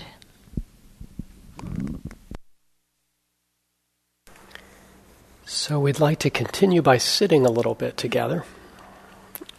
So 5.51 5.79
we'd 5.79 5.99
like 5.99 6.19
to 6.19 6.29
continue 6.29 6.83
by 6.83 6.99
sitting 6.99 7.43
a 7.43 7.49
little 7.49 7.73
bit 7.73 7.97
together. 7.97 8.43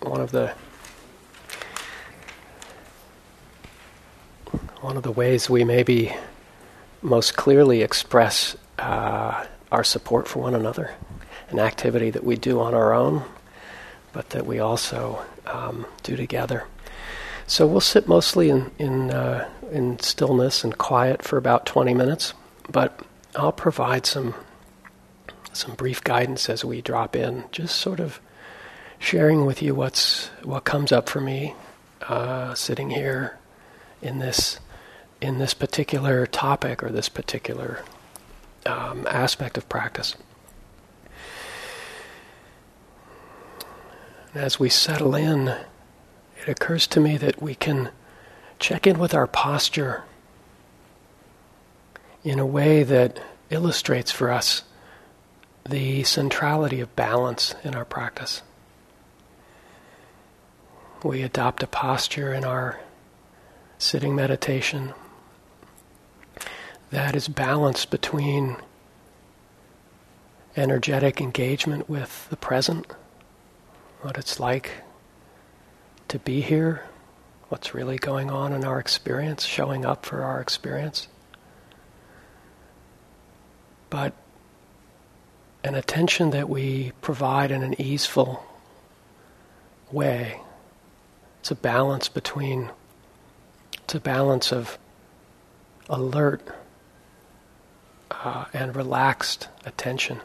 One 0.01 0.21
of 0.21 0.31
the 0.31 0.53
one 4.83 4.97
of 4.97 5.03
the 5.03 5.11
ways 5.11 5.51
we 5.51 5.65
maybe 5.65 6.15
most 7.03 7.37
clearly 7.37 7.83
express 7.83 8.57
uh, 8.79 9.45
our 9.73 9.83
support 9.83 10.29
for 10.29 10.39
one 10.39 10.55
another, 10.55 10.93
an 11.49 11.59
activity 11.59 12.11
that 12.11 12.23
we 12.23 12.37
do 12.37 12.61
on 12.61 12.73
our 12.73 12.95
own, 12.95 13.25
but 14.13 14.31
that 14.31 14.47
we 14.47 14.61
also 14.61 15.21
um, 15.47 15.85
do 16.05 16.15
together. 16.15 16.69
So 17.49 17.67
we'll 17.67 17.81
sit 17.81 18.07
mostly 18.07 18.49
in 18.49 18.71
in, 18.79 19.11
uh, 19.11 19.49
in 19.73 19.99
stillness 19.99 20.63
and 20.63 20.79
quiet 20.79 21.25
for 21.25 21.37
about 21.37 21.67
20 21.67 21.95
minutes, 21.95 22.33
but 22.71 22.97
I'll 23.35 23.51
provide 23.51 24.07
some 24.07 24.37
some 25.53 25.75
brief 25.75 26.03
guidance 26.03 26.49
as 26.49 26.65
we 26.65 26.81
drop 26.81 27.17
in, 27.17 27.45
just 27.53 27.77
sort 27.77 28.01
of 28.01 28.21
sharing 28.99 29.47
with 29.47 29.63
you 29.63 29.75
what's 29.75 30.29
what 30.43 30.65
comes 30.65 30.93
up 30.93 31.09
for 31.09 31.21
me 31.21 31.55
uh, 32.03 32.55
sitting 32.55 32.91
here 32.91 33.39
in 34.03 34.19
this 34.19 34.61
in 35.21 35.39
this 35.39 35.55
particular 35.55 36.27
topic 36.27 36.83
or 36.83 36.91
this 36.91 37.09
particular 37.09 37.83
um, 38.67 39.07
aspect 39.11 39.59
of 39.59 39.69
practice. 39.69 40.17
And 44.33 44.43
as 44.43 44.59
we 44.61 44.69
settle 44.69 45.15
in, 45.15 45.49
it 45.49 46.49
occurs 46.49 46.87
to 46.89 47.01
me 47.01 47.17
that 47.17 47.43
we 47.43 47.55
can 47.55 47.91
check 48.59 48.87
in 48.87 48.99
with 48.99 49.15
our 49.15 49.27
posture 49.27 50.05
in 52.23 52.39
a 52.39 52.47
way 52.47 52.83
that 52.83 53.21
illustrates 53.51 54.13
for 54.13 54.31
us 54.31 54.63
the 55.69 56.03
centrality 56.05 56.81
of 56.81 56.95
balance 56.97 57.55
in 57.65 57.75
our 57.75 57.85
practice. 57.85 58.43
We 61.03 61.23
adopt 61.23 61.63
a 61.63 61.67
posture 61.67 62.33
in 62.35 62.45
our 62.45 62.81
sitting 63.79 64.15
meditation 64.15 64.93
that 66.91 67.17
is 67.17 67.29
balanced 67.29 67.91
between 67.91 68.57
energetic 70.57 71.21
engagement 71.21 71.89
with 71.89 72.29
the 72.31 72.37
present, 72.37 72.87
what 74.03 74.19
it's 74.19 74.41
like 74.41 74.73
to 76.09 76.19
be 76.19 76.41
here, 76.41 76.83
what's 77.49 77.75
really 77.75 77.97
going 77.97 78.31
on 78.31 78.53
in 78.53 78.65
our 78.65 78.79
experience, 78.79 79.45
showing 79.45 79.85
up 79.85 80.05
for 80.05 80.23
our 80.23 80.41
experience. 80.41 81.09
But 83.89 84.13
an 85.63 85.75
attention 85.75 86.31
that 86.31 86.49
we 86.49 86.93
provide 87.01 87.51
in 87.51 87.63
an 87.63 87.81
easeful 87.81 88.45
way. 89.93 90.41
It's 91.41 91.51
a 91.51 91.55
balance 91.55 92.09
between, 92.09 92.71
it's 93.85 93.95
a 93.95 94.01
balance 94.01 94.53
of 94.53 94.79
alert 95.89 96.43
uh, 98.11 98.47
and 98.53 98.75
relaxed 98.75 99.49
attention. 99.65 100.21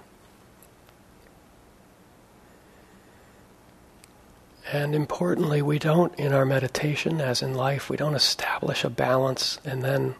And 4.71 4.95
importantly, 4.95 5.61
we 5.61 5.77
don't, 5.77 6.17
in 6.17 6.33
our 6.33 6.45
meditation, 6.45 7.21
as 7.21 7.41
in 7.41 7.53
life, 7.53 7.89
we 7.89 7.97
don't 7.97 8.15
establish 8.15 8.83
a 8.83 8.89
balance 8.89 9.59
and 9.63 9.83
then 9.83 10.15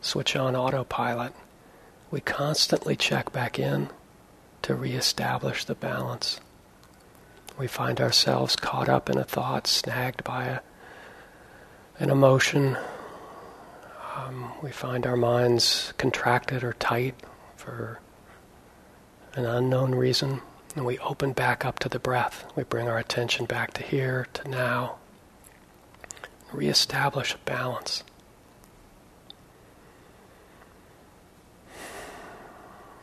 switch 0.00 0.34
on 0.36 0.56
autopilot. 0.56 1.34
We 2.10 2.20
constantly 2.20 2.96
check 2.96 3.30
back 3.32 3.58
in 3.58 3.90
to 4.62 4.74
reestablish 4.74 5.64
the 5.64 5.74
balance. 5.74 6.40
We 7.58 7.66
find 7.66 8.00
ourselves 8.00 8.56
caught 8.56 8.88
up 8.88 9.10
in 9.10 9.18
a 9.18 9.24
thought, 9.24 9.66
snagged 9.66 10.24
by 10.24 10.44
a, 10.46 10.60
an 11.98 12.10
emotion, 12.10 12.76
um, 14.16 14.52
we 14.62 14.70
find 14.70 15.06
our 15.06 15.16
minds 15.16 15.92
contracted 15.96 16.64
or 16.64 16.72
tight 16.74 17.14
for 17.56 18.00
an 19.34 19.44
unknown 19.44 19.94
reason, 19.94 20.42
and 20.74 20.84
we 20.84 20.98
open 20.98 21.32
back 21.32 21.64
up 21.64 21.78
to 21.80 21.88
the 21.88 21.98
breath. 21.98 22.44
We 22.56 22.64
bring 22.64 22.88
our 22.88 22.98
attention 22.98 23.46
back 23.46 23.72
to 23.74 23.82
here, 23.82 24.26
to 24.34 24.48
now, 24.48 24.96
reestablish 26.52 27.36
balance. 27.44 28.02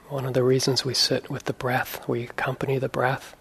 One 0.10 0.26
of 0.26 0.34
the 0.34 0.44
reasons 0.44 0.86
we 0.86 0.94
sit 0.94 1.30
with 1.30 1.46
the 1.46 1.54
breath, 1.54 2.08
we 2.08 2.24
accompany 2.24 2.80
the 2.80 2.88
breath. 2.88 3.36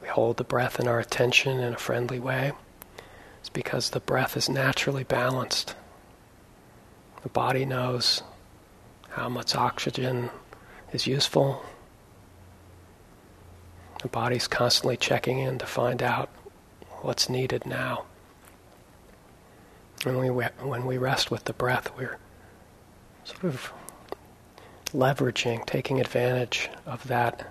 We 0.00 0.08
hold 0.08 0.38
the 0.38 0.44
breath 0.44 0.80
in 0.80 0.88
our 0.88 0.98
attention 0.98 1.60
in 1.60 1.74
a 1.74 1.78
friendly 1.78 2.18
way. 2.18 2.52
It's 3.40 3.50
because 3.50 3.90
the 3.90 4.00
breath 4.00 4.38
is 4.38 4.48
naturally 4.48 5.04
balanced. 5.04 5.74
The 7.22 7.28
body 7.28 7.66
knows 7.66 8.22
how 9.10 9.28
much 9.28 9.54
oxygen 9.54 10.30
is 10.90 11.06
useful. 11.06 11.62
The 14.00 14.08
body's 14.08 14.48
constantly 14.48 14.96
checking 14.96 15.38
in 15.38 15.58
to 15.58 15.66
find 15.66 16.02
out 16.02 16.30
what's 17.02 17.28
needed 17.28 17.66
now. 17.66 18.04
When 20.04 20.16
we, 20.16 20.28
when 20.28 20.86
we 20.86 20.96
rest 20.96 21.30
with 21.30 21.44
the 21.44 21.52
breath, 21.52 21.90
we're 21.98 22.18
sort 23.24 23.44
of 23.44 23.72
leveraging, 24.92 25.64
taking 25.66 26.00
advantage 26.00 26.68
of 26.86 27.06
that 27.08 27.46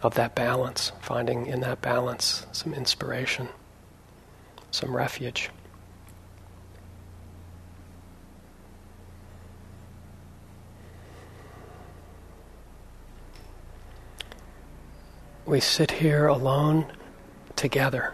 of 0.00 0.14
that 0.14 0.34
balance, 0.34 0.92
finding 1.00 1.46
in 1.46 1.60
that 1.60 1.82
balance 1.82 2.46
some 2.52 2.72
inspiration 2.72 3.48
some 4.70 4.94
refuge. 4.94 5.50
We 15.46 15.60
sit 15.60 15.90
here 15.92 16.26
alone 16.26 16.92
together. 17.56 18.12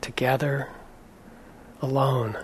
Together, 0.00 0.68
alone. 1.80 2.36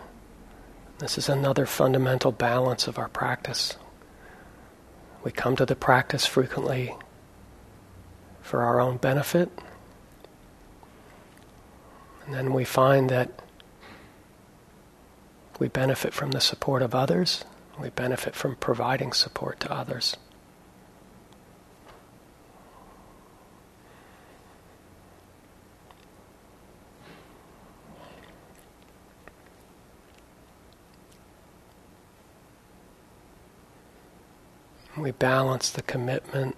This 0.98 1.16
is 1.16 1.28
another 1.28 1.64
fundamental 1.64 2.32
balance 2.32 2.88
of 2.88 2.98
our 2.98 3.08
practice. 3.08 3.76
We 5.22 5.30
come 5.30 5.56
to 5.56 5.66
the 5.66 5.76
practice 5.76 6.26
frequently 6.26 6.96
for 8.42 8.62
our 8.62 8.80
own 8.80 8.96
benefit 8.96 9.50
and 12.28 12.34
then 12.36 12.52
we 12.52 12.64
find 12.64 13.08
that 13.08 13.30
we 15.58 15.68
benefit 15.68 16.12
from 16.12 16.32
the 16.32 16.42
support 16.42 16.82
of 16.82 16.94
others, 16.94 17.42
we 17.80 17.88
benefit 17.88 18.34
from 18.34 18.56
providing 18.56 19.14
support 19.14 19.60
to 19.60 19.72
others. 19.72 20.14
We 34.98 35.12
balance 35.12 35.70
the 35.70 35.82
commitment 35.82 36.56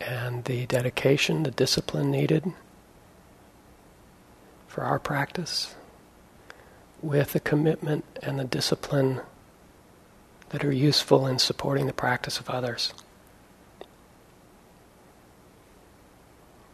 and 0.00 0.44
the 0.44 0.66
dedication, 0.66 1.42
the 1.42 1.50
discipline 1.50 2.10
needed 2.10 2.52
for 4.68 4.84
our 4.84 4.98
practice 4.98 5.74
with 7.02 7.32
the 7.32 7.40
commitment 7.40 8.04
and 8.22 8.38
the 8.38 8.44
discipline 8.44 9.22
that 10.50 10.64
are 10.64 10.72
useful 10.72 11.26
in 11.26 11.38
supporting 11.38 11.86
the 11.86 11.92
practice 11.92 12.38
of 12.38 12.50
others. 12.50 12.92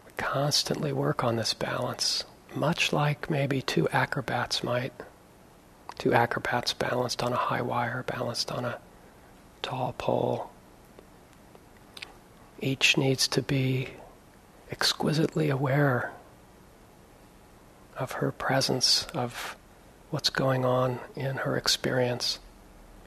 We 0.04 0.12
constantly 0.16 0.92
work 0.92 1.22
on 1.22 1.36
this 1.36 1.54
balance, 1.54 2.24
much 2.54 2.92
like 2.92 3.30
maybe 3.30 3.62
two 3.62 3.88
acrobats 3.90 4.64
might. 4.64 4.92
Two 5.96 6.12
acrobats 6.12 6.72
balanced 6.72 7.22
on 7.22 7.32
a 7.32 7.36
high 7.36 7.62
wire, 7.62 8.04
balanced 8.06 8.50
on 8.50 8.64
a 8.64 8.78
tall 9.62 9.94
pole. 9.96 10.51
Each 12.64 12.96
needs 12.96 13.26
to 13.28 13.42
be 13.42 13.88
exquisitely 14.70 15.50
aware 15.50 16.12
of 17.98 18.12
her 18.12 18.30
presence, 18.30 19.04
of 19.12 19.56
what's 20.10 20.30
going 20.30 20.64
on 20.64 21.00
in 21.16 21.38
her 21.38 21.56
experience, 21.56 22.38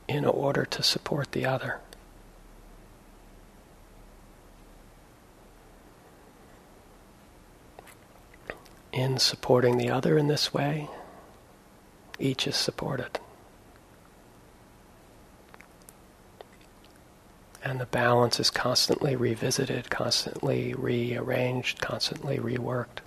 in 0.10 0.26
order 0.26 0.66
to 0.66 0.84
support 0.84 1.32
the 1.32 1.46
other. 1.46 1.80
In 8.92 9.18
supporting 9.20 9.78
the 9.78 9.90
other 9.90 10.18
in 10.18 10.28
this 10.28 10.54
way, 10.54 10.90
each 12.20 12.46
is 12.46 12.58
supported. 12.58 13.20
and 17.66 17.80
the 17.80 17.86
balance 17.88 18.40
is 18.40 18.52
constantly 18.52 19.16
revisited, 19.16 19.90
constantly 19.90 20.76
rearranged, 20.76 21.82
constantly 21.82 22.38
reworked, 22.38 23.00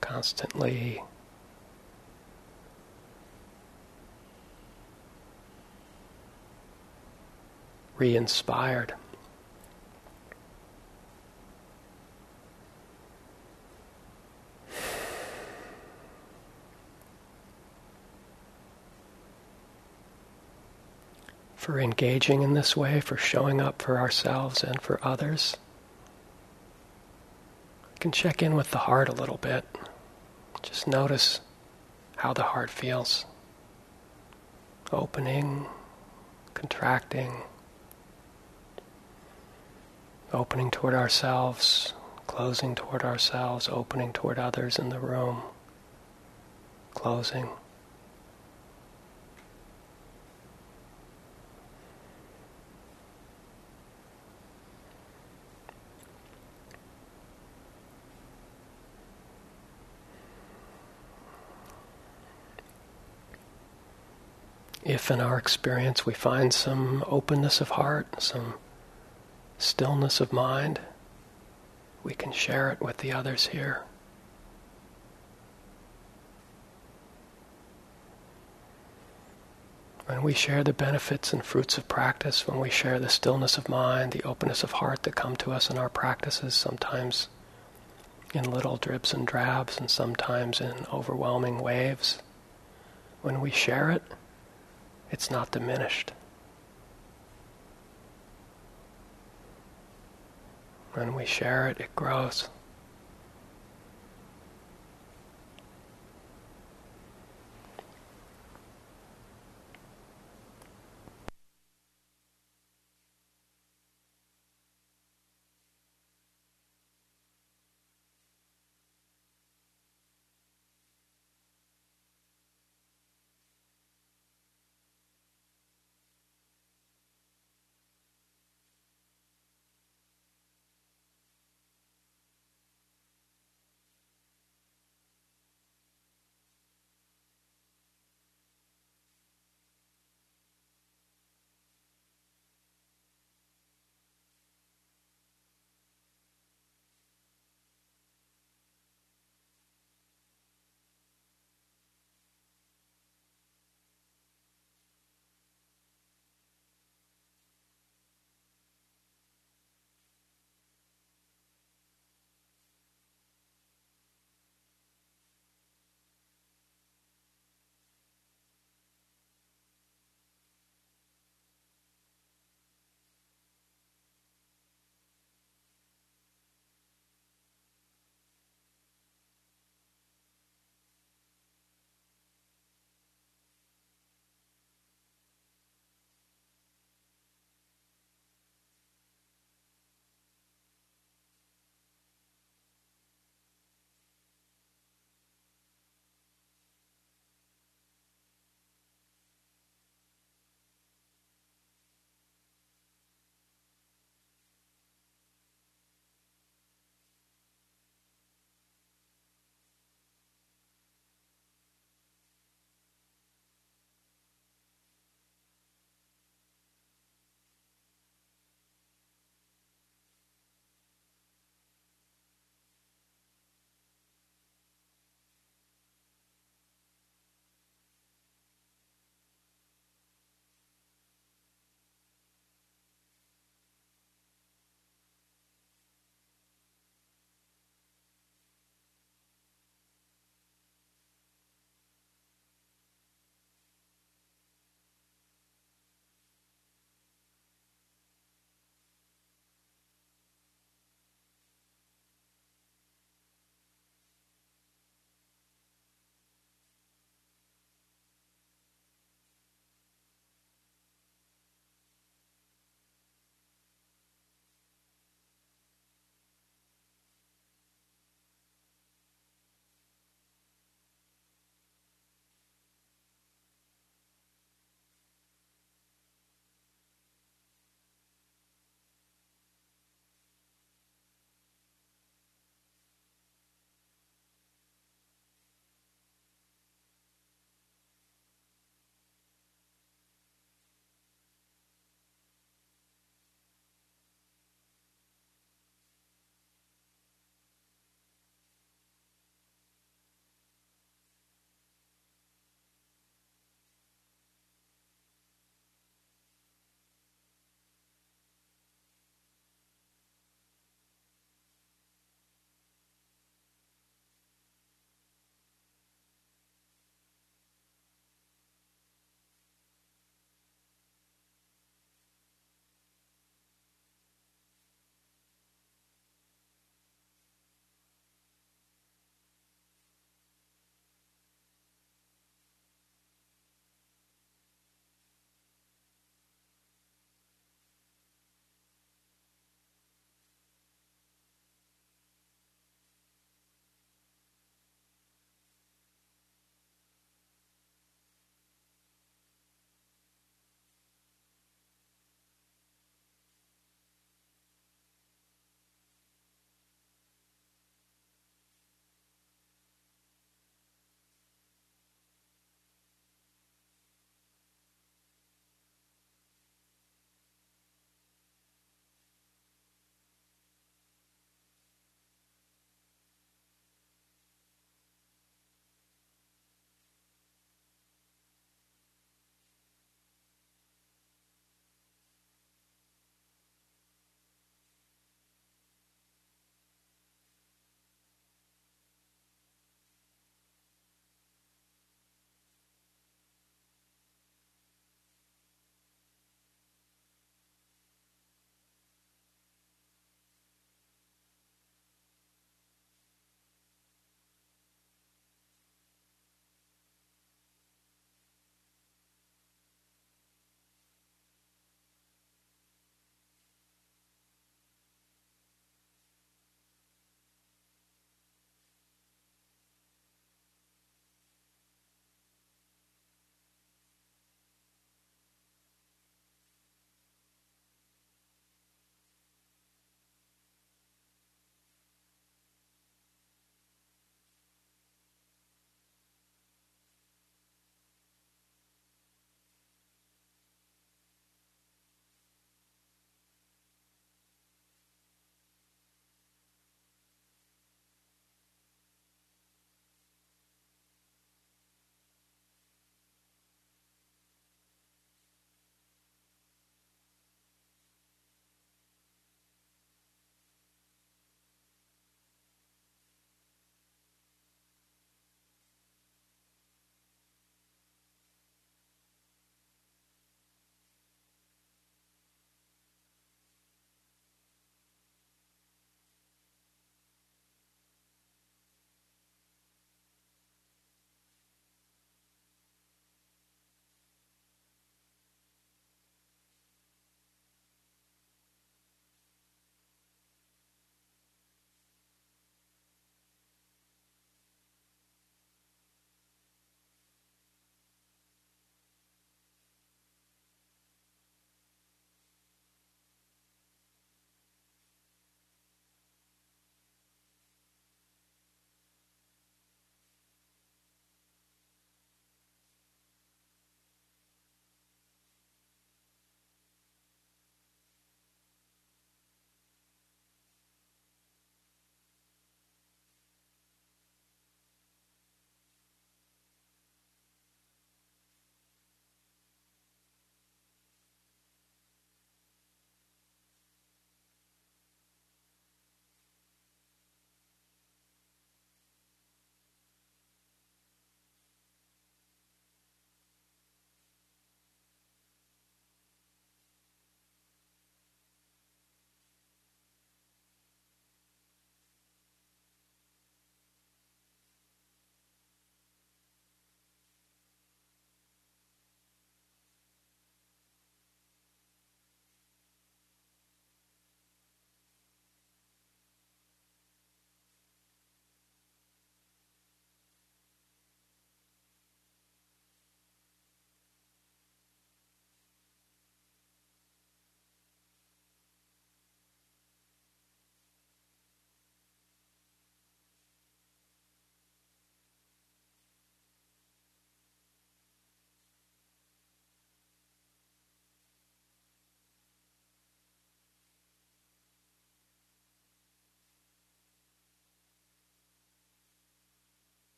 constantly 0.00 1.00
re 7.96 8.16
inspired. 8.16 8.94
For 21.62 21.78
engaging 21.78 22.42
in 22.42 22.54
this 22.54 22.76
way, 22.76 23.00
for 23.00 23.16
showing 23.16 23.60
up 23.60 23.80
for 23.80 23.96
ourselves 23.96 24.64
and 24.64 24.80
for 24.80 24.98
others. 25.00 25.56
We 27.92 28.00
can 28.00 28.10
check 28.10 28.42
in 28.42 28.56
with 28.56 28.72
the 28.72 28.78
heart 28.78 29.08
a 29.08 29.12
little 29.12 29.36
bit. 29.36 29.64
Just 30.62 30.88
notice 30.88 31.40
how 32.16 32.32
the 32.32 32.42
heart 32.42 32.68
feels. 32.68 33.26
Opening, 34.90 35.66
contracting, 36.52 37.32
opening 40.32 40.72
toward 40.72 40.94
ourselves, 40.94 41.94
closing 42.26 42.74
toward 42.74 43.04
ourselves, 43.04 43.68
opening 43.68 44.12
toward 44.12 44.36
others 44.36 44.80
in 44.80 44.88
the 44.88 44.98
room, 44.98 45.42
closing. 46.92 47.50
If 64.82 65.10
in 65.10 65.20
our 65.20 65.38
experience 65.38 66.04
we 66.04 66.14
find 66.14 66.52
some 66.52 67.04
openness 67.06 67.60
of 67.60 67.70
heart, 67.70 68.20
some 68.20 68.54
stillness 69.58 70.20
of 70.20 70.32
mind, 70.32 70.80
we 72.02 72.14
can 72.14 72.32
share 72.32 72.70
it 72.70 72.80
with 72.80 72.98
the 72.98 73.12
others 73.12 73.48
here. 73.48 73.84
When 80.06 80.22
we 80.22 80.34
share 80.34 80.64
the 80.64 80.72
benefits 80.72 81.32
and 81.32 81.44
fruits 81.44 81.78
of 81.78 81.86
practice, 81.88 82.48
when 82.48 82.58
we 82.58 82.68
share 82.68 82.98
the 82.98 83.08
stillness 83.08 83.56
of 83.56 83.68
mind, 83.68 84.12
the 84.12 84.24
openness 84.24 84.64
of 84.64 84.72
heart 84.72 85.04
that 85.04 85.14
come 85.14 85.36
to 85.36 85.52
us 85.52 85.70
in 85.70 85.78
our 85.78 85.88
practices, 85.88 86.54
sometimes 86.54 87.28
in 88.34 88.50
little 88.50 88.76
drips 88.76 89.14
and 89.14 89.26
drabs, 89.26 89.78
and 89.78 89.88
sometimes 89.88 90.60
in 90.60 90.86
overwhelming 90.92 91.60
waves, 91.60 92.20
when 93.22 93.40
we 93.40 93.50
share 93.50 93.90
it, 93.90 94.02
it's 95.12 95.30
not 95.30 95.50
diminished. 95.52 96.12
When 100.94 101.14
we 101.14 101.26
share 101.26 101.68
it, 101.68 101.78
it 101.78 101.94
grows. 101.94 102.48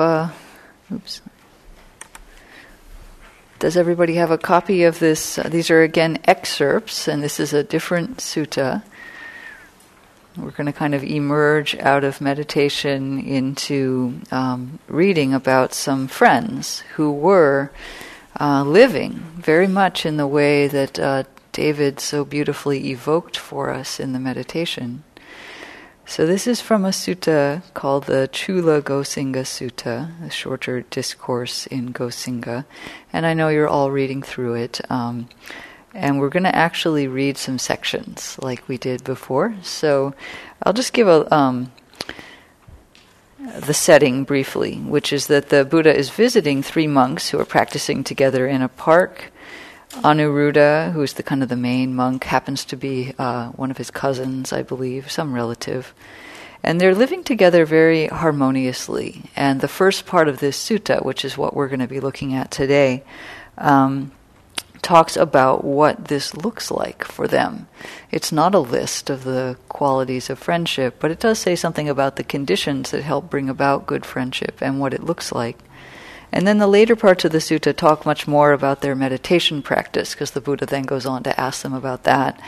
Oops. 0.00 1.22
Does 3.60 3.76
everybody 3.76 4.14
have 4.16 4.32
a 4.32 4.36
copy 4.36 4.82
of 4.82 4.98
this? 4.98 5.38
Uh, 5.38 5.48
these 5.48 5.70
are 5.70 5.82
again 5.82 6.18
excerpts, 6.24 7.06
and 7.06 7.22
this 7.22 7.38
is 7.38 7.52
a 7.52 7.62
different 7.62 8.16
sutta. 8.16 8.82
We're 10.36 10.50
going 10.50 10.66
to 10.66 10.72
kind 10.72 10.96
of 10.96 11.04
emerge 11.04 11.76
out 11.76 12.02
of 12.02 12.20
meditation 12.20 13.20
into 13.20 14.20
um, 14.32 14.80
reading 14.88 15.32
about 15.32 15.72
some 15.72 16.08
friends 16.08 16.80
who 16.96 17.12
were 17.12 17.70
uh, 18.40 18.64
living 18.64 19.22
very 19.36 19.68
much 19.68 20.04
in 20.04 20.16
the 20.16 20.26
way 20.26 20.66
that 20.66 20.98
uh, 20.98 21.22
David 21.52 22.00
so 22.00 22.24
beautifully 22.24 22.90
evoked 22.90 23.36
for 23.36 23.70
us 23.70 24.00
in 24.00 24.12
the 24.12 24.18
meditation. 24.18 25.04
So, 26.06 26.26
this 26.26 26.46
is 26.46 26.60
from 26.60 26.84
a 26.84 26.90
sutta 26.90 27.62
called 27.72 28.04
the 28.04 28.28
Chula 28.30 28.82
Gosinga 28.82 29.42
Sutta, 29.42 30.10
a 30.22 30.30
shorter 30.30 30.82
discourse 30.82 31.66
in 31.66 31.94
Gosinga. 31.94 32.66
And 33.10 33.24
I 33.24 33.32
know 33.32 33.48
you're 33.48 33.68
all 33.68 33.90
reading 33.90 34.22
through 34.22 34.54
it. 34.54 34.82
Um, 34.90 35.30
and 35.94 36.20
we're 36.20 36.28
going 36.28 36.44
to 36.44 36.54
actually 36.54 37.08
read 37.08 37.38
some 37.38 37.58
sections 37.58 38.38
like 38.42 38.68
we 38.68 38.76
did 38.76 39.02
before. 39.02 39.54
So, 39.62 40.14
I'll 40.62 40.74
just 40.74 40.92
give 40.92 41.08
a. 41.08 41.34
Um, 41.34 41.72
the 43.38 43.74
setting 43.74 44.24
briefly, 44.24 44.76
which 44.76 45.12
is 45.12 45.26
that 45.26 45.50
the 45.50 45.64
Buddha 45.64 45.94
is 45.94 46.10
visiting 46.10 46.62
three 46.62 46.86
monks 46.86 47.28
who 47.28 47.38
are 47.38 47.44
practicing 47.44 48.02
together 48.02 48.46
in 48.46 48.62
a 48.62 48.68
park 48.68 49.30
Anuruddha, 50.02 50.92
who 50.92 51.02
is 51.02 51.14
the 51.14 51.22
kind 51.22 51.42
of 51.42 51.48
the 51.48 51.56
main 51.56 51.94
monk, 51.94 52.24
happens 52.24 52.64
to 52.66 52.76
be 52.76 53.14
uh, 53.18 53.48
one 53.50 53.70
of 53.70 53.76
his 53.76 53.90
cousins, 53.90 54.52
I 54.52 54.62
believe, 54.62 55.10
some 55.10 55.34
relative. 55.34 55.94
And 56.62 56.80
they're 56.80 56.94
living 56.94 57.24
together 57.24 57.64
very 57.64 58.06
harmoniously. 58.06 59.30
And 59.36 59.60
the 59.60 59.68
first 59.68 60.06
part 60.06 60.28
of 60.28 60.40
this 60.40 60.58
sutta, 60.58 61.04
which 61.04 61.24
is 61.24 61.38
what 61.38 61.54
we're 61.54 61.68
going 61.68 61.80
to 61.80 61.86
be 61.86 62.00
looking 62.00 62.34
at 62.34 62.50
today, 62.50 63.04
um, 63.58 64.12
talks 64.84 65.16
about 65.16 65.64
what 65.64 66.06
this 66.06 66.34
looks 66.36 66.70
like 66.70 67.04
for 67.04 67.26
them. 67.26 67.66
It's 68.10 68.32
not 68.32 68.54
a 68.54 68.58
list 68.58 69.10
of 69.10 69.24
the 69.24 69.56
qualities 69.68 70.28
of 70.28 70.38
friendship, 70.38 70.96
but 71.00 71.10
it 71.10 71.20
does 71.20 71.38
say 71.38 71.56
something 71.56 71.88
about 71.88 72.16
the 72.16 72.24
conditions 72.24 72.90
that 72.90 73.02
help 73.02 73.30
bring 73.30 73.48
about 73.48 73.86
good 73.86 74.04
friendship 74.04 74.58
and 74.60 74.80
what 74.80 74.94
it 74.94 75.02
looks 75.02 75.32
like. 75.32 75.58
And 76.34 76.48
then 76.48 76.58
the 76.58 76.66
later 76.66 76.96
parts 76.96 77.24
of 77.24 77.30
the 77.30 77.38
sutta 77.38 77.74
talk 77.74 78.04
much 78.04 78.26
more 78.26 78.50
about 78.50 78.80
their 78.80 78.96
meditation 78.96 79.62
practice, 79.62 80.14
because 80.14 80.32
the 80.32 80.40
Buddha 80.40 80.66
then 80.66 80.82
goes 80.82 81.06
on 81.06 81.22
to 81.22 81.40
ask 81.40 81.62
them 81.62 81.72
about 81.72 82.02
that. 82.02 82.40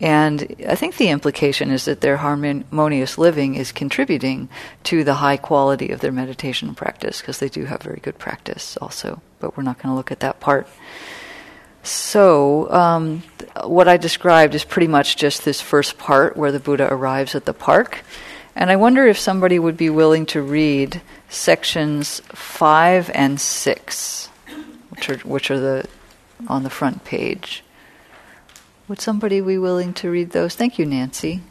And 0.00 0.54
I 0.68 0.76
think 0.76 0.96
the 0.96 1.08
implication 1.08 1.72
is 1.72 1.84
that 1.86 2.00
their 2.00 2.18
harmonious 2.18 3.18
living 3.18 3.56
is 3.56 3.72
contributing 3.72 4.48
to 4.84 5.02
the 5.02 5.14
high 5.14 5.36
quality 5.36 5.90
of 5.90 5.98
their 5.98 6.12
meditation 6.12 6.76
practice, 6.76 7.20
because 7.20 7.40
they 7.40 7.48
do 7.48 7.64
have 7.64 7.82
very 7.82 7.98
good 7.98 8.18
practice 8.18 8.76
also. 8.76 9.20
But 9.40 9.56
we're 9.56 9.64
not 9.64 9.82
going 9.82 9.92
to 9.92 9.96
look 9.96 10.12
at 10.12 10.20
that 10.20 10.38
part. 10.38 10.68
So, 11.82 12.70
um, 12.70 13.24
what 13.64 13.88
I 13.88 13.96
described 13.96 14.54
is 14.54 14.62
pretty 14.62 14.86
much 14.86 15.16
just 15.16 15.44
this 15.44 15.60
first 15.60 15.98
part 15.98 16.36
where 16.36 16.52
the 16.52 16.60
Buddha 16.60 16.86
arrives 16.88 17.34
at 17.34 17.46
the 17.46 17.52
park. 17.52 18.04
And 18.54 18.70
I 18.70 18.76
wonder 18.76 19.08
if 19.08 19.18
somebody 19.18 19.58
would 19.58 19.76
be 19.76 19.90
willing 19.90 20.24
to 20.26 20.40
read 20.40 21.02
sections 21.34 22.20
five 22.32 23.10
and 23.14 23.40
six, 23.40 24.28
which 24.90 25.10
are 25.10 25.18
which 25.18 25.50
are 25.50 25.58
the 25.58 25.88
on 26.48 26.62
the 26.62 26.70
front 26.70 27.04
page. 27.04 27.62
Would 28.88 29.00
somebody 29.00 29.40
be 29.40 29.58
willing 29.58 29.94
to 29.94 30.10
read 30.10 30.30
those? 30.30 30.54
Thank 30.54 30.78
you, 30.78 30.86
Nancy. 30.86 31.42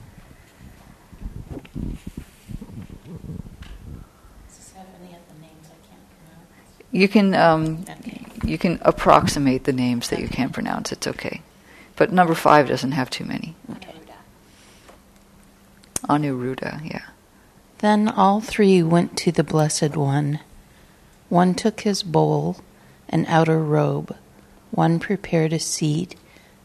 You 6.92 7.08
can 7.08 7.34
um, 7.34 7.86
okay. 7.90 8.22
you 8.46 8.60
can 8.60 8.80
approximate 8.84 9.64
the 9.64 9.74
names 9.74 10.10
that 10.10 10.18
okay. 10.18 10.24
you 10.24 10.30
can't 10.30 10.54
pronounce. 10.54 10.92
It's 10.92 11.08
okay, 11.08 11.42
but 11.96 12.14
number 12.14 12.36
five 12.36 12.68
doesn't 12.68 12.92
have 12.92 13.10
too 13.10 13.26
many. 13.26 13.56
Okay. 13.72 13.94
Anuruddha, 16.04 16.84
yeah. 16.84 17.13
Then 17.84 18.08
all 18.08 18.40
three 18.40 18.82
went 18.82 19.18
to 19.18 19.32
the 19.34 19.44
Blessed 19.44 19.98
One. 19.98 20.40
One 21.28 21.54
took 21.54 21.82
his 21.82 22.02
bowl, 22.02 22.56
an 23.10 23.26
outer 23.28 23.60
robe, 23.60 24.16
one 24.72 25.00
prepared 25.00 25.52
a 25.52 25.60
seat, 25.60 26.16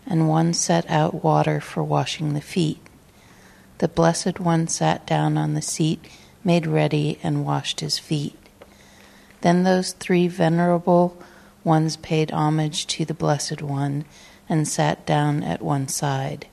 and 0.06 0.28
one 0.28 0.54
set 0.54 0.88
out 0.88 1.24
water 1.24 1.60
for 1.60 1.82
washing 1.82 2.34
the 2.34 2.40
feet. 2.40 2.78
The 3.78 3.88
Blessed 3.88 4.38
One 4.38 4.68
sat 4.68 5.08
down 5.08 5.36
on 5.36 5.54
the 5.54 5.60
seat 5.60 6.06
made 6.44 6.68
ready 6.68 7.18
and 7.20 7.44
washed 7.44 7.80
his 7.80 7.98
feet. 7.98 8.38
Then 9.40 9.64
those 9.64 9.94
three 9.94 10.28
venerable 10.28 11.20
ones 11.64 11.96
paid 11.96 12.30
homage 12.30 12.86
to 12.94 13.04
the 13.04 13.12
Blessed 13.12 13.60
One 13.60 14.04
and 14.48 14.68
sat 14.68 15.04
down 15.04 15.42
at 15.42 15.62
one 15.62 15.88
side. 15.88 16.46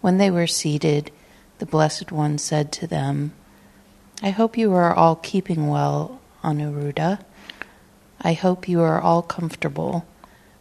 When 0.00 0.18
they 0.18 0.30
were 0.30 0.46
seated, 0.46 1.10
the 1.58 1.66
Blessed 1.66 2.12
One 2.12 2.38
said 2.38 2.70
to 2.70 2.86
them, 2.86 3.32
I 4.22 4.30
hope 4.30 4.58
you 4.58 4.74
are 4.74 4.92
all 4.92 5.16
keeping 5.16 5.68
well, 5.68 6.20
Anuruddha. 6.44 7.20
I 8.20 8.34
hope 8.34 8.68
you 8.68 8.82
are 8.82 9.00
all 9.00 9.22
comfortable. 9.22 10.04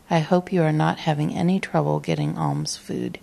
I 0.09 0.19
hope 0.19 0.53
you 0.53 0.63
are 0.63 0.71
not 0.71 0.99
having 0.99 1.33
any 1.33 1.59
trouble 1.59 1.99
getting 1.99 2.37
alms 2.37 2.77
food. 2.77 3.19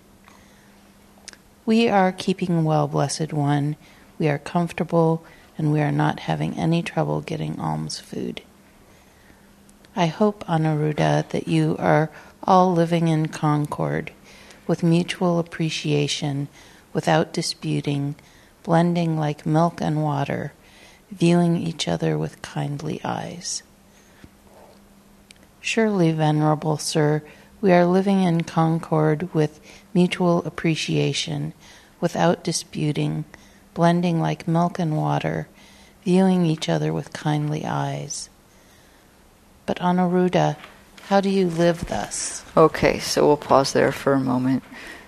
We 1.65 1.89
are 1.89 2.13
keeping 2.13 2.65
well, 2.65 2.87
Blessed 2.87 3.33
One. 3.33 3.77
We 4.19 4.29
are 4.29 4.39
comfortable 4.39 5.25
and 5.57 5.73
we 5.73 5.81
are 5.81 5.91
not 5.91 6.21
having 6.21 6.59
any 6.59 6.83
trouble 6.83 7.23
getting 7.23 7.59
alms 7.59 7.99
food. 7.99 8.43
I 9.97 10.07
hope, 10.07 10.45
Anuruddha, 10.47 11.31
that 11.31 11.49
you 11.49 11.77
are 11.79 12.11
all 12.45 12.75
living 12.75 13.09
in 13.09 13.29
concord, 13.29 14.13
with 14.67 14.83
mutual 14.83 15.39
appreciation, 15.39 16.49
without 16.93 17.33
disputing 17.33 18.17
blending 18.67 19.17
like 19.17 19.47
milk 19.47 19.81
and 19.81 20.03
water, 20.03 20.53
viewing 21.13 21.57
each 21.57 21.87
other 21.87 22.19
with 22.19 22.43
kindly 22.43 23.01
eyes. 23.05 23.63
Surely, 25.61 26.11
Venerable 26.11 26.77
Sir, 26.77 27.23
we 27.61 27.71
are 27.73 27.87
living 27.87 28.25
in 28.25 28.43
concord 28.43 29.33
with 29.33 29.61
mutual 29.95 30.45
appreciation, 30.45 31.53
without 32.01 32.43
disputing, 32.43 33.25
blending 33.73 34.21
like 34.21 34.49
milk 34.49 34.81
and 34.81 34.97
water, 34.97 35.47
viewing 36.03 36.45
each 36.45 36.69
other 36.69 36.93
with 36.93 37.13
kindly 37.13 37.65
eyes. 37.65 38.29
But 39.65 39.79
Anuruddha, 39.79 40.57
how 41.03 41.21
do 41.21 41.31
you 41.31 41.47
live 41.47 41.87
thus? 41.87 42.45
Okay, 42.57 42.99
so 42.99 43.29
we'll 43.29 43.37
pause 43.37 43.73
there 43.73 43.93
for 43.93 44.15
a 44.15 44.21
moment. 44.21 44.65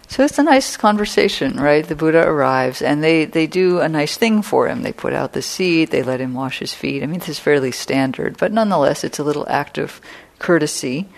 So 0.09 0.25
it's 0.25 0.39
a 0.39 0.43
nice 0.43 0.79
conversation, 0.79 1.57
right? 1.59 1.87
The 1.87 1.95
Buddha 1.95 2.27
arrives 2.27 2.81
and 2.81 3.05
they, 3.05 3.27
they 3.27 3.47
do 3.47 3.81
a 3.81 3.91
nice 3.91 4.17
thing 4.17 4.41
for 4.41 4.67
him. 4.67 4.83
They 4.83 4.93
put 4.93 5.13
out 5.13 5.35
the 5.35 5.43
seat, 5.43 5.91
they 5.91 6.03
let 6.03 6.21
him 6.21 6.33
wash 6.33 6.61
his 6.61 6.73
feet. 6.73 7.03
I 7.03 7.07
mean, 7.07 7.21
this 7.21 7.29
is 7.29 7.39
fairly 7.39 7.73
standard, 7.73 8.39
but 8.39 8.51
nonetheless, 8.51 9.05
it's 9.05 9.19
a 9.19 9.25
little 9.25 9.47
act 9.51 9.77
of 9.77 10.01
courtesy. 10.39 11.09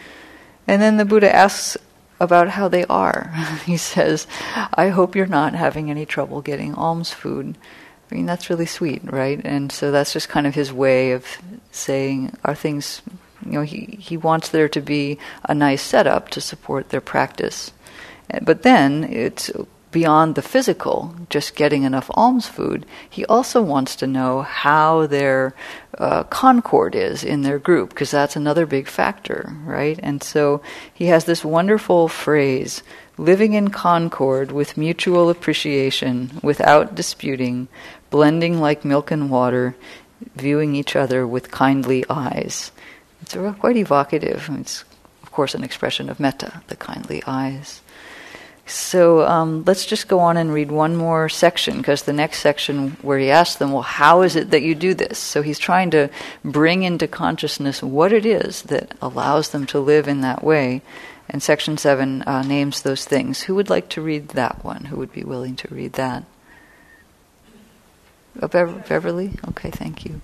And 0.67 0.83
then 0.83 0.97
the 0.97 1.05
Buddha 1.05 1.33
asks 1.33 1.77
about 2.19 2.49
how 2.49 2.67
they 2.67 2.85
are. 2.87 3.33
he 3.65 3.77
says, 3.77 4.27
I 4.75 4.89
hope 4.89 5.15
you're 5.15 5.27
not 5.27 5.55
having 5.55 5.89
any 5.89 6.05
trouble 6.05 6.43
getting 6.43 6.75
alms 6.75 7.13
food. 7.13 7.57
I 8.11 8.15
mean, 8.15 8.27
that's 8.27 8.51
really 8.51 8.67
sweet, 8.67 9.03
right? 9.05 9.41
And 9.45 9.71
so 9.71 9.93
that's 9.93 10.13
just 10.13 10.29
kind 10.29 10.49
of 10.49 10.55
his 10.57 10.73
way 10.73 11.13
of 11.13 11.25
saying, 11.71 12.37
are 12.45 12.57
things, 12.57 13.03
you 13.47 13.53
know, 13.53 13.63
he, 13.63 13.99
he 14.01 14.17
wants 14.17 14.49
there 14.49 14.69
to 14.69 14.81
be 14.81 15.19
a 15.45 15.55
nice 15.55 15.83
setup 15.83 16.29
to 16.31 16.41
support 16.41 16.89
their 16.89 17.01
practice. 17.01 17.71
But 18.43 18.63
then 18.63 19.05
it's 19.05 19.51
beyond 19.91 20.37
the 20.37 20.43
physical, 20.43 21.15
just 21.31 21.57
getting 21.57 21.83
enough 21.83 22.09
alms 22.15 22.47
food. 22.47 22.87
He 23.09 23.25
also 23.27 23.61
wants 23.61 23.97
to 23.97 24.07
know 24.07 24.43
how 24.43 25.07
their 25.07 25.53
uh, 25.99 26.23
concord 26.25 26.95
is 26.95 27.25
in 27.25 27.43
their 27.43 27.59
group, 27.59 27.89
because 27.91 28.13
that's 28.13 28.37
another 28.37 28.67
big 28.67 28.87
factor, 28.87 29.53
right? 29.65 29.99
And 30.01 30.23
so 30.23 30.63
he 30.95 31.07
has 31.07 31.25
this 31.25 31.45
wonderful 31.45 32.07
phrase 32.07 32.85
living 33.19 33.55
in 33.55 33.71
concord 33.71 34.53
with 34.53 34.79
mutual 34.79 35.29
appreciation, 35.29 36.39
without 36.41 36.95
disputing, 36.95 37.67
blending 38.11 38.61
like 38.61 38.85
milk 38.85 39.11
and 39.11 39.29
water, 39.29 39.75
viewing 40.37 40.77
each 40.77 40.95
other 40.95 41.27
with 41.27 41.51
kindly 41.51 42.05
eyes. 42.09 42.71
It's 43.23 43.35
quite 43.59 43.77
evocative. 43.77 44.49
It's, 44.53 44.85
of 45.23 45.33
course, 45.33 45.55
an 45.55 45.65
expression 45.65 46.09
of 46.09 46.21
metta, 46.21 46.63
the 46.69 46.77
kindly 46.77 47.23
eyes. 47.27 47.83
So 48.71 49.27
um, 49.27 49.65
let's 49.67 49.85
just 49.85 50.07
go 50.07 50.21
on 50.21 50.37
and 50.37 50.53
read 50.53 50.71
one 50.71 50.95
more 50.95 51.29
section 51.29 51.79
because 51.79 52.03
the 52.03 52.13
next 52.13 52.39
section 52.39 52.91
where 53.03 53.19
he 53.19 53.31
asks 53.31 53.57
them, 53.57 53.73
well, 53.73 53.83
how 53.83 54.23
is 54.23 54.37
it 54.37 54.51
that 54.51 54.63
you 54.63 54.77
do 54.77 54.95
this? 54.95 55.19
So 55.19 55.43
he's 55.43 55.59
trying 55.59 55.91
to 55.91 56.09
bring 56.45 56.85
into 56.85 57.09
consciousness 57.09 57.83
what 57.83 58.13
it 58.13 58.25
is 58.25 58.63
that 58.63 58.95
allows 59.03 59.51
them 59.51 59.67
to 59.67 59.81
live 59.81 60.07
in 60.07 60.21
that 60.21 60.45
way. 60.45 60.83
And 61.29 61.43
section 61.43 61.79
seven 61.79 62.23
uh, 62.23 62.43
names 62.43 62.83
those 62.83 63.05
things. 63.05 63.43
Who 63.43 63.55
would 63.57 63.71
like 63.71 63.89
to 63.91 64.03
read 64.03 64.29
that 64.31 64.65
one? 64.65 64.87
Who 64.87 64.97
would 64.97 65.13
be 65.13 65.25
willing 65.25 65.57
to 65.57 65.75
read 65.75 65.95
that? 65.95 66.25
Oh, 68.41 68.49
Beverly? 68.49 69.33
Okay, 69.49 69.71
thank 69.71 70.05
you. 70.05 70.21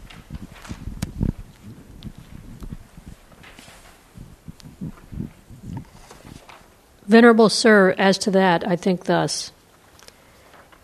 Venerable 7.07 7.49
Sir, 7.49 7.95
as 7.99 8.19
to 8.19 8.31
that, 8.33 8.67
I 8.67 8.75
think 8.75 9.05
thus 9.05 9.53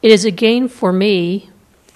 It 0.03 0.13
is 0.13 0.25
a 0.25 0.31
gain 0.31 0.69
for 0.69 0.93
me, 0.93 1.51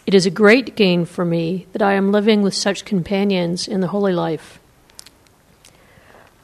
it 0.04 0.14
is 0.14 0.26
a 0.26 0.30
great 0.30 0.74
gain 0.74 1.04
for 1.04 1.24
me 1.24 1.66
that 1.72 1.82
I 1.82 1.94
am 1.94 2.12
living 2.12 2.42
with 2.42 2.54
such 2.54 2.84
companions 2.84 3.68
in 3.68 3.80
the 3.80 3.88
holy 3.88 4.12
life. 4.12 4.58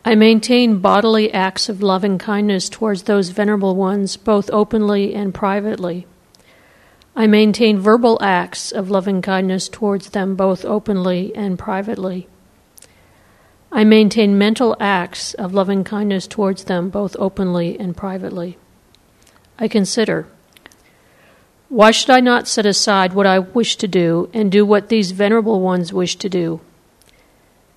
I 0.05 0.15
maintain 0.15 0.79
bodily 0.79 1.33
acts 1.33 1.69
of 1.69 1.83
loving 1.83 2.19
kindness 2.19 2.69
towards 2.69 3.05
those 3.05 3.31
venerable 3.31 3.77
ones, 3.77 4.17
both 4.17 4.51
openly 4.51 5.15
and 5.15 5.33
privately. 5.33 6.07
I 7.15 7.27
maintain 7.27 7.79
verbal 7.79 8.19
acts 8.21 8.73
of 8.73 8.91
loving 8.91 9.23
kindness 9.23 9.69
towards 9.69 10.11
them, 10.11 10.35
both 10.35 10.65
openly 10.65 11.35
and 11.37 11.59
privately. 11.59 12.27
I 13.73 13.85
maintain 13.85 14.37
mental 14.37 14.77
acts 14.79 15.33
of 15.35 15.55
loving 15.55 15.83
kindness 15.83 16.27
towards 16.27 16.65
them, 16.65 16.91
both 16.91 17.17
openly 17.19 17.79
and 17.81 17.97
privately. 17.97 18.59
I 19.59 19.67
consider 19.67 20.27
why 21.73 21.91
should 21.91 22.11
I 22.11 22.21
not 22.21 22.47
set 22.47 22.67
aside 22.67 23.15
what 23.15 23.27
I 23.27 23.39
wish 23.39 23.77
to 23.77 23.89
do 23.89 24.29
and 24.35 24.53
do 24.53 24.67
what 24.67 24.91
these 24.91 25.13
venerable 25.13 25.63
ones 25.63 25.91
wish 25.91 26.17
to 26.17 26.29
do? 26.29 26.61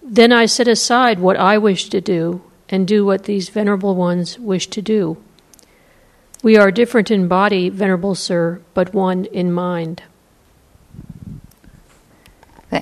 Then 0.03 0.33
I 0.33 0.47
set 0.47 0.67
aside 0.67 1.17
what 1.19 1.37
I 1.37 1.57
wish 1.57 1.87
to 1.91 2.01
do 2.01 2.41
and 2.67 2.85
do 2.85 3.05
what 3.05 3.23
these 3.23 3.47
venerable 3.47 3.95
ones 3.95 4.37
wish 4.37 4.67
to 4.67 4.81
do. 4.81 5.15
We 6.43 6.57
are 6.57 6.71
different 6.71 7.09
in 7.09 7.29
body, 7.29 7.69
venerable 7.69 8.15
sir, 8.15 8.59
but 8.73 8.93
one 8.93 9.25
in 9.25 9.53
mind. 9.53 10.03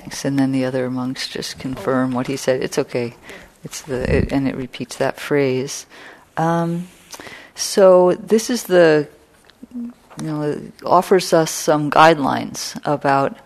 Thanks. 0.00 0.24
And 0.24 0.36
then 0.36 0.50
the 0.50 0.64
other 0.64 0.90
monks 0.90 1.28
just 1.28 1.60
confirm 1.60 2.10
what 2.10 2.26
he 2.26 2.36
said. 2.36 2.64
It's 2.64 2.80
okay. 2.80 3.14
It's 3.62 3.80
the 3.82 4.16
it, 4.16 4.32
and 4.32 4.48
it 4.48 4.56
repeats 4.56 4.96
that 4.96 5.20
phrase. 5.20 5.86
Um, 6.36 6.88
so 7.54 8.14
this 8.14 8.50
is 8.50 8.64
the 8.64 9.06
you 9.72 9.92
know 10.18 10.60
offers 10.84 11.32
us 11.32 11.52
some 11.52 11.92
guidelines 11.92 12.76
about 12.84 13.38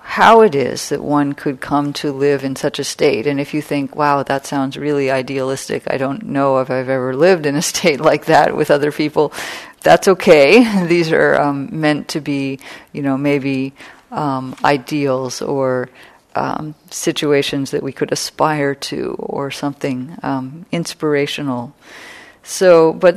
how 0.00 0.40
it 0.40 0.56
is 0.56 0.88
that 0.88 1.00
one 1.00 1.32
could 1.32 1.60
come 1.60 1.92
to 1.92 2.10
live 2.10 2.42
in 2.42 2.56
such 2.56 2.80
a 2.80 2.84
state. 2.84 3.28
And 3.28 3.38
if 3.38 3.54
you 3.54 3.62
think, 3.62 3.94
wow, 3.94 4.24
that 4.24 4.46
sounds 4.46 4.76
really 4.76 5.12
idealistic, 5.12 5.84
I 5.86 5.96
don't 5.96 6.24
know 6.24 6.58
if 6.58 6.70
I've 6.70 6.88
ever 6.88 7.14
lived 7.14 7.46
in 7.46 7.54
a 7.54 7.62
state 7.72 8.00
like 8.00 8.24
that 8.24 8.56
with 8.56 8.72
other 8.72 8.90
people, 8.90 9.32
that's 9.80 10.08
okay. 10.08 10.86
These 10.88 11.12
are 11.12 11.40
um, 11.40 11.68
meant 11.70 12.08
to 12.08 12.20
be, 12.20 12.58
you 12.92 13.00
know, 13.00 13.16
maybe 13.16 13.74
um, 14.14 14.54
ideals 14.64 15.42
or 15.42 15.90
um, 16.34 16.74
situations 16.90 17.70
that 17.70 17.82
we 17.82 17.92
could 17.92 18.12
aspire 18.12 18.74
to 18.74 19.14
or 19.18 19.50
something 19.50 20.16
um, 20.22 20.66
inspirational. 20.72 21.74
So, 22.42 22.92
but 22.92 23.16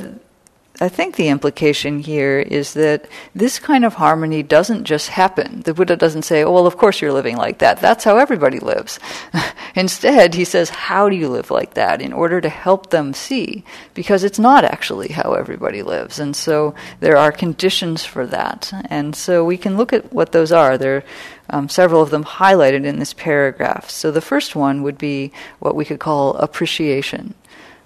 I 0.80 0.88
think 0.88 1.16
the 1.16 1.28
implication 1.28 1.98
here 1.98 2.38
is 2.38 2.74
that 2.74 3.08
this 3.34 3.58
kind 3.58 3.84
of 3.84 3.94
harmony 3.94 4.44
doesn't 4.44 4.84
just 4.84 5.08
happen. 5.08 5.62
The 5.62 5.74
Buddha 5.74 5.96
doesn't 5.96 6.22
say, 6.22 6.44
oh, 6.44 6.52
well, 6.52 6.68
of 6.68 6.76
course 6.76 7.00
you're 7.00 7.12
living 7.12 7.36
like 7.36 7.58
that. 7.58 7.80
That's 7.80 8.04
how 8.04 8.16
everybody 8.16 8.60
lives. 8.60 9.00
Instead, 9.74 10.34
he 10.34 10.44
says, 10.44 10.70
how 10.70 11.08
do 11.08 11.16
you 11.16 11.28
live 11.28 11.50
like 11.50 11.74
that 11.74 12.00
in 12.00 12.12
order 12.12 12.40
to 12.40 12.48
help 12.48 12.90
them 12.90 13.12
see? 13.12 13.64
Because 13.94 14.22
it's 14.22 14.38
not 14.38 14.64
actually 14.64 15.08
how 15.08 15.32
everybody 15.32 15.82
lives. 15.82 16.20
And 16.20 16.36
so 16.36 16.76
there 17.00 17.16
are 17.16 17.32
conditions 17.32 18.04
for 18.04 18.24
that. 18.28 18.72
And 18.88 19.16
so 19.16 19.44
we 19.44 19.56
can 19.56 19.76
look 19.76 19.92
at 19.92 20.12
what 20.12 20.30
those 20.30 20.52
are. 20.52 20.78
There 20.78 20.98
are 20.98 21.04
um, 21.50 21.68
several 21.68 22.02
of 22.02 22.10
them 22.10 22.22
highlighted 22.22 22.84
in 22.84 23.00
this 23.00 23.14
paragraph. 23.14 23.90
So 23.90 24.12
the 24.12 24.20
first 24.20 24.54
one 24.54 24.84
would 24.84 24.98
be 24.98 25.32
what 25.58 25.74
we 25.74 25.84
could 25.84 25.98
call 25.98 26.34
appreciation. 26.34 27.34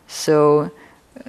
So, 0.06 0.70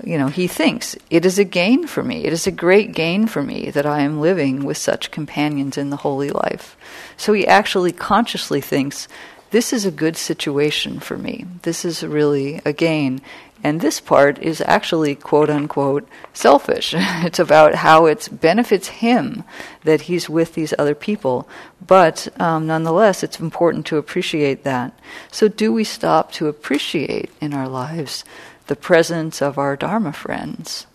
you 0.03 0.17
know, 0.17 0.27
he 0.27 0.47
thinks 0.47 0.95
it 1.09 1.25
is 1.25 1.39
a 1.39 1.43
gain 1.43 1.87
for 1.87 2.03
me. 2.03 2.25
It 2.25 2.33
is 2.33 2.47
a 2.47 2.51
great 2.51 2.93
gain 2.93 3.27
for 3.27 3.43
me 3.43 3.69
that 3.71 3.85
I 3.85 4.01
am 4.01 4.19
living 4.19 4.65
with 4.65 4.77
such 4.77 5.11
companions 5.11 5.77
in 5.77 5.89
the 5.89 5.97
holy 5.97 6.29
life. 6.29 6.77
So 7.17 7.33
he 7.33 7.47
actually 7.47 7.91
consciously 7.91 8.61
thinks 8.61 9.07
this 9.51 9.71
is 9.71 9.85
a 9.85 9.91
good 9.91 10.17
situation 10.17 10.99
for 10.99 11.17
me. 11.17 11.45
This 11.61 11.85
is 11.85 12.03
really 12.03 12.59
a 12.65 12.73
gain. 12.73 13.21
And 13.63 13.79
this 13.79 14.01
part 14.01 14.39
is 14.39 14.61
actually 14.65 15.15
quote 15.15 15.49
unquote 15.49 16.07
selfish. 16.33 16.93
it's 16.97 17.39
about 17.39 17.75
how 17.75 18.07
it 18.07 18.27
benefits 18.31 18.87
him 18.89 19.43
that 19.83 20.01
he's 20.01 20.27
with 20.27 20.53
these 20.53 20.73
other 20.77 20.95
people. 20.95 21.47
But 21.85 22.27
um, 22.41 22.67
nonetheless, 22.67 23.23
it's 23.23 23.39
important 23.39 23.85
to 23.85 23.97
appreciate 23.97 24.63
that. 24.63 24.97
So, 25.31 25.47
do 25.47 25.71
we 25.71 25.85
stop 25.85 26.31
to 26.33 26.47
appreciate 26.47 27.31
in 27.39 27.53
our 27.53 27.69
lives 27.69 28.25
the 28.67 28.75
presence 28.75 29.41
of 29.41 29.57
our 29.57 29.75
Dharma 29.75 30.13
friends 30.13 30.87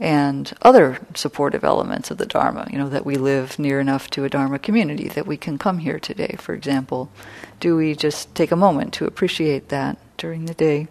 and 0.00 0.52
other 0.62 0.98
supportive 1.14 1.62
elements 1.62 2.10
of 2.10 2.18
the 2.18 2.26
Dharma, 2.26 2.66
you 2.70 2.78
know, 2.78 2.88
that 2.88 3.06
we 3.06 3.16
live 3.16 3.58
near 3.58 3.78
enough 3.78 4.10
to 4.10 4.24
a 4.24 4.28
Dharma 4.28 4.58
community 4.58 5.08
that 5.08 5.26
we 5.26 5.36
can 5.36 5.56
come 5.56 5.78
here 5.78 6.00
today, 6.00 6.36
for 6.38 6.52
example. 6.52 7.10
Do 7.60 7.76
we 7.76 7.94
just 7.94 8.34
take 8.34 8.50
a 8.50 8.56
moment 8.56 8.92
to 8.94 9.06
appreciate 9.06 9.68
that 9.68 9.96
during 10.16 10.46
the 10.46 10.54
day? 10.54 10.88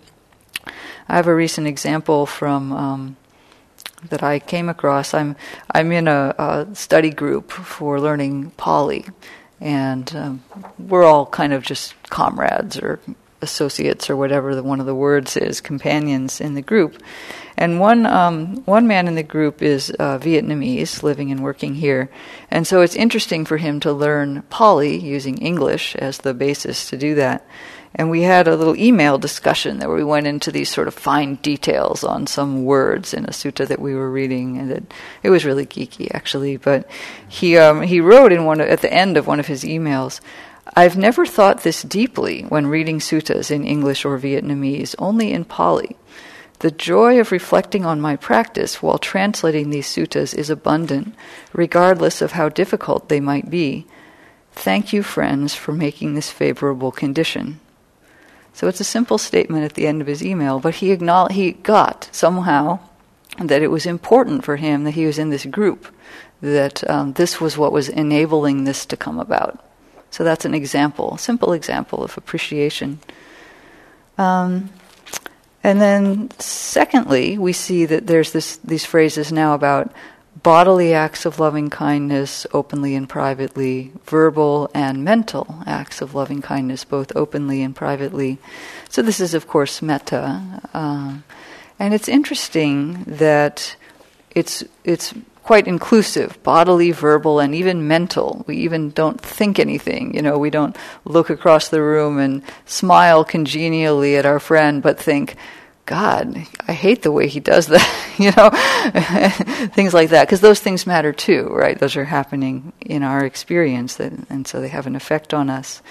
I 1.09 1.17
have 1.17 1.28
a 1.28 1.36
recent 1.36 1.67
example 1.67 2.26
from 2.26 2.71
um, 2.71 3.17
that 4.09 4.24
I 4.24 4.39
came 4.39 4.69
across. 4.69 5.13
I'm 5.13 5.36
I'm 5.71 5.91
in 5.91 6.07
a, 6.07 6.34
a 6.38 6.76
study 6.76 7.09
group 7.09 7.51
for 7.51 7.99
learning 7.99 8.51
Pali, 8.51 9.05
and 9.59 10.15
um, 10.15 10.43
we're 10.80 11.03
all 11.03 11.26
kind 11.26 11.51
of 11.51 11.63
just 11.63 11.93
comrades 12.09 12.78
or 12.78 12.99
associates 13.44 14.10
or 14.10 14.15
whatever 14.15 14.56
the, 14.56 14.64
one 14.64 14.80
of 14.80 14.88
the 14.88 14.95
words 14.95 15.38
is, 15.38 15.61
companions 15.61 16.41
in 16.41 16.56
the 16.56 16.61
group. 16.61 16.98
And 17.56 17.80
one 17.80 18.07
um, 18.07 18.64
one 18.65 18.88
man 18.88 19.07
in 19.07 19.14
the 19.14 19.22
group 19.22 19.61
is 19.61 19.91
uh, 19.99 20.18
Vietnamese, 20.18 21.03
living 21.03 21.32
and 21.32 21.44
working 21.44 21.76
here, 21.76 22.10
and 22.49 22.65
so 22.65 22.82
it's 22.82 22.95
interesting 22.95 23.45
for 23.45 23.57
him 23.57 23.80
to 23.82 23.94
learn 23.94 24.41
Pali 24.49 24.98
using 24.98 25.38
English 25.38 25.95
as 25.98 26.18
the 26.18 26.34
basis 26.34 26.90
to 26.90 26.98
do 26.98 27.14
that. 27.15 27.45
And 27.95 28.10
we 28.10 28.24
had 28.24 28.48
a 28.48 28.56
little 28.56 28.76
email 28.76 29.20
discussion 29.20 29.78
where 29.80 29.95
we 29.95 30.03
went 30.03 30.26
into 30.26 30.52
these 30.52 30.70
sort 30.70 30.88
of 30.88 30.95
fine 30.95 31.36
details 31.36 32.03
on 32.03 32.26
some 32.26 32.65
words 32.65 33.14
in 33.14 33.26
a 33.26 33.30
sutta 33.30 33.68
that 33.68 33.80
we 33.80 33.94
were 33.94 34.10
reading, 34.10 34.57
and 34.57 34.72
it, 34.72 34.94
it 35.22 35.30
was 35.30 35.45
really 35.45 35.68
geeky 35.68 36.10
actually. 36.11 36.57
But 36.57 36.90
he 37.30 37.56
um, 37.57 37.84
he 37.84 38.02
wrote 38.02 38.32
in 38.32 38.45
one 38.45 38.61
at 38.61 38.82
the 38.82 38.91
end 38.91 39.15
of 39.15 39.28
one 39.28 39.40
of 39.40 39.48
his 39.48 39.64
emails. 39.64 40.22
I've 40.76 40.98
never 40.98 41.26
thought 41.26 41.64
this 41.64 41.84
deeply 41.84 42.44
when 42.44 42.68
reading 42.68 42.99
suttas 42.99 43.52
in 43.52 43.65
English 43.65 44.06
or 44.06 44.18
Vietnamese, 44.18 44.95
only 44.98 45.31
in 45.34 45.44
Pali. 45.44 45.98
The 46.60 46.72
joy 46.72 47.19
of 47.19 47.34
reflecting 47.34 47.84
on 47.84 47.99
my 47.99 48.15
practice 48.15 48.81
while 48.81 48.98
translating 48.98 49.69
these 49.69 49.88
suttas 49.88 50.34
is 50.34 50.49
abundant, 50.49 51.14
regardless 51.52 52.22
of 52.22 52.31
how 52.31 52.48
difficult 52.48 53.10
they 53.10 53.19
might 53.19 53.49
be. 53.49 53.85
Thank 54.53 54.94
you, 54.94 55.03
friends, 55.03 55.53
for 55.53 55.73
making 55.73 56.14
this 56.14 56.31
favorable 56.31 56.91
condition. 56.91 57.60
So 58.53 58.68
it's 58.68 58.80
a 58.80 58.85
simple 58.85 59.18
statement 59.18 59.65
at 59.65 59.73
the 59.73 59.88
end 59.88 59.99
of 59.99 60.07
his 60.07 60.23
email, 60.23 60.60
but 60.60 60.76
he 60.76 60.95
he 60.95 61.52
got 61.52 62.07
somehow 62.11 62.80
that 63.38 63.61
it 63.61 63.72
was 63.72 63.85
important 63.85 64.45
for 64.45 64.56
him 64.56 64.84
that 64.85 64.91
he 64.91 65.06
was 65.06 65.19
in 65.19 65.30
this 65.30 65.45
group, 65.45 65.94
that 66.40 66.88
um, 66.90 67.14
this 67.14 67.41
was 67.41 67.57
what 67.57 67.72
was 67.72 67.90
enabling 67.90 68.64
this 68.64 68.85
to 68.85 68.95
come 68.95 69.19
about. 69.19 69.60
So 70.14 70.23
that's 70.23 70.45
an 70.45 70.53
example, 70.53 71.18
simple 71.18 71.53
example 71.53 72.03
of 72.03 72.15
appreciation. 72.19 72.99
Um, 74.19 74.69
and 75.64 75.81
then, 75.81 76.30
secondly, 76.38 77.40
we 77.40 77.52
see 77.52 77.88
that 77.88 78.06
there's 78.06 78.31
this, 78.31 78.57
these 78.57 78.85
phrases 78.85 79.31
now 79.31 79.56
about 79.56 79.91
bodily 80.44 80.94
acts 80.94 81.26
of 81.26 81.40
loving 81.40 81.72
kindness, 81.72 82.45
openly 82.53 82.94
and 82.94 83.10
privately, 83.10 83.91
verbal 84.06 84.69
and 84.76 85.03
mental 85.03 85.64
acts 85.65 85.99
of 85.99 86.14
loving 86.14 86.44
kindness, 86.44 86.84
both 86.84 87.11
openly 87.15 87.64
and 87.64 87.76
privately. 87.76 88.38
So, 88.90 89.02
this 89.02 89.19
is, 89.19 89.34
of 89.34 89.48
course, 89.48 89.81
metta. 89.81 90.61
Uh, 90.76 91.18
and 91.80 91.91
it's 91.95 92.07
interesting 92.07 93.03
that 93.07 93.76
it's, 94.30 94.64
it's 94.84 95.15
quite 95.44 95.68
inclusive, 95.68 96.41
bodily, 96.41 96.91
verbal, 96.91 97.40
and 97.40 97.53
even 97.53 97.88
mental. 97.88 98.44
We 98.48 98.57
even 98.57 98.91
don't 98.91 99.20
think 99.20 99.60
anything. 99.60 100.15
You 100.15 100.22
know, 100.22 100.38
we 100.38 100.49
don't 100.49 100.76
look 101.06 101.30
across 101.30 101.68
the 101.68 101.82
room 101.82 102.18
and 102.18 102.41
smile 102.65 103.24
congenially 103.26 104.15
at 104.15 104.26
our 104.26 104.40
friend, 104.40 104.82
but 104.82 104.99
think, 104.99 105.36
God, 105.86 106.38
I 106.68 106.72
hate 106.72 107.02
the 107.02 107.11
way 107.11 107.28
he 107.28 107.41
does 107.41 107.68
that, 107.68 108.15
you 108.18 108.32
know, 108.32 108.49
things 109.74 109.94
like 109.94 110.10
that, 110.10 110.28
because 110.28 110.41
those 110.41 110.61
things 110.61 110.88
matter 110.88 111.11
too, 111.11 111.49
right? 111.52 111.78
Those 111.78 111.98
are 111.98 112.06
happening 112.06 112.72
in 112.80 113.03
our 113.03 113.26
experience, 113.26 113.99
and 113.99 114.48
so 114.48 114.61
they 114.61 114.70
have 114.70 114.88
an 114.88 114.95
effect 114.95 115.34
on 115.34 115.49
us. 115.49 115.82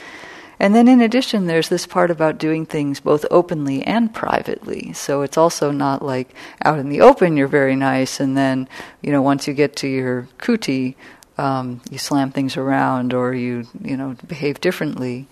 And 0.62 0.76
then, 0.76 0.86
in 0.86 1.01
addition, 1.01 1.48
there's 1.48 1.68
this 1.68 1.89
part 1.89 2.12
about 2.12 2.39
doing 2.39 2.66
things 2.66 3.01
both 3.01 3.26
openly 3.32 3.82
and 3.82 4.14
privately. 4.14 4.93
So 4.93 5.22
it's 5.22 5.36
also 5.36 5.72
not 5.72 6.02
like 6.02 6.32
out 6.64 6.78
in 6.78 6.89
the 6.89 7.01
open 7.01 7.36
you're 7.36 7.48
very 7.48 7.74
nice, 7.74 8.20
and 8.20 8.36
then, 8.36 8.68
you 9.02 9.10
know, 9.10 9.22
once 9.22 9.48
you 9.48 9.55
get 9.55 9.74
to 9.78 9.89
your 9.89 10.28
kuti, 10.39 10.94
um, 11.36 11.80
you 11.90 11.98
slam 11.98 12.30
things 12.30 12.56
around 12.56 13.12
or 13.12 13.34
you, 13.34 13.66
you 13.82 13.97
know, 13.97 14.14
behave 14.28 14.60
differently. 14.60 15.26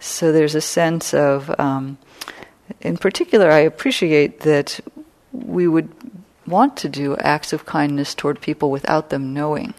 So 0.00 0.30
there's 0.30 0.54
a 0.54 0.60
sense 0.60 1.12
of, 1.12 1.52
um, 1.58 1.98
in 2.80 2.98
particular, 2.98 3.50
I 3.50 3.58
appreciate 3.58 4.40
that 4.40 4.78
we 5.32 5.66
would 5.66 5.90
want 6.46 6.76
to 6.76 6.88
do 6.88 7.16
acts 7.16 7.52
of 7.52 7.66
kindness 7.66 8.14
toward 8.14 8.40
people 8.40 8.70
without 8.70 9.10
them 9.10 9.34
knowing. 9.34 9.74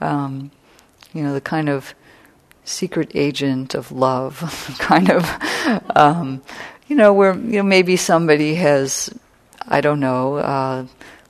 Um, 0.00 0.50
you 1.14 1.22
know, 1.22 1.34
the 1.34 1.40
kind 1.40 1.68
of 1.68 1.94
secret 2.68 3.10
agent 3.14 3.74
of 3.74 3.90
love, 3.90 4.76
kind 4.78 5.10
of, 5.10 5.28
um, 5.96 6.42
you 6.86 6.96
know, 6.96 7.12
where 7.12 7.34
you 7.34 7.58
know 7.58 7.62
maybe 7.62 7.96
somebody 7.96 8.54
has, 8.56 9.10
I 9.66 9.80
don't 9.80 10.00
know, 10.00 10.36
uh, 10.36 10.86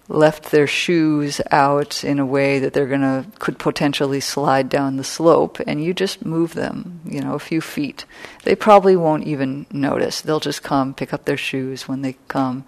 left 0.08 0.50
their 0.50 0.66
shoes 0.66 1.40
out 1.50 2.02
in 2.02 2.18
a 2.18 2.26
way 2.26 2.58
that 2.58 2.72
they're 2.72 2.86
gonna 2.86 3.26
could 3.38 3.58
potentially 3.58 4.20
slide 4.20 4.68
down 4.68 4.96
the 4.96 5.04
slope, 5.04 5.60
and 5.66 5.82
you 5.82 5.94
just 5.94 6.24
move 6.24 6.54
them, 6.54 7.00
you 7.04 7.20
know, 7.20 7.34
a 7.34 7.38
few 7.38 7.60
feet. 7.60 8.04
They 8.44 8.54
probably 8.54 8.96
won't 8.96 9.26
even 9.26 9.66
notice. 9.70 10.20
They'll 10.20 10.40
just 10.40 10.62
come 10.62 10.94
pick 10.94 11.12
up 11.12 11.24
their 11.24 11.36
shoes 11.36 11.86
when 11.88 12.02
they 12.02 12.16
come. 12.28 12.64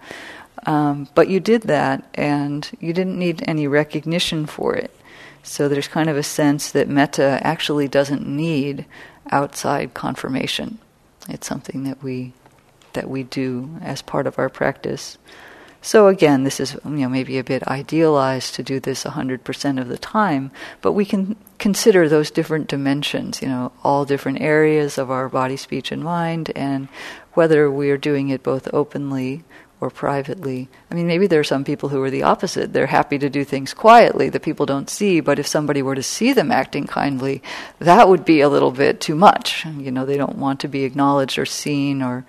Um, 0.65 1.07
but 1.15 1.27
you 1.27 1.39
did 1.39 1.63
that, 1.63 2.07
and 2.13 2.69
you 2.79 2.93
didn't 2.93 3.17
need 3.17 3.43
any 3.47 3.67
recognition 3.67 4.45
for 4.45 4.75
it. 4.75 4.95
So 5.43 5.67
there's 5.67 5.87
kind 5.87 6.09
of 6.09 6.17
a 6.17 6.23
sense 6.23 6.71
that 6.71 6.87
metta 6.87 7.39
actually 7.41 7.87
doesn't 7.87 8.27
need 8.27 8.85
outside 9.31 9.93
confirmation. 9.93 10.79
It's 11.29 11.47
something 11.47 11.83
that 11.83 12.03
we 12.03 12.33
that 12.93 13.09
we 13.09 13.23
do 13.23 13.77
as 13.81 14.01
part 14.01 14.27
of 14.27 14.37
our 14.37 14.49
practice. 14.49 15.17
So 15.81 16.07
again, 16.07 16.43
this 16.43 16.59
is 16.59 16.77
you 16.85 16.91
know 16.91 17.09
maybe 17.09 17.37
a 17.37 17.43
bit 17.43 17.63
idealized 17.63 18.53
to 18.55 18.63
do 18.63 18.79
this 18.79 19.03
100% 19.03 19.81
of 19.81 19.87
the 19.87 19.97
time, 19.97 20.51
but 20.81 20.91
we 20.91 21.05
can 21.05 21.35
consider 21.57 22.07
those 22.07 22.29
different 22.29 22.67
dimensions, 22.67 23.41
you 23.41 23.47
know, 23.47 23.71
all 23.83 24.05
different 24.05 24.41
areas 24.41 24.97
of 24.97 25.09
our 25.09 25.27
body, 25.29 25.57
speech 25.57 25.91
and 25.91 26.03
mind 26.03 26.51
and 26.55 26.87
whether 27.33 27.71
we 27.71 27.89
are 27.89 27.97
doing 27.97 28.29
it 28.29 28.43
both 28.43 28.67
openly 28.73 29.43
or 29.81 29.89
privately. 29.89 30.69
I 30.91 30.95
mean, 30.95 31.07
maybe 31.07 31.25
there 31.25 31.39
are 31.39 31.43
some 31.43 31.63
people 31.63 31.89
who 31.89 32.01
are 32.03 32.11
the 32.11 32.21
opposite. 32.21 32.71
They're 32.71 32.85
happy 32.85 33.17
to 33.17 33.29
do 33.31 33.43
things 33.43 33.73
quietly 33.73 34.29
that 34.29 34.43
people 34.43 34.67
don't 34.67 34.89
see, 34.89 35.19
but 35.19 35.39
if 35.39 35.47
somebody 35.47 35.81
were 35.81 35.95
to 35.95 36.03
see 36.03 36.33
them 36.33 36.51
acting 36.51 36.85
kindly, 36.85 37.41
that 37.79 38.07
would 38.07 38.23
be 38.23 38.41
a 38.41 38.49
little 38.49 38.71
bit 38.71 39.01
too 39.01 39.15
much. 39.15 39.65
You 39.65 39.91
know, 39.91 40.05
they 40.05 40.17
don't 40.17 40.37
want 40.37 40.59
to 40.59 40.67
be 40.67 40.83
acknowledged 40.83 41.39
or 41.39 41.47
seen, 41.47 42.03
or, 42.03 42.25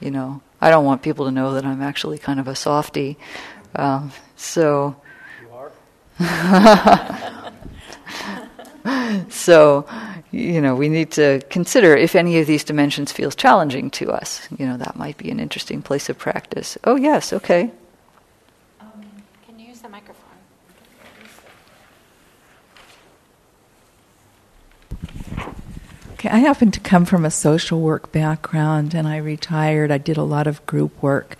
you 0.00 0.10
know, 0.10 0.40
I 0.58 0.70
don't 0.70 0.86
want 0.86 1.02
people 1.02 1.26
to 1.26 1.30
know 1.30 1.52
that 1.52 1.66
I'm 1.66 1.82
actually 1.82 2.16
kind 2.16 2.40
of 2.40 2.48
a 2.48 2.56
softy. 2.56 3.18
Um, 3.74 4.10
so. 4.34 4.96
You 5.42 5.50
are? 5.52 5.70
so, 9.30 9.86
you 10.36 10.60
know, 10.60 10.74
we 10.74 10.88
need 10.88 11.10
to 11.12 11.40
consider 11.48 11.96
if 11.96 12.14
any 12.14 12.38
of 12.38 12.46
these 12.46 12.62
dimensions 12.62 13.10
feels 13.10 13.34
challenging 13.34 13.90
to 13.92 14.12
us. 14.12 14.46
You 14.58 14.66
know, 14.66 14.76
that 14.76 14.96
might 14.96 15.16
be 15.16 15.30
an 15.30 15.40
interesting 15.40 15.80
place 15.80 16.10
of 16.10 16.18
practice. 16.18 16.76
Oh, 16.84 16.96
yes, 16.96 17.32
okay. 17.32 17.70
Um, 18.80 19.22
can 19.46 19.58
you 19.58 19.68
use 19.68 19.80
the 19.80 19.88
microphone? 19.88 20.24
Okay, 26.12 26.28
I 26.28 26.38
happen 26.38 26.70
to 26.70 26.80
come 26.80 27.06
from 27.06 27.24
a 27.24 27.30
social 27.30 27.80
work 27.80 28.12
background 28.12 28.94
and 28.94 29.08
I 29.08 29.16
retired. 29.16 29.90
I 29.90 29.98
did 29.98 30.18
a 30.18 30.22
lot 30.22 30.46
of 30.46 30.64
group 30.66 31.02
work. 31.02 31.36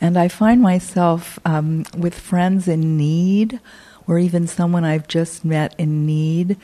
And 0.00 0.18
I 0.18 0.26
find 0.26 0.60
myself 0.60 1.38
um, 1.44 1.84
with 1.96 2.18
friends 2.18 2.66
in 2.66 2.96
need 2.96 3.60
or 4.08 4.18
even 4.18 4.48
someone 4.48 4.84
I've 4.84 5.06
just 5.06 5.44
met 5.44 5.76
in 5.78 6.04
need, 6.06 6.56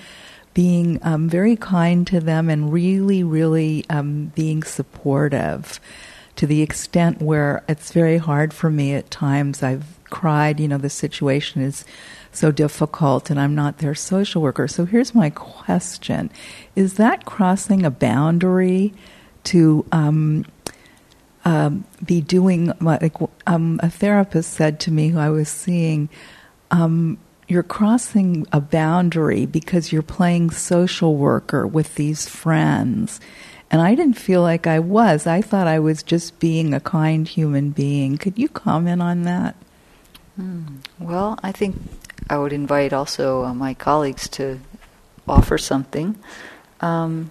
being 0.59 0.99
um, 1.05 1.29
very 1.29 1.55
kind 1.55 2.05
to 2.05 2.19
them 2.19 2.51
and 2.51 2.73
really, 2.73 3.23
really 3.23 3.85
um, 3.89 4.33
being 4.35 4.61
supportive 4.65 5.79
to 6.35 6.49
the 6.49 6.63
extent 6.63 7.23
where 7.23 7.63
it's 7.69 7.93
very 7.93 8.19
hard 8.19 8.53
for 8.53 8.69
me 8.69 8.93
at 8.93 9.09
times. 9.09 9.63
I've 9.63 10.01
cried, 10.11 10.59
you 10.59 10.67
know, 10.67 10.77
the 10.77 10.91
situation 10.91 11.63
is 11.63 11.85
so 12.33 12.51
difficult 12.51 13.31
and 13.31 13.39
I'm 13.39 13.55
not 13.55 13.79
their 13.79 13.95
social 13.95 14.43
worker. 14.43 14.67
So 14.67 14.85
here's 14.85 15.15
my 15.15 15.31
question 15.31 16.29
Is 16.75 16.95
that 16.95 17.25
crossing 17.25 17.87
a 17.87 17.91
boundary 17.93 18.93
to 19.45 19.87
um, 19.93 20.45
um, 21.45 21.85
be 22.05 22.21
doing, 22.21 22.73
like 22.81 23.15
um, 23.47 23.79
a 23.81 23.91
therapist 23.91 24.55
said 24.55 24.81
to 24.81 24.91
me 24.91 25.11
who 25.11 25.21
I 25.21 25.31
was 25.31 25.49
seeing, 25.49 26.09
um, 26.73 27.17
you're 27.49 27.63
crossing 27.63 28.47
a 28.53 28.61
boundary 28.61 29.47
because 29.47 29.91
you're 29.91 30.03
playing 30.03 30.51
social 30.51 31.17
worker 31.17 31.67
with 31.67 31.95
these 31.95 32.29
friends. 32.29 33.21
And 33.71 33.81
I 33.81 33.95
didn't 33.95 34.19
feel 34.19 34.43
like 34.43 34.67
I 34.67 34.79
was. 34.79 35.27
I 35.27 35.41
thought 35.41 35.67
I 35.67 35.79
was 35.79 36.03
just 36.03 36.39
being 36.39 36.73
a 36.73 36.81
kind 36.81 37.27
human 37.27 37.71
being. 37.71 38.19
Could 38.19 38.39
you 38.39 38.49
comment 38.49 39.03
on 39.03 39.23
that? 39.23 39.57
Hmm. 40.37 40.77
Well, 40.99 41.39
I 41.43 41.53
think 41.53 41.77
I 42.31 42.39
would 42.39 42.53
invite 42.53 42.93
also 42.93 43.45
uh, 43.45 43.55
my 43.55 43.75
colleagues 43.75 44.29
to 44.31 44.61
offer 45.27 45.59
something. 45.59 46.17
Um, 46.81 47.31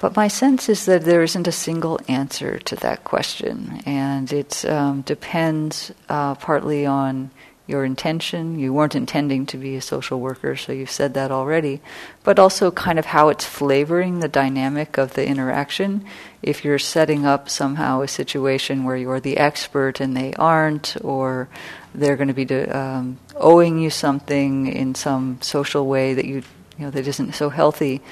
but 0.00 0.16
my 0.16 0.28
sense 0.28 0.68
is 0.68 0.86
that 0.86 1.04
there 1.04 1.22
isn't 1.22 1.46
a 1.46 1.52
single 1.52 2.00
answer 2.08 2.58
to 2.58 2.76
that 2.76 3.04
question, 3.04 3.82
and 3.84 4.32
it 4.32 4.64
um, 4.64 5.02
depends 5.02 5.92
uh, 6.08 6.34
partly 6.36 6.86
on 6.86 7.30
your 7.70 7.84
intention. 7.84 8.58
You 8.58 8.74
weren't 8.74 8.94
intending 8.94 9.46
to 9.46 9.56
be 9.56 9.76
a 9.76 9.80
social 9.80 10.20
worker, 10.20 10.56
so 10.56 10.72
you've 10.72 10.90
said 10.90 11.14
that 11.14 11.30
already. 11.30 11.80
But 12.24 12.38
also, 12.38 12.70
kind 12.70 12.98
of 12.98 13.06
how 13.06 13.30
it's 13.30 13.46
flavoring 13.46 14.20
the 14.20 14.28
dynamic 14.28 14.98
of 14.98 15.14
the 15.14 15.26
interaction. 15.26 16.04
If 16.42 16.64
you're 16.64 16.78
setting 16.78 17.24
up 17.24 17.48
somehow 17.48 18.02
a 18.02 18.08
situation 18.08 18.84
where 18.84 18.96
you're 18.96 19.20
the 19.20 19.38
expert 19.38 20.00
and 20.00 20.16
they 20.16 20.34
aren't, 20.34 20.96
or 21.02 21.48
they're 21.94 22.16
going 22.16 22.34
to 22.34 22.44
be 22.44 22.52
um, 22.66 23.18
owing 23.36 23.78
you 23.78 23.88
something 23.88 24.66
in 24.66 24.94
some 24.94 25.40
social 25.40 25.86
way 25.86 26.12
that 26.12 26.26
you, 26.26 26.42
you 26.76 26.84
know, 26.84 26.90
that 26.90 27.06
isn't 27.06 27.32
so 27.32 27.48
healthy, 27.48 28.02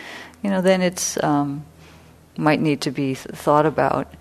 you 0.42 0.50
know, 0.50 0.62
then 0.62 0.80
it's 0.80 1.22
um, 1.22 1.66
might 2.38 2.60
need 2.60 2.80
to 2.82 2.90
be 2.90 3.14
thought 3.14 3.66
about. 3.66 4.14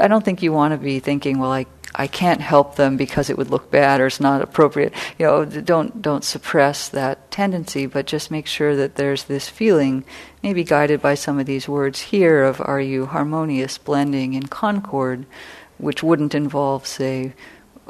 I 0.00 0.08
don't 0.08 0.24
think 0.24 0.42
you 0.42 0.52
want 0.52 0.72
to 0.72 0.78
be 0.78 1.00
thinking, 1.00 1.38
well, 1.38 1.52
I 1.52 1.66
I 1.94 2.06
can't 2.06 2.40
help 2.40 2.76
them 2.76 2.96
because 2.96 3.28
it 3.28 3.36
would 3.36 3.50
look 3.50 3.70
bad 3.70 4.00
or 4.00 4.06
it's 4.06 4.20
not 4.20 4.40
appropriate. 4.40 4.94
You 5.18 5.26
know, 5.26 5.44
don't 5.44 6.00
don't 6.00 6.24
suppress 6.24 6.88
that 6.88 7.30
tendency, 7.30 7.86
but 7.86 8.06
just 8.06 8.30
make 8.30 8.46
sure 8.46 8.74
that 8.76 8.94
there's 8.94 9.24
this 9.24 9.48
feeling, 9.48 10.04
maybe 10.42 10.64
guided 10.64 11.02
by 11.02 11.14
some 11.14 11.38
of 11.38 11.46
these 11.46 11.68
words 11.68 12.00
here 12.00 12.44
of 12.44 12.60
are 12.60 12.80
you 12.80 13.06
harmonious, 13.06 13.76
blending 13.76 14.32
in 14.34 14.46
concord, 14.46 15.26
which 15.76 16.02
wouldn't 16.02 16.34
involve, 16.34 16.86
say, 16.86 17.34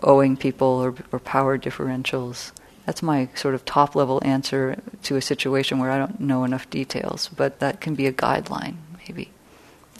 owing 0.03 0.37
people 0.37 0.67
or, 0.67 0.95
or 1.13 1.21
power 1.21 1.57
differentials. 1.57 2.51
That's 2.87 3.03
my 3.03 3.29
sort 3.37 3.55
of 3.55 3.65
top 3.65 3.95
level 3.95 4.21
answer 4.25 4.83
to 5.05 5.17
a 5.17 5.23
situation 5.23 5.79
where 5.79 5.93
I 5.93 5.99
don't 5.99 6.19
know 6.19 6.43
enough 6.43 6.69
details, 6.71 7.29
but 7.29 7.61
that 7.61 7.81
can 7.81 7.95
be 7.95 8.09
a 8.09 8.13
guideline, 8.13 8.79
maybe. 8.99 9.31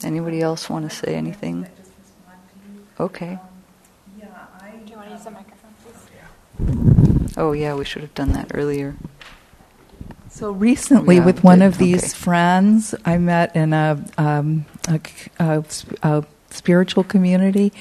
Anybody 0.03 0.41
else 0.41 0.69
want 0.69 0.89
to 0.89 0.93
say 0.93 1.15
anything? 1.15 1.69
Okay. 2.99 3.37
Yeah, 4.19 4.25
I. 4.61 4.71
Do 4.85 4.91
you 4.91 4.97
want 4.97 5.09
to 5.09 5.15
use 5.15 5.23
the 5.23 5.31
microphone, 5.31 5.73
please? 5.83 7.33
Oh, 7.37 7.51
yeah, 7.53 7.73
we 7.75 7.85
should 7.85 8.01
have 8.03 8.13
done 8.13 8.33
that 8.33 8.51
earlier. 8.53 8.95
So 10.29 10.51
recently, 10.51 11.17
Yeah, 11.17 11.25
with 11.25 11.43
one 11.43 11.59
did- 11.59 11.65
of 11.65 11.77
these 11.77 12.03
okay. 12.03 12.13
friends, 12.13 12.95
I 13.05 13.17
met 13.17 13.55
in 13.55 13.73
a, 13.73 14.03
um, 14.17 14.65
a, 14.87 14.99
c- 15.05 15.29
a 15.39 15.63
sp- 15.69 15.97
a 16.03 16.23
spiritual 16.49 17.03
community. 17.03 17.71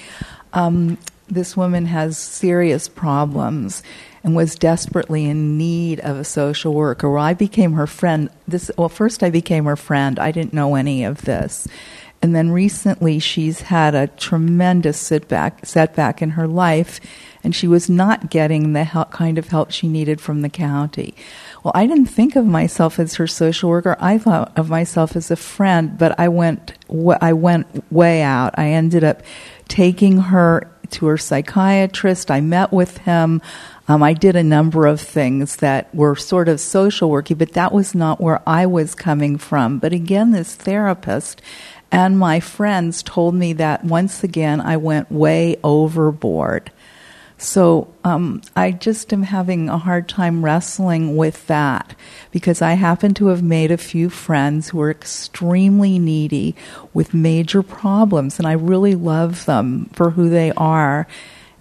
Um, 0.52 0.98
this 1.28 1.56
woman 1.56 1.86
has 1.86 2.18
serious 2.18 2.88
problems 2.88 3.82
and 4.22 4.36
was 4.36 4.54
desperately 4.54 5.24
in 5.24 5.56
need 5.56 5.98
of 6.00 6.16
a 6.18 6.24
social 6.24 6.74
worker. 6.74 7.10
Well, 7.10 7.22
I 7.22 7.32
became 7.34 7.72
her 7.72 7.86
friend. 7.86 8.28
This 8.46 8.70
well, 8.76 8.90
first 8.90 9.22
I 9.22 9.30
became 9.30 9.64
her 9.64 9.76
friend. 9.76 10.18
I 10.18 10.30
didn't 10.30 10.52
know 10.52 10.74
any 10.74 11.04
of 11.04 11.22
this. 11.22 11.66
And 12.22 12.36
then 12.36 12.52
recently, 12.52 13.18
she's 13.18 13.62
had 13.62 13.96
a 13.96 14.06
tremendous 14.06 14.96
setback, 14.96 15.66
setback 15.66 16.22
in 16.22 16.30
her 16.30 16.46
life, 16.46 17.00
and 17.42 17.52
she 17.52 17.66
was 17.66 17.90
not 17.90 18.30
getting 18.30 18.72
the 18.72 18.84
help, 18.84 19.10
kind 19.10 19.38
of 19.38 19.48
help 19.48 19.72
she 19.72 19.88
needed 19.88 20.20
from 20.20 20.42
the 20.42 20.48
county. 20.48 21.16
Well, 21.64 21.72
I 21.74 21.86
didn't 21.88 22.06
think 22.06 22.36
of 22.36 22.46
myself 22.46 23.00
as 23.00 23.16
her 23.16 23.26
social 23.26 23.70
worker. 23.70 23.96
I 23.98 24.18
thought 24.18 24.52
of 24.56 24.70
myself 24.70 25.16
as 25.16 25.32
a 25.32 25.36
friend, 25.36 25.98
but 25.98 26.18
I 26.18 26.28
went, 26.28 26.74
I 27.20 27.32
went 27.32 27.92
way 27.92 28.22
out. 28.22 28.54
I 28.56 28.68
ended 28.68 29.02
up 29.02 29.22
taking 29.66 30.18
her 30.18 30.70
to 30.90 31.06
her 31.06 31.18
psychiatrist. 31.18 32.30
I 32.30 32.40
met 32.40 32.72
with 32.72 32.98
him. 32.98 33.42
Um, 33.88 34.02
I 34.02 34.12
did 34.12 34.36
a 34.36 34.44
number 34.44 34.86
of 34.86 35.00
things 35.00 35.56
that 35.56 35.92
were 35.94 36.14
sort 36.14 36.48
of 36.48 36.60
social 36.60 37.10
worky, 37.10 37.36
but 37.36 37.54
that 37.54 37.72
was 37.72 37.94
not 37.94 38.20
where 38.20 38.40
I 38.46 38.66
was 38.66 38.94
coming 38.94 39.38
from. 39.38 39.78
But 39.78 39.92
again, 39.92 40.30
this 40.30 40.54
therapist 40.54 41.42
and 41.92 42.18
my 42.18 42.40
friends 42.40 43.02
told 43.02 43.34
me 43.34 43.52
that 43.52 43.84
once 43.84 44.24
again 44.24 44.60
I 44.60 44.78
went 44.78 45.12
way 45.12 45.58
overboard. 45.62 46.72
So 47.36 47.92
um, 48.04 48.40
I 48.54 48.70
just 48.70 49.12
am 49.12 49.24
having 49.24 49.68
a 49.68 49.76
hard 49.76 50.08
time 50.08 50.44
wrestling 50.44 51.16
with 51.16 51.46
that 51.48 51.96
because 52.30 52.62
I 52.62 52.74
happen 52.74 53.14
to 53.14 53.26
have 53.26 53.42
made 53.42 53.72
a 53.72 53.76
few 53.76 54.10
friends 54.10 54.68
who 54.68 54.80
are 54.80 54.90
extremely 54.92 55.98
needy 55.98 56.54
with 56.94 57.12
major 57.12 57.62
problems, 57.64 58.38
and 58.38 58.46
I 58.46 58.52
really 58.52 58.94
love 58.94 59.44
them 59.44 59.90
for 59.92 60.10
who 60.10 60.30
they 60.30 60.52
are. 60.52 61.06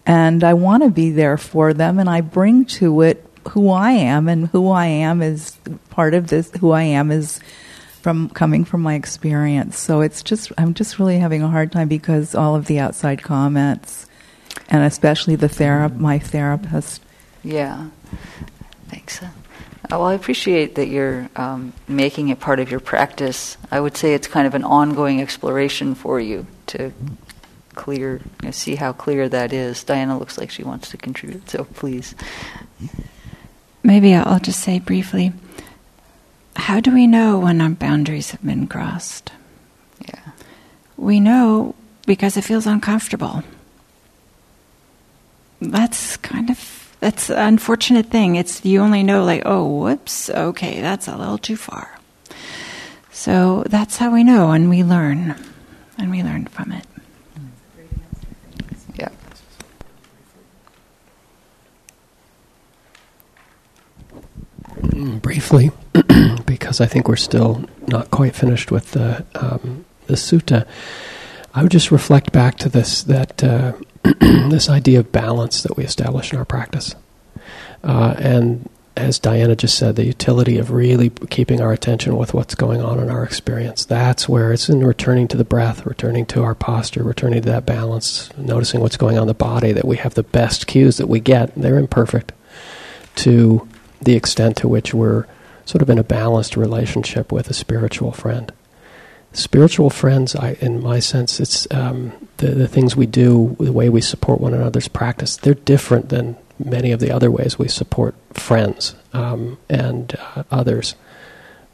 and 0.06 0.44
I 0.44 0.54
want 0.54 0.84
to 0.84 0.90
be 0.90 1.12
there 1.12 1.38
for 1.38 1.74
them, 1.74 2.00
and 2.00 2.10
I 2.10 2.22
bring 2.22 2.66
to 2.66 3.02
it 3.02 3.26
who 3.50 3.70
I 3.70 3.92
am, 3.92 4.28
and 4.28 4.48
who 4.48 4.70
I 4.70 4.86
am 4.86 5.22
is 5.22 5.58
part 5.90 6.14
of 6.14 6.28
this. 6.28 6.52
Who 6.60 6.72
I 6.72 6.84
am 6.84 7.12
is 7.12 7.40
from 8.02 8.30
coming 8.30 8.66
from 8.66 8.82
my 8.82 8.96
experience. 8.96 9.78
So 9.78 10.02
it's 10.02 10.24
just 10.24 10.52
I'm 10.58 10.74
just 10.74 11.00
really 11.00 11.20
having 11.20 11.42
a 11.42 11.48
hard 11.48 11.72
time 11.72 11.88
because 11.88 12.36
all 12.36 12.56
of 12.56 12.66
the 12.66 12.80
outside 12.80 13.22
comments, 13.22 14.08
and 14.70 14.84
especially 14.84 15.36
the 15.36 15.48
therap 15.48 15.98
my 15.98 16.20
therapist. 16.20 17.02
Yeah, 17.44 17.90
thanks. 18.90 19.22
Uh, 19.22 19.30
well, 19.90 20.06
I 20.06 20.14
appreciate 20.14 20.76
that 20.76 20.88
you're 20.88 21.30
um, 21.36 21.74
making 21.88 22.30
it 22.30 22.40
part 22.40 22.60
of 22.60 22.72
your 22.72 22.80
practice. 22.80 23.58
I 23.72 23.80
would 23.80 23.98
say 23.98 24.14
it's 24.14 24.28
kind 24.28 24.48
of 24.48 24.56
an 24.56 24.64
ongoing 24.64 25.22
exploration 25.22 25.96
for 25.96 26.20
you 26.20 26.48
to 26.68 26.94
clear, 27.74 28.22
you 28.42 28.46
know, 28.46 28.52
see 28.52 28.76
how 28.76 28.94
clear 28.94 29.28
that 29.30 29.54
is. 29.54 29.84
Diana 29.84 30.18
looks 30.18 30.38
like 30.38 30.50
she 30.50 30.64
wants 30.64 30.90
to 30.92 30.98
contribute, 30.98 31.50
so 31.50 31.66
please. 31.66 32.16
Maybe 33.84 34.14
I'll 34.14 34.40
just 34.40 34.62
say 34.62 34.80
briefly 34.80 35.34
how 36.56 36.80
do 36.80 36.92
we 36.94 37.08
know 37.08 37.40
when 37.40 37.62
our 37.62 37.70
boundaries 37.70 38.32
have 38.32 38.44
been 38.44 38.68
crossed? 38.68 39.32
Yeah. 40.08 40.32
We 40.98 41.20
know 41.20 41.76
because 42.06 42.38
it 42.38 42.44
feels 42.44 42.68
uncomfortable. 42.68 43.44
That's 45.62 46.18
kind 46.18 46.50
of 46.50 46.94
that's 47.00 47.30
an 47.30 47.40
unfortunate 47.40 48.08
thing. 48.08 48.36
It's 48.36 48.64
you 48.64 48.80
only 48.82 49.04
know 49.04 49.24
like, 49.24 49.44
oh, 49.46 49.66
whoops, 49.68 50.30
okay, 50.30 50.82
that's 50.82 51.08
a 51.08 51.18
little 51.18 51.38
too 51.38 51.56
far. 51.56 52.00
So 53.12 53.64
that's 53.68 53.98
how 53.98 54.12
we 54.12 54.24
know 54.24 54.52
and 54.52 54.70
we 54.70 54.84
learn. 54.84 55.36
And 55.98 56.10
we 56.10 56.24
learn 56.24 56.46
from 56.46 56.72
it. 56.72 56.86
Yeah. 58.96 59.10
Mm, 64.70 64.71
briefly, 64.82 65.72
because 66.46 66.82
I 66.82 66.86
think 66.86 67.08
we're 67.08 67.16
still 67.16 67.66
not 67.88 68.12
quite 68.12 68.36
finished 68.36 68.72
with 68.72 68.92
the 68.92 69.26
um, 69.36 69.86
the 70.08 70.16
sutta. 70.16 70.68
I 71.54 71.64
would 71.64 71.72
just 71.72 71.92
reflect 71.92 72.32
back 72.32 72.58
to 72.60 72.70
this 72.70 73.04
that 73.04 73.44
uh, 73.44 73.74
this 74.04 74.70
idea 74.70 75.00
of 75.00 75.12
balance 75.12 75.64
that 75.64 75.78
we 75.78 75.84
establish 75.84 76.32
in 76.32 76.40
our 76.40 76.46
practice, 76.46 76.96
uh, 77.84 78.16
and 78.18 78.70
as 78.98 79.20
Diana 79.20 79.56
just 79.56 79.78
said, 79.78 79.96
the 79.96 80.06
utility 80.06 80.58
of 80.58 80.72
really 80.72 81.10
keeping 81.10 81.62
our 81.62 81.72
attention 81.72 82.18
with 82.18 82.34
what's 82.34 82.56
going 82.56 82.82
on 82.82 83.00
in 83.00 83.10
our 83.10 83.24
experience. 83.24 83.86
That's 83.86 84.28
where 84.28 84.52
it's 84.52 84.68
in 84.68 84.86
returning 84.86 85.28
to 85.30 85.38
the 85.38 85.46
breath, 85.46 85.86
returning 85.86 86.26
to 86.28 86.44
our 86.44 86.56
posture, 86.56 87.04
returning 87.04 87.42
to 87.42 87.50
that 87.50 87.66
balance, 87.66 88.30
noticing 88.38 88.82
what's 88.82 88.98
going 88.98 89.18
on 89.18 89.24
in 89.24 89.28
the 89.28 89.34
body. 89.34 89.72
That 89.72 89.86
we 89.86 89.98
have 89.98 90.16
the 90.16 90.24
best 90.24 90.68
cues 90.68 90.98
that 90.98 91.08
we 91.08 91.20
get. 91.20 91.56
They're 91.56 91.80
imperfect 91.80 92.34
to 93.16 93.68
the 94.02 94.16
extent 94.16 94.58
to 94.58 94.68
which 94.68 94.94
we're 94.94 95.26
sort 95.66 95.82
of 95.82 95.90
in 95.90 96.00
a 96.00 96.04
balanced 96.04 96.58
relationship 96.58 97.32
with 97.32 97.50
a 97.50 97.54
spiritual 97.54 98.12
friend. 98.12 98.52
Spiritual 99.34 99.90
friends, 99.90 100.36
I, 100.36 100.58
in 100.60 100.82
my 100.82 101.00
sense, 101.00 101.40
it's 101.40 101.66
um, 101.72 102.12
the, 102.38 102.48
the 102.48 102.68
things 102.68 102.96
we 102.96 103.06
do, 103.06 103.56
the 103.60 103.72
way 103.72 103.88
we 103.88 104.02
support 104.02 104.42
one 104.42 104.54
another's 104.54 104.90
practice, 104.90 105.38
they're 105.38 105.54
different 105.54 106.10
than 106.10 106.36
many 106.60 106.92
of 106.92 107.00
the 107.00 107.12
other 107.12 107.32
ways 107.32 107.58
we 107.58 107.68
support 107.68 108.14
friends 108.34 108.96
um, 109.14 109.58
and 109.70 110.18
uh, 110.36 110.44
others. 110.52 110.96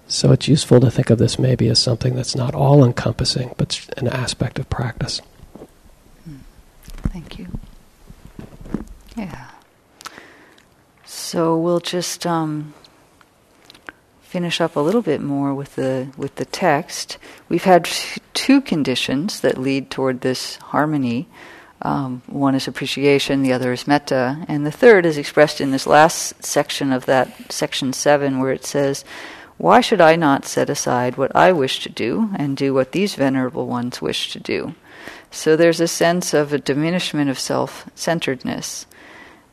So 0.08 0.32
it's 0.32 0.48
useful 0.48 0.80
to 0.80 0.92
think 0.92 1.10
of 1.10 1.18
this 1.18 1.40
maybe 1.40 1.68
as 1.68 1.80
something 1.80 2.16
that's 2.16 2.36
not 2.36 2.54
all 2.54 2.86
encompassing, 2.86 3.56
but 3.58 3.90
an 3.98 4.08
aspect 4.08 4.60
of 4.60 4.70
practice. 4.70 5.22
Thank 7.10 7.40
you. 7.40 7.48
Yeah. 9.18 9.48
So 11.28 11.58
we'll 11.58 11.82
just 11.82 12.26
um, 12.26 12.74
finish 14.22 14.62
up 14.62 14.78
a 14.78 14.80
little 14.80 15.02
bit 15.02 15.20
more 15.20 15.54
with 15.54 15.76
the 15.76 16.08
with 16.16 16.36
the 16.36 16.46
text. 16.46 17.18
We've 17.50 17.66
had 17.66 17.90
two 18.34 18.62
conditions 18.62 19.42
that 19.42 19.58
lead 19.58 19.92
toward 19.92 20.22
this 20.22 20.56
harmony. 20.72 21.28
Um, 21.82 22.22
one 22.28 22.56
is 22.56 22.66
appreciation, 22.66 23.44
the 23.44 23.52
other 23.52 23.74
is 23.74 23.90
metta, 23.90 24.46
and 24.48 24.66
the 24.66 24.72
third 24.72 25.06
is 25.06 25.18
expressed 25.18 25.60
in 25.60 25.72
this 25.72 25.86
last 25.86 26.46
section 26.46 26.94
of 26.94 27.06
that 27.08 27.52
section 27.52 27.92
seven, 27.92 28.40
where 28.40 28.54
it 28.54 28.66
says, 28.66 29.04
"Why 29.58 29.82
should 29.82 30.00
I 30.00 30.16
not 30.16 30.46
set 30.46 30.70
aside 30.70 31.18
what 31.18 31.36
I 31.36 31.52
wish 31.52 31.82
to 31.82 31.90
do 31.90 32.30
and 32.38 32.56
do 32.56 32.74
what 32.74 32.94
these 32.94 33.16
venerable 33.16 33.68
ones 33.68 34.02
wish 34.02 34.32
to 34.32 34.40
do?" 34.40 34.76
So 35.30 35.58
there's 35.58 35.82
a 35.82 35.90
sense 35.90 36.34
of 36.34 36.54
a 36.54 36.58
diminishment 36.58 37.30
of 37.30 37.38
self-centeredness. 37.38 38.86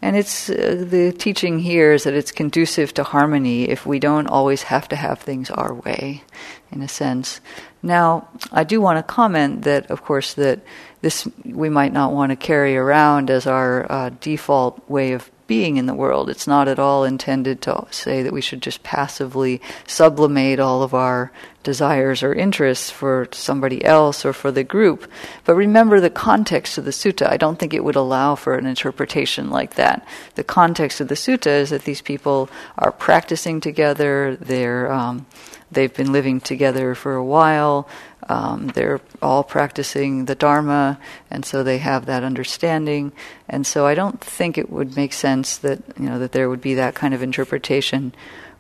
And 0.05 0.17
it's 0.17 0.51
uh, 0.51 0.85
the 0.87 1.13
teaching 1.13 1.59
here 1.61 1.95
is 1.95 2.05
that 2.05 2.13
it's 2.13 2.31
conducive 2.31 2.93
to 2.93 3.05
harmony 3.05 3.71
if 3.71 3.87
we 3.87 3.99
don't 3.99 4.27
always 4.27 4.65
have 4.65 4.87
to 4.89 4.97
have 4.97 5.19
things 5.19 5.49
our 5.51 5.73
way, 5.73 6.23
in 6.71 6.83
a 6.83 6.89
sense. 6.89 7.41
Now, 7.83 8.29
I 8.53 8.65
do 8.65 8.83
want 8.83 8.99
to 8.99 9.03
comment 9.03 9.63
that, 9.63 9.91
of 9.91 10.03
course, 10.03 10.35
that 10.35 10.61
this 11.01 11.27
we 11.47 11.71
might 11.71 11.95
not 11.95 12.13
want 12.13 12.33
to 12.33 12.37
carry 12.37 12.77
around 12.77 13.31
as 13.31 13.47
our 13.47 13.91
uh, 13.91 14.11
default 14.21 14.87
way 14.91 15.13
of 15.13 15.31
being 15.47 15.77
in 15.77 15.87
the 15.87 15.95
world. 15.95 16.31
It's 16.31 16.47
not 16.47 16.69
at 16.69 16.79
all 16.79 17.05
intended 17.05 17.61
to 17.63 17.87
say 17.91 18.23
that 18.23 18.33
we 18.33 18.41
should 18.41 18.63
just 18.63 18.83
passively 18.83 19.61
sublimate 19.87 20.59
all 20.59 20.83
of 20.83 20.95
our 20.95 21.31
desires 21.63 22.23
or 22.23 22.35
interests 22.35 22.91
for 22.91 23.27
somebody 23.33 23.85
else 23.85 24.25
or 24.25 24.33
for 24.33 24.53
the 24.53 24.65
group. 24.65 25.11
But 25.45 25.55
remember 25.55 26.01
the 26.01 26.11
context 26.11 26.79
of 26.79 26.85
the 26.85 26.91
sutta. 26.91 27.29
I 27.29 27.37
don't 27.37 27.59
think 27.59 27.75
it 27.75 27.85
would 27.85 27.97
allow 27.97 28.35
for 28.35 28.55
an 28.57 28.67
interpretation 28.67 29.51
like 29.51 29.75
that. 29.75 30.07
The 30.37 30.45
context 30.45 31.01
of 31.01 31.09
the 31.09 31.15
sutta 31.15 31.47
is 31.47 31.71
that 31.71 31.85
these 31.85 32.03
people 32.03 32.49
are 32.79 32.93
practicing 32.93 33.61
together, 33.61 34.37
they're, 34.37 34.93
um, 34.93 35.27
they've 35.73 35.95
been 35.95 36.13
living 36.13 36.41
together 36.41 36.95
for 36.95 37.15
a 37.15 37.25
while, 37.25 37.89
um, 38.29 38.69
they're 38.69 39.01
all 39.21 39.45
practicing 39.45 40.25
the 40.25 40.35
Dharma, 40.35 40.99
and 41.31 41.45
so 41.45 41.63
they 41.63 41.79
have 41.79 42.07
that 42.07 42.25
understanding. 42.25 43.13
And 43.49 43.67
so 43.67 43.87
I 43.87 43.95
don't 43.95 44.21
think 44.21 44.57
it 44.57 44.71
would 44.71 44.97
make 44.97 45.13
sense 45.13 45.59
that 45.59 45.83
you 45.99 46.07
know 46.07 46.19
that 46.19 46.33
there 46.33 46.49
would 46.49 46.61
be 46.61 46.75
that 46.75 46.95
kind 46.95 47.15
of 47.15 47.23
interpretation. 47.23 48.15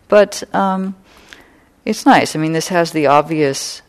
But 0.08 0.42
um, 0.54 0.96
it's 1.84 2.04
nice. 2.04 2.36
I 2.36 2.38
mean, 2.38 2.52
this 2.52 2.68
has 2.68 2.92
the 2.92 3.06
obvious 3.06 3.80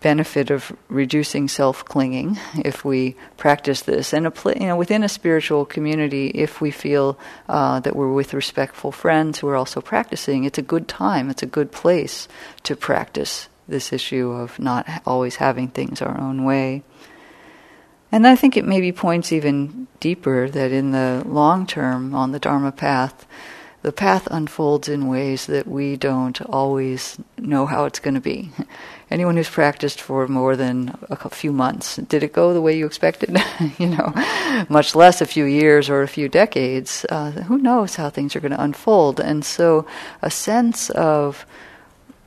benefit 0.00 0.50
of 0.50 0.76
reducing 0.88 1.48
self-clinging 1.48 2.36
if 2.64 2.84
we 2.84 3.16
practice 3.38 3.82
this, 3.82 4.12
and 4.12 4.30
you 4.46 4.66
know 4.66 4.76
within 4.76 5.02
a 5.02 5.08
spiritual 5.08 5.64
community, 5.64 6.28
if 6.28 6.60
we 6.60 6.70
feel 6.70 7.18
uh, 7.48 7.80
that 7.80 7.96
we're 7.96 8.12
with 8.12 8.34
respectful 8.34 8.92
friends 8.92 9.38
who 9.38 9.48
are 9.48 9.56
also 9.56 9.80
practicing, 9.80 10.44
it's 10.44 10.58
a 10.58 10.62
good 10.62 10.88
time. 10.88 11.30
It's 11.30 11.42
a 11.42 11.46
good 11.46 11.72
place 11.72 12.28
to 12.64 12.76
practice 12.76 13.48
this 13.68 13.92
issue 13.92 14.30
of 14.30 14.58
not 14.58 14.86
always 15.06 15.36
having 15.36 15.68
things 15.68 16.00
our 16.02 16.18
own 16.20 16.44
way. 16.44 16.82
And 18.12 18.26
I 18.26 18.36
think 18.36 18.56
it 18.56 18.64
maybe 18.64 18.92
points 18.92 19.32
even 19.32 19.88
deeper 20.00 20.48
that 20.48 20.72
in 20.72 20.92
the 20.92 21.22
long 21.26 21.66
term 21.66 22.14
on 22.14 22.32
the 22.32 22.38
Dharma 22.38 22.72
path, 22.72 23.26
the 23.82 23.92
path 23.92 24.26
unfolds 24.30 24.88
in 24.88 25.06
ways 25.06 25.46
that 25.46 25.66
we 25.68 25.96
don't 25.96 26.40
always 26.42 27.18
know 27.38 27.66
how 27.66 27.84
it's 27.84 28.00
going 28.00 28.14
to 28.14 28.20
be. 28.20 28.50
Anyone 29.10 29.36
who's 29.36 29.48
practiced 29.48 30.00
for 30.00 30.26
more 30.26 30.56
than 30.56 30.98
a 31.08 31.30
few 31.30 31.52
months, 31.52 31.94
did 31.94 32.24
it 32.24 32.32
go 32.32 32.52
the 32.52 32.60
way 32.60 32.76
you 32.76 32.86
expected? 32.86 33.36
you 33.78 33.86
know, 33.86 34.12
much 34.68 34.96
less 34.96 35.20
a 35.20 35.26
few 35.26 35.44
years 35.44 35.88
or 35.88 36.02
a 36.02 36.08
few 36.08 36.28
decades. 36.28 37.06
Uh, 37.08 37.30
who 37.30 37.58
knows 37.58 37.94
how 37.94 38.10
things 38.10 38.34
are 38.34 38.40
going 38.40 38.50
to 38.50 38.60
unfold? 38.60 39.20
And 39.20 39.44
so, 39.44 39.86
a 40.20 40.32
sense 40.32 40.90
of 40.90 41.46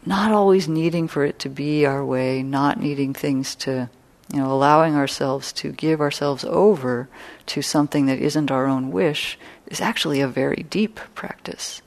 not 0.05 0.31
always 0.31 0.67
needing 0.67 1.07
for 1.07 1.23
it 1.25 1.39
to 1.39 1.49
be 1.49 1.85
our 1.85 2.03
way, 2.05 2.41
not 2.43 2.79
needing 2.79 3.13
things 3.13 3.55
to, 3.55 3.89
you 4.31 4.39
know, 4.39 4.51
allowing 4.51 4.95
ourselves 4.95 5.51
to 5.53 5.71
give 5.71 6.01
ourselves 6.01 6.43
over 6.45 7.09
to 7.47 7.61
something 7.61 8.05
that 8.05 8.19
isn't 8.19 8.51
our 8.51 8.65
own 8.65 8.91
wish 8.91 9.37
is 9.67 9.81
actually 9.81 10.21
a 10.21 10.27
very 10.27 10.65
deep 10.69 10.99
practice. 11.15 11.81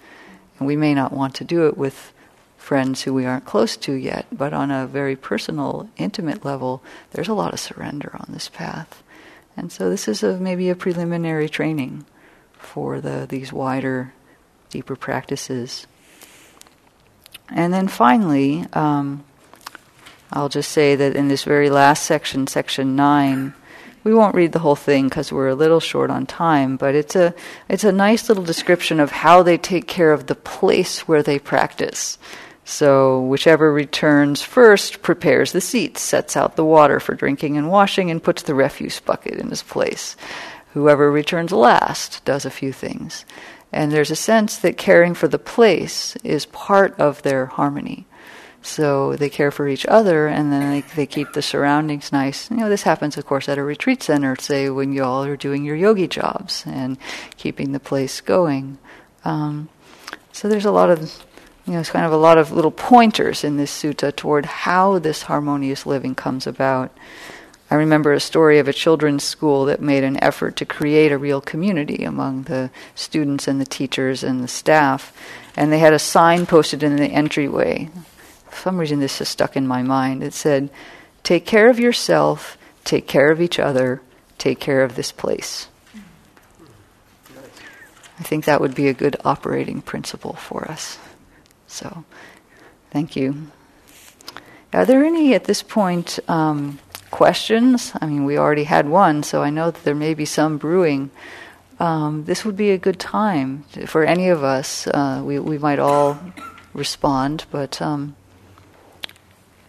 And 0.59 0.67
we 0.67 0.77
may 0.77 0.95
not 0.95 1.13
want 1.13 1.35
to 1.37 1.45
do 1.45 1.67
it 1.67 1.77
with 1.77 2.13
friends 2.57 3.03
who 3.03 3.13
we 3.13 3.27
aren't 3.27 3.45
close 3.45 3.77
to 3.77 3.93
yet, 3.93 4.27
but 4.31 4.53
on 4.53 4.71
a 4.71 4.87
very 4.87 5.17
personal, 5.17 5.89
intimate 5.97 6.45
level, 6.45 6.83
there's 7.11 7.29
a 7.29 7.35
lot 7.35 7.53
of 7.53 7.61
surrender 7.61 8.13
on 8.15 8.27
this 8.29 8.49
path. 8.49 9.03
And 9.57 9.73
so 9.73 9.91
this 9.91 10.07
is 10.07 10.23
a, 10.23 10.39
maybe 10.39 10.71
a 10.71 10.77
preliminary 10.77 11.49
training 11.49 12.07
for 12.53 13.01
the, 13.01 13.27
these 13.29 13.53
wider, 13.53 14.13
deeper 14.71 14.97
practices. 14.97 15.87
And 17.55 17.73
then 17.73 17.89
finally, 17.89 18.67
um, 18.73 19.25
I'll 20.33 20.49
just 20.49 20.73
say 20.73 20.97
that 20.97 21.15
in 21.15 21.29
this 21.29 21.45
very 21.45 21.71
last 21.71 22.05
section, 22.05 22.47
section 22.47 22.97
nine, 22.97 23.55
we 24.05 24.15
won't 24.15 24.35
read 24.35 24.53
the 24.53 24.59
whole 24.59 24.77
thing 24.77 25.09
because 25.09 25.31
we're 25.31 25.49
a 25.49 25.55
little 25.55 25.79
short 25.81 26.11
on 26.11 26.27
time, 26.27 26.77
but 26.77 26.95
it's 26.95 27.15
a 27.15 27.35
it's 27.69 27.85
a 27.85 27.93
nice 27.93 28.29
little 28.29 28.45
description 28.45 28.99
of 28.99 29.13
how 29.13 29.43
they 29.43 29.59
take 29.59 29.87
care 29.87 30.13
of 30.13 30.27
the 30.27 30.35
place 30.35 31.07
where 31.07 31.23
they 31.23 31.39
practice. 31.39 32.19
So 32.65 33.21
whichever 33.21 33.73
returns 33.73 34.41
first 34.43 35.03
prepares 35.03 35.53
the 35.53 35.61
seats, 35.61 36.01
sets 36.01 36.37
out 36.37 36.57
the 36.57 36.65
water 36.65 37.01
for 37.01 37.15
drinking 37.15 37.57
and 37.57 37.71
washing, 37.71 38.11
and 38.11 38.23
puts 38.23 38.43
the 38.43 38.55
refuse 38.55 39.01
bucket 39.01 39.35
in 39.35 39.51
its 39.51 39.63
place. 39.63 40.17
whoever 40.73 41.11
returns 41.11 41.53
last 41.53 42.25
does 42.25 42.45
a 42.45 42.51
few 42.51 42.73
things. 42.73 43.25
And 43.73 43.91
there's 43.91 44.11
a 44.11 44.17
sense 44.17 44.59
that 44.59 44.77
caring 44.77 45.15
for 45.15 45.29
the 45.29 45.39
place 45.39 46.15
is 46.17 46.47
part 46.47 46.99
of 47.01 47.23
their 47.23 47.47
harmony. 47.47 48.07
So 48.61 49.17
they 49.17 49.29
care 49.29 49.51
for 49.51 49.67
each 49.67 49.87
other 49.87 50.29
and 50.29 50.53
then 50.53 50.71
they, 50.71 50.81
they 50.95 51.07
keep 51.07 51.33
the 51.33 51.43
surroundings 51.43 52.13
nice. 52.13 52.49
You 52.51 52.59
know, 52.59 52.69
this 52.69 52.83
happens, 52.83 53.17
of 53.17 53.27
course, 53.27 53.49
at 53.49 53.59
a 53.59 53.63
retreat 53.63 54.03
center, 54.03 54.37
say, 54.39 54.71
when 54.71 54.93
you 54.93 55.03
all 55.03 55.25
are 55.25 55.37
doing 55.37 55.65
your 55.65 55.75
yogi 55.75 56.07
jobs 56.07 56.63
and 56.67 56.97
keeping 57.37 57.73
the 57.73 57.81
place 57.81 58.21
going. 58.21 58.79
Um, 59.25 59.69
so 60.33 60.49
there's 60.49 60.65
a 60.65 60.71
lot 60.71 60.91
of, 60.91 61.01
you 61.67 61.73
know, 61.73 61.81
it's 61.81 61.91
kind 61.91 62.07
of 62.07 62.13
a 62.13 62.17
lot 62.17 62.39
of 62.39 62.53
little 62.53 62.71
pointers 62.71 63.43
in 63.43 63.57
this 63.57 63.73
sutta 63.73 64.15
toward 64.15 64.47
how 64.47 64.99
this 65.01 65.23
harmonious 65.23 65.85
living 65.85 66.15
comes 66.15 66.47
about. 66.47 66.97
I 67.73 67.77
remember 67.77 68.13
a 68.13 68.21
story 68.21 68.59
of 68.59 68.69
a 68.69 68.73
children's 68.75 69.25
school 69.25 69.65
that 69.65 69.81
made 69.81 70.05
an 70.05 70.23
effort 70.23 70.57
to 70.57 70.67
create 70.67 71.11
a 71.11 71.17
real 71.17 71.41
community 71.41 72.05
among 72.05 72.43
the 72.43 72.71
students 72.95 73.49
and 73.49 73.59
the 73.59 73.65
teachers 73.65 74.23
and 74.23 74.45
the 74.45 74.49
staff. 74.49 75.11
And 75.57 75.73
they 75.73 75.79
had 75.79 75.95
a 75.95 75.99
sign 75.99 76.45
posted 76.45 76.83
in 76.83 76.97
the 76.97 77.07
entryway. 77.07 77.89
For 78.51 78.61
some 78.61 78.77
reason, 78.77 79.01
this 79.01 79.23
is 79.23 79.31
stuck 79.31 79.57
in 79.57 79.67
my 79.67 79.83
mind. 79.83 80.23
It 80.23 80.35
said, 80.35 80.69
Take 81.23 81.47
care 81.47 81.71
of 81.71 81.81
yourself, 81.81 82.59
take 82.85 83.07
care 83.09 83.31
of 83.31 83.41
each 83.41 83.59
other, 83.59 84.03
take 84.37 84.61
care 84.61 84.85
of 84.85 84.95
this 84.95 85.11
place. 85.11 85.69
I 88.19 88.23
think 88.23 88.45
that 88.45 88.61
would 88.61 88.75
be 88.75 88.89
a 88.89 88.93
good 88.93 89.17
operating 89.25 89.81
principle 89.81 90.35
for 90.35 90.71
us. 90.71 90.99
So, 91.69 92.05
thank 92.91 93.17
you. 93.17 93.47
Are 94.75 94.85
there 94.85 95.03
any 95.03 95.33
at 95.33 95.45
this 95.45 95.63
point? 95.63 96.19
Um, 96.29 96.79
questions. 97.13 97.93
I 98.01 98.07
mean, 98.07 98.25
we 98.25 98.37
already 98.37 98.65
had 98.65 98.89
one, 98.89 99.23
so 99.23 99.41
I 99.43 99.51
know 99.51 99.71
that 99.71 99.85
there 99.85 99.95
may 99.95 100.15
be 100.15 100.25
some 100.25 100.59
brewing. 100.59 101.11
Um, 101.79 102.25
this 102.25 102.45
would 102.45 102.57
be 102.57 102.73
a 102.73 102.79
good 102.79 102.99
time 102.99 103.63
for 103.87 104.03
any 104.05 104.29
of 104.29 104.43
us. 104.43 104.89
Uh, 104.89 105.23
we, 105.25 105.39
we 105.39 105.59
might 105.59 105.79
all 105.79 106.19
respond, 106.75 107.45
but 107.53 107.81
um, 107.81 108.17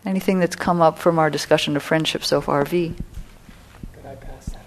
anything 0.05 0.39
that's 0.39 0.55
come 0.55 0.81
up 0.81 0.97
from 0.97 1.19
our 1.19 1.29
discussion 1.29 1.75
of 1.75 1.83
friendship 1.83 2.23
so 2.23 2.41
far, 2.41 2.65
V? 2.65 2.95
Could 3.93 4.05
I 4.05 4.15
pass 4.15 4.45
that 4.47 4.65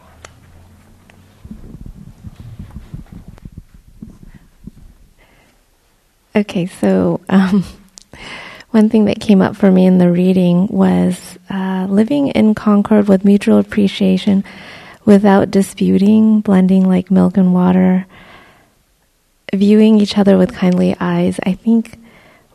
on? 6.34 6.40
Okay, 6.40 6.66
so 6.66 7.20
um, 7.28 7.64
one 8.76 8.90
thing 8.90 9.06
that 9.06 9.18
came 9.18 9.40
up 9.40 9.56
for 9.56 9.72
me 9.72 9.86
in 9.86 9.96
the 9.96 10.12
reading 10.12 10.66
was 10.66 11.38
uh, 11.48 11.86
living 11.88 12.28
in 12.28 12.54
concord 12.54 13.08
with 13.08 13.24
mutual 13.24 13.56
appreciation 13.56 14.44
without 15.06 15.50
disputing, 15.50 16.42
blending 16.42 16.86
like 16.86 17.10
milk 17.10 17.38
and 17.38 17.54
water, 17.54 18.04
viewing 19.54 19.98
each 19.98 20.18
other 20.18 20.36
with 20.36 20.54
kindly 20.54 20.94
eyes. 21.00 21.40
I 21.44 21.54
think 21.54 21.98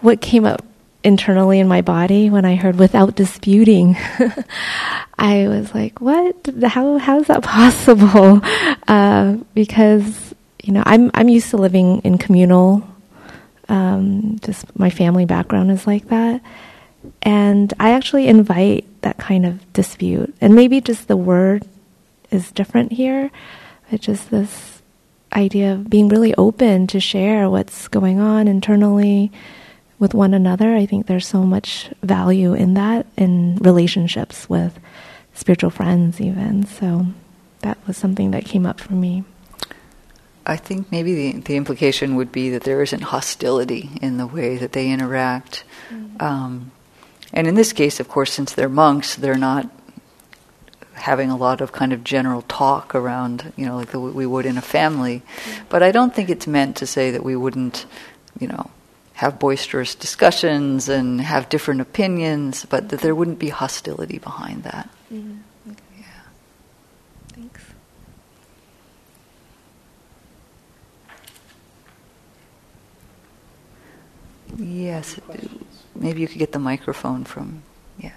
what 0.01 0.21
came 0.21 0.45
up 0.45 0.63
internally 1.03 1.59
in 1.59 1.67
my 1.67 1.81
body 1.81 2.29
when 2.29 2.45
I 2.45 2.53
heard 2.53 2.77
without 2.77 3.15
disputing, 3.15 3.97
I 5.17 5.47
was 5.47 5.73
like, 5.73 6.01
what? 6.01 6.35
How, 6.65 6.99
how 6.99 7.19
is 7.19 7.27
that 7.27 7.41
possible? 7.41 8.41
Uh, 8.87 9.37
because, 9.53 10.35
you 10.61 10.73
know, 10.73 10.83
I'm, 10.85 11.11
I'm 11.13 11.29
used 11.29 11.51
to 11.51 11.57
living 11.57 12.01
in 12.01 12.17
communal 12.17 12.85
um, 13.71 14.37
just 14.41 14.77
my 14.77 14.89
family 14.89 15.25
background 15.25 15.71
is 15.71 15.87
like 15.87 16.09
that. 16.09 16.41
And 17.23 17.73
I 17.79 17.91
actually 17.91 18.27
invite 18.27 18.85
that 19.01 19.17
kind 19.17 19.45
of 19.45 19.73
dispute. 19.73 20.35
And 20.41 20.53
maybe 20.53 20.81
just 20.81 21.07
the 21.07 21.17
word 21.17 21.65
is 22.29 22.51
different 22.51 22.91
here. 22.91 23.31
It's 23.89 24.05
just 24.05 24.29
this 24.29 24.81
idea 25.33 25.73
of 25.73 25.89
being 25.89 26.09
really 26.09 26.35
open 26.35 26.85
to 26.87 26.99
share 26.99 27.49
what's 27.49 27.87
going 27.87 28.19
on 28.19 28.49
internally 28.49 29.31
with 29.99 30.13
one 30.13 30.33
another. 30.33 30.75
I 30.75 30.85
think 30.85 31.07
there's 31.07 31.25
so 31.25 31.43
much 31.43 31.89
value 32.03 32.53
in 32.53 32.73
that 32.73 33.07
in 33.15 33.55
relationships 33.55 34.49
with 34.49 34.77
spiritual 35.33 35.69
friends, 35.69 36.19
even. 36.19 36.65
So 36.65 37.05
that 37.59 37.77
was 37.87 37.95
something 37.95 38.31
that 38.31 38.43
came 38.43 38.65
up 38.65 38.81
for 38.81 38.93
me. 38.93 39.23
I 40.51 40.57
think 40.57 40.91
maybe 40.91 41.31
the, 41.31 41.39
the 41.39 41.55
implication 41.55 42.15
would 42.17 42.31
be 42.31 42.49
that 42.49 42.63
there 42.63 42.83
isn't 42.83 43.03
hostility 43.03 43.89
in 44.01 44.17
the 44.17 44.27
way 44.27 44.57
that 44.57 44.73
they 44.73 44.91
interact. 44.91 45.63
Mm-hmm. 45.89 46.21
Um, 46.21 46.71
and 47.31 47.47
in 47.47 47.55
this 47.55 47.71
case, 47.71 48.01
of 48.01 48.09
course, 48.09 48.33
since 48.33 48.53
they're 48.53 48.67
monks, 48.67 49.15
they're 49.15 49.35
not 49.35 49.69
having 50.93 51.29
a 51.31 51.37
lot 51.37 51.61
of 51.61 51.71
kind 51.71 51.93
of 51.93 52.03
general 52.03 52.41
talk 52.43 52.93
around, 52.93 53.53
you 53.55 53.65
know, 53.65 53.77
like 53.77 53.91
the, 53.91 53.99
we 53.99 54.25
would 54.25 54.45
in 54.45 54.57
a 54.57 54.61
family. 54.61 55.21
Mm-hmm. 55.21 55.65
But 55.69 55.83
I 55.83 55.91
don't 55.91 56.13
think 56.13 56.29
it's 56.29 56.47
meant 56.47 56.75
to 56.77 56.85
say 56.85 57.11
that 57.11 57.23
we 57.23 57.35
wouldn't, 57.37 57.85
you 58.37 58.47
know, 58.47 58.69
have 59.13 59.39
boisterous 59.39 59.95
discussions 59.95 60.89
and 60.89 61.21
have 61.21 61.47
different 61.47 61.79
opinions, 61.79 62.65
but 62.65 62.89
that 62.89 62.99
there 62.99 63.15
wouldn't 63.15 63.39
be 63.39 63.49
hostility 63.49 64.17
behind 64.17 64.63
that. 64.63 64.89
Mm-hmm. 65.13 65.37
Yes, 74.57 75.19
maybe 75.95 76.21
you 76.21 76.27
could 76.27 76.39
get 76.39 76.51
the 76.51 76.59
microphone 76.59 77.23
from, 77.23 77.63
yeah. 77.97 78.11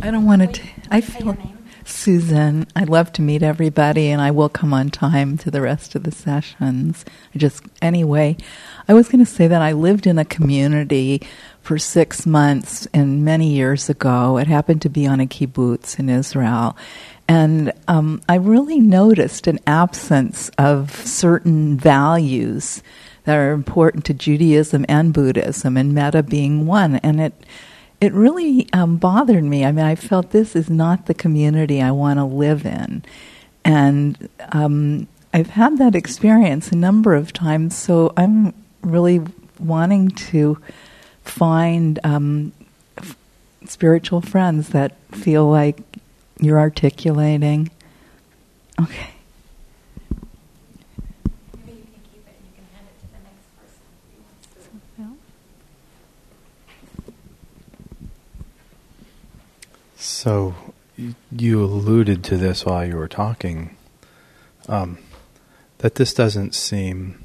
I 0.00 0.10
don't 0.10 0.26
want 0.26 0.54
to. 0.54 0.62
I 0.90 1.00
feel 1.00 1.36
Susan. 1.84 2.66
I'd 2.76 2.88
love 2.88 3.12
to 3.14 3.22
meet 3.22 3.42
everybody, 3.42 4.08
and 4.08 4.20
I 4.20 4.30
will 4.30 4.48
come 4.48 4.72
on 4.72 4.90
time 4.90 5.36
to 5.38 5.50
the 5.50 5.60
rest 5.60 5.94
of 5.94 6.04
the 6.04 6.12
sessions. 6.12 7.04
I 7.34 7.38
just 7.38 7.62
anyway, 7.82 8.36
I 8.86 8.94
was 8.94 9.08
going 9.08 9.24
to 9.24 9.30
say 9.30 9.48
that 9.48 9.62
I 9.62 9.72
lived 9.72 10.06
in 10.06 10.18
a 10.18 10.24
community 10.24 11.22
for 11.62 11.78
six 11.78 12.26
months, 12.26 12.86
and 12.94 13.24
many 13.24 13.50
years 13.52 13.88
ago, 13.88 14.38
it 14.38 14.46
happened 14.46 14.82
to 14.82 14.88
be 14.88 15.06
on 15.06 15.20
a 15.20 15.26
kibbutz 15.26 15.98
in 15.98 16.08
Israel, 16.08 16.76
and 17.28 17.72
um, 17.86 18.22
I 18.28 18.36
really 18.36 18.80
noticed 18.80 19.46
an 19.46 19.58
absence 19.66 20.50
of 20.56 20.90
certain 21.06 21.76
values 21.76 22.82
that 23.24 23.36
are 23.36 23.52
important 23.52 24.06
to 24.06 24.14
Judaism 24.14 24.86
and 24.88 25.12
Buddhism, 25.12 25.76
and 25.76 25.94
metta 25.94 26.22
being 26.22 26.66
one. 26.66 26.96
And 26.96 27.20
it 27.20 27.34
it 28.00 28.12
really 28.14 28.68
um, 28.72 28.96
bothered 28.96 29.44
me. 29.44 29.64
I 29.64 29.72
mean, 29.72 29.84
I 29.84 29.94
felt 29.94 30.30
this 30.30 30.56
is 30.56 30.70
not 30.70 31.06
the 31.06 31.14
community 31.14 31.82
I 31.82 31.90
want 31.90 32.18
to 32.18 32.24
live 32.24 32.64
in, 32.64 33.04
and 33.64 34.28
um, 34.52 35.06
I've 35.34 35.50
had 35.50 35.76
that 35.78 35.94
experience 35.94 36.72
a 36.72 36.76
number 36.76 37.14
of 37.14 37.34
times. 37.34 37.76
So 37.76 38.14
I'm 38.16 38.54
really 38.82 39.20
wanting 39.58 40.08
to 40.08 40.58
find 41.22 41.98
um, 42.04 42.52
f- 42.96 43.16
spiritual 43.66 44.22
friends 44.22 44.70
that 44.70 44.96
feel 45.12 45.50
like 45.50 45.97
you're 46.40 46.58
articulating. 46.58 47.70
Okay. 48.80 49.10
So, 59.96 60.54
you 61.30 61.62
alluded 61.62 62.24
to 62.24 62.36
this 62.36 62.64
while 62.64 62.84
you 62.84 62.96
were 62.96 63.08
talking, 63.08 63.76
um, 64.68 64.98
that 65.78 65.94
this 65.94 66.12
doesn't 66.12 66.54
seem 66.54 67.24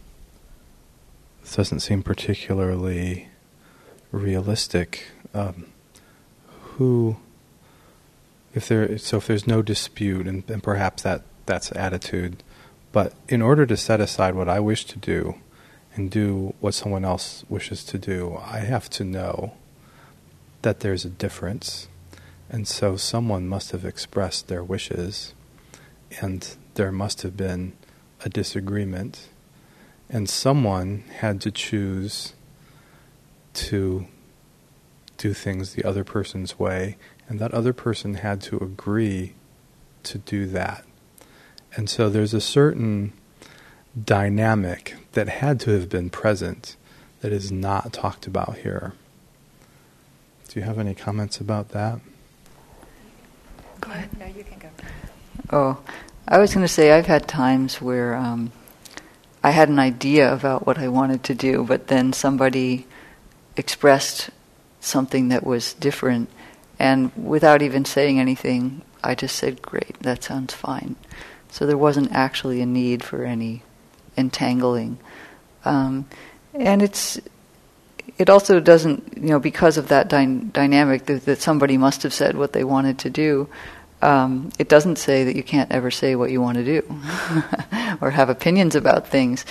this 1.42 1.56
doesn't 1.56 1.82
seem 1.82 2.04
particularly 2.04 3.28
realistic. 4.12 5.08
Um, 5.34 5.66
who 6.78 7.18
if 8.54 8.68
there 8.68 8.98
so 8.98 9.18
if 9.18 9.28
there's 9.28 9.48
no 9.48 9.62
dispute 9.62 10.28
and, 10.28 10.50
and 10.50 10.62
perhaps 10.64 11.04
that 11.04 11.24
that's 11.46 11.72
attitude. 11.74 12.44
But 12.92 13.14
in 13.28 13.42
order 13.42 13.66
to 13.66 13.76
set 13.76 14.00
aside 14.00 14.36
what 14.36 14.48
I 14.48 14.60
wish 14.60 14.86
to 14.86 15.00
do 15.00 15.36
and 15.96 16.12
do 16.12 16.54
what 16.60 16.74
someone 16.74 17.06
else 17.06 17.44
wishes 17.50 17.84
to 17.86 17.98
do 17.98 18.40
I 18.46 18.60
have 18.60 18.90
to 18.92 19.04
know 19.04 19.54
that 20.62 20.80
there's 20.80 21.06
a 21.06 21.10
difference. 21.10 21.88
And 22.50 22.68
so 22.68 22.98
someone 22.98 23.48
must 23.48 23.72
have 23.72 23.86
expressed 23.86 24.48
their 24.48 24.64
wishes 24.64 25.34
and 26.22 26.56
there 26.76 26.92
must 26.92 27.22
have 27.24 27.36
been 27.36 27.74
a 28.24 28.30
disagreement. 28.30 29.30
And 30.10 30.30
someone 30.30 31.04
had 31.20 31.42
to 31.42 31.52
choose 31.52 32.34
to 33.54 34.08
do 35.18 35.34
things 35.34 35.74
the 35.74 35.84
other 35.84 36.04
person's 36.04 36.60
way 36.60 36.98
and 37.28 37.40
that 37.40 37.54
other 37.54 37.74
person 37.74 38.16
had 38.16 38.42
to 38.42 38.58
agree 38.58 39.34
to 40.04 40.18
do 40.18 40.46
that. 40.48 40.84
And 41.76 41.90
so 41.90 42.10
there's 42.10 42.34
a 42.34 42.42
certain 42.42 43.14
dynamic 44.02 44.96
that 45.14 45.30
had 45.30 45.60
to 45.62 45.72
have 45.72 45.90
been 45.90 46.10
present 46.10 46.76
that 47.22 47.32
is 47.32 47.52
not 47.52 47.94
talked 47.94 48.28
about 48.28 48.58
here. 48.58 48.94
Do 50.50 50.60
you 50.60 50.66
have 50.66 50.78
any 50.78 50.94
comments 50.94 51.40
about 51.40 51.70
that? 51.70 52.00
Go 53.82 53.92
ahead. 53.92 54.10
No, 54.20 54.26
you 54.28 54.44
can 54.44 54.60
go. 54.60 54.70
Oh, 55.52 55.80
I 56.28 56.38
was 56.38 56.54
going 56.54 56.66
to 56.66 56.72
say 56.72 56.92
I've 56.92 57.08
had 57.08 57.28
times 57.28 57.82
where 57.82 58.16
um, 58.16 58.52
I 59.44 59.52
had 59.52 59.70
an 59.70 59.80
idea 59.80 60.32
about 60.32 60.66
what 60.66 60.78
I 60.78 60.88
wanted 60.88 61.24
to 61.26 61.36
do, 61.36 61.64
but 61.64 61.88
then 61.88 62.14
somebody 62.14 62.88
expressed 63.58 64.30
something 64.80 65.30
that 65.30 65.46
was 65.46 65.74
different, 65.74 66.30
and 66.80 67.12
without 67.16 67.62
even 67.62 67.86
saying 67.86 68.20
anything, 68.20 68.82
I 69.04 69.16
just 69.16 69.36
said, 69.36 69.62
"Great, 69.62 70.00
that 70.02 70.24
sounds 70.24 70.54
fine." 70.54 70.96
So 71.50 71.66
there 71.66 71.78
wasn't 71.78 72.12
actually 72.12 72.62
a 72.62 72.66
need 72.66 73.04
for 73.04 73.24
any 73.24 73.64
entangling, 74.18 74.98
um, 75.66 76.08
and 76.54 76.82
it's 76.82 77.20
it 78.18 78.30
also 78.30 78.60
doesn't, 78.60 79.18
you 79.18 79.30
know, 79.30 79.40
because 79.40 79.78
of 79.78 79.88
that 79.88 80.10
dy- 80.10 80.42
dynamic 80.52 81.06
that, 81.08 81.26
that, 81.26 81.42
somebody 81.42 81.78
must 81.78 82.04
have 82.04 82.14
said 82.14 82.38
what 82.38 82.54
they 82.54 82.64
wanted 82.64 83.00
to 83.00 83.10
do. 83.10 83.48
Um, 84.02 84.52
it 84.60 84.68
doesn't 84.68 84.98
say 84.98 85.24
that 85.24 85.36
you 85.36 85.44
can't 85.44 85.72
ever 85.72 85.90
say 85.90 86.16
what 86.16 86.30
you 86.30 86.42
want 86.42 86.58
to 86.58 86.64
do 86.64 86.84
or 88.02 88.12
have 88.12 88.30
opinions 88.30 88.76
about 88.76 89.08
things. 89.08 89.46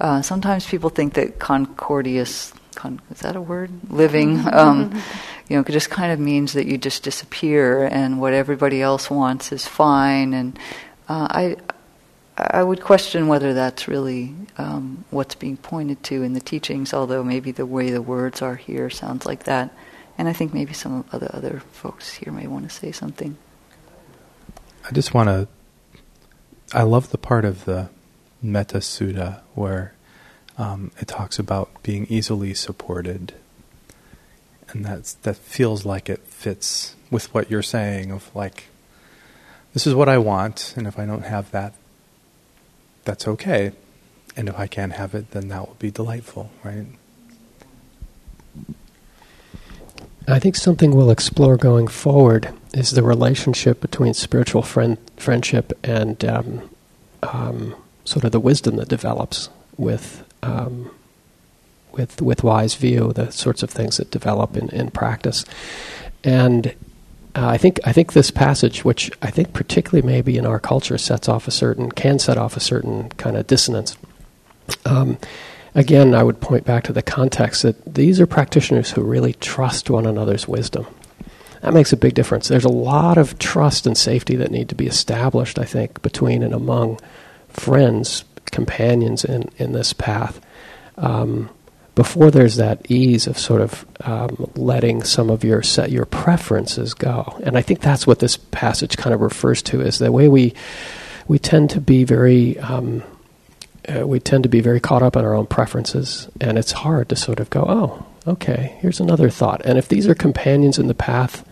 Uh, 0.00 0.22
sometimes 0.22 0.66
people 0.66 0.88
think 0.90 1.14
that 1.14 1.38
concordious, 1.38 2.52
con- 2.74 3.00
is 3.10 3.20
that 3.20 3.36
a 3.36 3.40
word? 3.40 3.70
Living, 3.90 4.42
um, 4.52 5.00
you 5.48 5.56
know, 5.56 5.62
it 5.66 5.72
just 5.72 5.90
kind 5.90 6.12
of 6.12 6.20
means 6.20 6.52
that 6.52 6.66
you 6.66 6.78
just 6.78 7.02
disappear 7.02 7.84
and 7.84 8.20
what 8.20 8.34
everybody 8.34 8.82
else 8.82 9.10
wants 9.10 9.50
is 9.50 9.66
fine. 9.66 10.34
And 10.34 10.58
uh, 11.08 11.28
I, 11.30 11.56
I 12.36 12.62
would 12.62 12.82
question 12.82 13.28
whether 13.28 13.54
that's 13.54 13.88
really 13.88 14.34
um, 14.58 15.04
what's 15.10 15.34
being 15.34 15.56
pointed 15.56 16.02
to 16.04 16.22
in 16.22 16.34
the 16.34 16.40
teachings, 16.40 16.92
although 16.92 17.24
maybe 17.24 17.50
the 17.50 17.66
way 17.66 17.90
the 17.90 18.02
words 18.02 18.42
are 18.42 18.56
here 18.56 18.90
sounds 18.90 19.24
like 19.24 19.44
that. 19.44 19.74
And 20.18 20.28
I 20.28 20.32
think 20.32 20.52
maybe 20.52 20.72
some 20.72 21.04
of 21.12 21.20
the 21.20 21.34
other 21.34 21.62
folks 21.72 22.14
here 22.14 22.32
may 22.32 22.46
want 22.46 22.68
to 22.68 22.74
say 22.74 22.92
something. 22.92 23.38
I 24.84 24.92
just 24.92 25.14
want 25.14 25.28
to. 25.28 25.48
I 26.72 26.82
love 26.82 27.10
the 27.10 27.18
part 27.18 27.44
of 27.44 27.64
the 27.64 27.88
Metta 28.42 28.78
Sutta 28.78 29.40
where 29.54 29.94
um, 30.58 30.90
it 30.98 31.08
talks 31.08 31.38
about 31.38 31.82
being 31.82 32.06
easily 32.08 32.52
supported, 32.52 33.34
and 34.70 34.84
that's 34.84 35.14
that 35.14 35.36
feels 35.36 35.84
like 35.84 36.08
it 36.08 36.20
fits 36.20 36.94
with 37.10 37.32
what 37.32 37.50
you're 37.50 37.62
saying 37.62 38.10
of 38.10 38.34
like, 38.34 38.64
this 39.72 39.86
is 39.86 39.94
what 39.94 40.08
I 40.08 40.18
want, 40.18 40.74
and 40.76 40.86
if 40.86 40.98
I 40.98 41.06
don't 41.06 41.24
have 41.24 41.50
that, 41.52 41.74
that's 43.04 43.26
okay. 43.26 43.72
And 44.36 44.48
if 44.48 44.58
I 44.58 44.66
can't 44.66 44.92
have 44.92 45.14
it, 45.14 45.32
then 45.32 45.48
that 45.48 45.66
will 45.66 45.76
be 45.78 45.90
delightful, 45.90 46.50
right? 46.62 46.86
I 50.28 50.38
think 50.38 50.56
something 50.56 50.94
we'll 50.94 51.10
explore 51.10 51.56
going 51.56 51.88
forward 51.88 52.52
is 52.74 52.90
the 52.90 53.02
relationship 53.02 53.80
between 53.80 54.12
spiritual 54.12 54.62
friend, 54.62 54.98
friendship 55.16 55.72
and 55.82 56.22
um, 56.24 56.70
um, 57.22 57.74
sort 58.04 58.24
of 58.24 58.32
the 58.32 58.40
wisdom 58.40 58.76
that 58.76 58.88
develops 58.88 59.48
with 59.78 60.24
um, 60.42 60.90
with 61.98 62.22
with 62.22 62.42
wise 62.42 62.74
view, 62.74 63.12
the 63.12 63.30
sorts 63.30 63.62
of 63.62 63.68
things 63.68 63.98
that 63.98 64.10
develop 64.10 64.56
in, 64.56 64.70
in 64.70 64.90
practice. 64.90 65.44
And 66.24 66.68
uh, 67.34 67.46
I 67.46 67.58
think 67.58 67.80
I 67.84 67.92
think 67.92 68.12
this 68.12 68.30
passage, 68.30 68.84
which 68.84 69.10
I 69.20 69.30
think 69.30 69.52
particularly 69.52 70.06
maybe 70.06 70.38
in 70.38 70.46
our 70.46 70.58
culture 70.58 70.96
sets 70.96 71.28
off 71.28 71.46
a 71.46 71.50
certain 71.50 71.92
can 71.92 72.18
set 72.18 72.38
off 72.38 72.56
a 72.56 72.60
certain 72.60 73.10
kind 73.10 73.36
of 73.36 73.46
dissonance. 73.46 73.98
Um, 74.86 75.18
again, 75.74 76.14
I 76.14 76.22
would 76.22 76.40
point 76.40 76.64
back 76.64 76.84
to 76.84 76.92
the 76.92 77.02
context 77.02 77.62
that 77.62 77.94
these 77.94 78.20
are 78.20 78.26
practitioners 78.26 78.92
who 78.92 79.02
really 79.02 79.34
trust 79.34 79.90
one 79.90 80.06
another's 80.06 80.48
wisdom. 80.48 80.86
That 81.62 81.74
makes 81.74 81.92
a 81.92 81.96
big 81.96 82.14
difference. 82.14 82.48
There's 82.48 82.64
a 82.64 82.68
lot 82.68 83.18
of 83.18 83.38
trust 83.38 83.86
and 83.86 83.96
safety 83.96 84.36
that 84.36 84.50
need 84.50 84.68
to 84.68 84.76
be 84.76 84.86
established, 84.86 85.58
I 85.58 85.64
think, 85.64 86.02
between 86.02 86.42
and 86.42 86.54
among 86.54 87.00
friends, 87.48 88.24
companions 88.52 89.24
in, 89.24 89.50
in 89.58 89.72
this 89.72 89.92
path. 89.92 90.40
Um, 90.96 91.50
before 91.98 92.30
there's 92.30 92.54
that 92.54 92.88
ease 92.88 93.26
of 93.26 93.36
sort 93.36 93.60
of 93.60 93.84
um, 94.02 94.48
letting 94.54 95.02
some 95.02 95.30
of 95.30 95.42
your 95.42 95.64
set 95.64 95.90
your 95.90 96.04
preferences 96.04 96.94
go, 96.94 97.36
and 97.42 97.58
I 97.58 97.62
think 97.62 97.80
that's 97.80 98.06
what 98.06 98.20
this 98.20 98.36
passage 98.36 98.96
kind 98.96 99.12
of 99.12 99.20
refers 99.20 99.62
to 99.62 99.80
is 99.80 99.98
the 99.98 100.12
way 100.12 100.28
we 100.28 100.54
we 101.26 101.40
tend 101.40 101.70
to 101.70 101.80
be 101.80 102.04
very 102.04 102.56
um, 102.60 103.02
uh, 103.88 104.06
we 104.06 104.20
tend 104.20 104.44
to 104.44 104.48
be 104.48 104.60
very 104.60 104.78
caught 104.78 105.02
up 105.02 105.16
in 105.16 105.24
our 105.24 105.34
own 105.34 105.48
preferences, 105.48 106.28
and 106.40 106.56
it's 106.56 106.70
hard 106.70 107.08
to 107.08 107.16
sort 107.16 107.40
of 107.40 107.50
go, 107.50 107.64
oh, 107.68 108.06
okay, 108.28 108.78
here's 108.78 109.00
another 109.00 109.28
thought. 109.28 109.60
And 109.64 109.76
if 109.76 109.88
these 109.88 110.06
are 110.06 110.14
companions 110.14 110.78
in 110.78 110.86
the 110.86 110.94
path, 110.94 111.44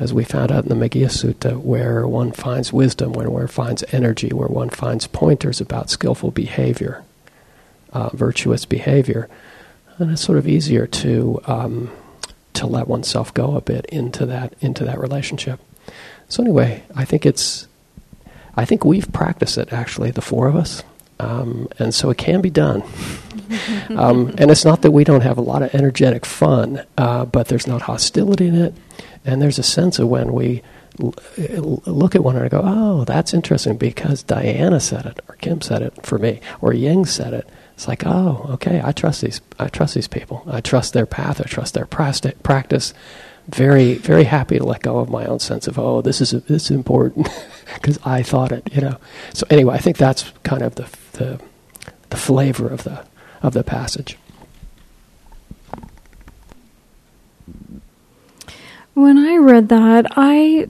as 0.00 0.12
we 0.12 0.24
found 0.24 0.50
out 0.50 0.64
in 0.64 0.68
the 0.68 0.88
Meghiya 0.88 1.10
Sutta, 1.10 1.60
where 1.60 2.08
one 2.08 2.32
finds 2.32 2.72
wisdom, 2.72 3.12
where 3.12 3.30
one 3.30 3.46
finds 3.46 3.84
energy, 3.92 4.30
where 4.30 4.48
one 4.48 4.68
finds 4.68 5.06
pointers 5.06 5.60
about 5.60 5.90
skillful 5.90 6.32
behavior, 6.32 7.04
uh, 7.92 8.10
virtuous 8.14 8.64
behavior 8.64 9.28
and 9.98 10.10
it's 10.10 10.22
sort 10.22 10.38
of 10.38 10.46
easier 10.46 10.86
to 10.86 11.40
um, 11.46 11.90
to 12.54 12.66
let 12.66 12.88
oneself 12.88 13.32
go 13.34 13.56
a 13.56 13.60
bit 13.60 13.86
into 13.86 14.26
that 14.26 14.54
into 14.60 14.84
that 14.84 14.98
relationship. 14.98 15.60
So 16.28 16.42
anyway, 16.42 16.82
I 16.94 17.04
think 17.04 17.24
it's 17.24 17.66
I 18.56 18.64
think 18.64 18.84
we've 18.84 19.10
practiced 19.12 19.58
it 19.58 19.72
actually, 19.72 20.10
the 20.10 20.22
four 20.22 20.48
of 20.48 20.56
us, 20.56 20.82
um, 21.20 21.68
and 21.78 21.94
so 21.94 22.10
it 22.10 22.18
can 22.18 22.40
be 22.40 22.50
done. 22.50 22.82
um, 23.90 24.34
and 24.38 24.50
it's 24.50 24.64
not 24.64 24.82
that 24.82 24.90
we 24.90 25.04
don't 25.04 25.20
have 25.20 25.38
a 25.38 25.42
lot 25.42 25.62
of 25.62 25.74
energetic 25.74 26.24
fun, 26.24 26.84
uh, 26.96 27.24
but 27.26 27.48
there's 27.48 27.66
not 27.66 27.82
hostility 27.82 28.48
in 28.48 28.54
it, 28.54 28.74
and 29.24 29.40
there's 29.40 29.58
a 29.58 29.62
sense 29.62 29.98
of 29.98 30.08
when 30.08 30.32
we 30.32 30.62
l- 30.98 31.82
look 31.84 32.14
at 32.14 32.24
one 32.24 32.36
another 32.36 32.44
and 32.44 32.50
go, 32.50 32.62
"Oh, 32.64 33.04
that's 33.04 33.34
interesting," 33.34 33.76
because 33.76 34.22
Diana 34.22 34.80
said 34.80 35.06
it, 35.06 35.20
or 35.28 35.36
Kim 35.36 35.60
said 35.60 35.82
it 35.82 36.04
for 36.04 36.18
me, 36.18 36.40
or 36.60 36.72
Ying 36.72 37.04
said 37.04 37.34
it 37.34 37.48
it's 37.76 37.86
like, 37.86 38.06
oh, 38.06 38.46
okay, 38.54 38.80
I 38.82 38.92
trust 38.92 39.20
these. 39.20 39.42
I 39.58 39.68
trust 39.68 39.94
these 39.94 40.08
people. 40.08 40.42
I 40.46 40.62
trust 40.62 40.94
their 40.94 41.04
path. 41.04 41.42
I 41.42 41.44
trust 41.44 41.74
their 41.74 41.84
practice. 41.84 42.94
Very, 43.48 43.94
very 43.96 44.24
happy 44.24 44.56
to 44.56 44.64
let 44.64 44.80
go 44.82 44.98
of 44.98 45.10
my 45.10 45.26
own 45.26 45.40
sense 45.40 45.68
of, 45.68 45.78
oh, 45.78 46.00
this 46.00 46.22
is 46.22 46.30
this 46.30 46.64
is 46.64 46.70
important 46.70 47.28
because 47.74 47.98
I 48.02 48.22
thought 48.22 48.50
it. 48.50 48.66
You 48.72 48.80
know. 48.80 48.96
So 49.34 49.46
anyway, 49.50 49.74
I 49.74 49.78
think 49.78 49.98
that's 49.98 50.32
kind 50.42 50.62
of 50.62 50.76
the 50.76 50.88
the 51.12 51.38
the 52.08 52.16
flavor 52.16 52.66
of 52.66 52.84
the 52.84 53.04
of 53.42 53.52
the 53.52 53.62
passage. 53.62 54.16
When 58.94 59.18
I 59.18 59.36
read 59.36 59.68
that, 59.68 60.06
I 60.12 60.68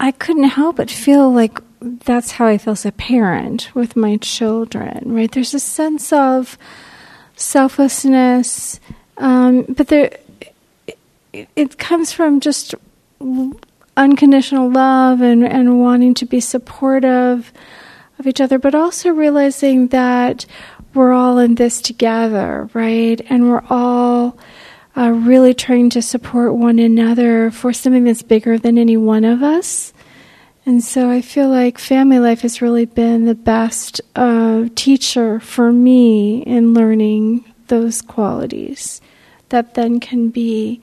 I 0.00 0.12
couldn't 0.12 0.44
help 0.44 0.76
but 0.76 0.90
feel 0.90 1.30
like 1.30 1.60
that's 1.80 2.32
how 2.32 2.46
I 2.46 2.58
feel 2.58 2.72
as 2.72 2.86
a 2.86 2.92
parent 2.92 3.74
with 3.74 3.96
my 3.96 4.16
children, 4.16 5.02
right? 5.06 5.30
There's 5.30 5.54
a 5.54 5.60
sense 5.60 6.12
of 6.12 6.58
selflessness, 7.36 8.80
um, 9.16 9.62
but 9.68 9.88
there 9.88 10.16
it, 11.32 11.48
it, 11.54 11.78
comes 11.78 12.12
from 12.12 12.40
just 12.40 12.74
unconditional 13.96 14.70
love 14.70 15.20
and, 15.20 15.44
and 15.44 15.80
wanting 15.80 16.14
to 16.14 16.26
be 16.26 16.40
supportive 16.40 17.52
of 18.18 18.26
each 18.26 18.40
other, 18.40 18.58
but 18.58 18.74
also 18.74 19.10
realizing 19.10 19.88
that 19.88 20.46
we're 20.94 21.12
all 21.12 21.38
in 21.38 21.54
this 21.56 21.80
together, 21.80 22.68
right? 22.74 23.20
And 23.28 23.50
we're 23.50 23.64
all 23.68 24.38
uh, 24.96 25.10
really 25.10 25.54
trying 25.54 25.90
to 25.90 26.02
support 26.02 26.54
one 26.54 26.78
another 26.78 27.50
for 27.50 27.72
something 27.72 28.04
that's 28.04 28.22
bigger 28.22 28.58
than 28.58 28.78
any 28.78 28.96
one 28.96 29.24
of 29.24 29.42
us. 29.42 29.92
And 30.68 30.84
so 30.84 31.08
I 31.08 31.22
feel 31.22 31.48
like 31.48 31.78
family 31.78 32.18
life 32.18 32.42
has 32.42 32.60
really 32.60 32.84
been 32.84 33.24
the 33.24 33.34
best 33.34 34.02
uh, 34.14 34.66
teacher 34.74 35.40
for 35.40 35.72
me 35.72 36.42
in 36.42 36.74
learning 36.74 37.46
those 37.68 38.02
qualities 38.02 39.00
that 39.48 39.76
then 39.76 39.98
can 39.98 40.28
be 40.28 40.82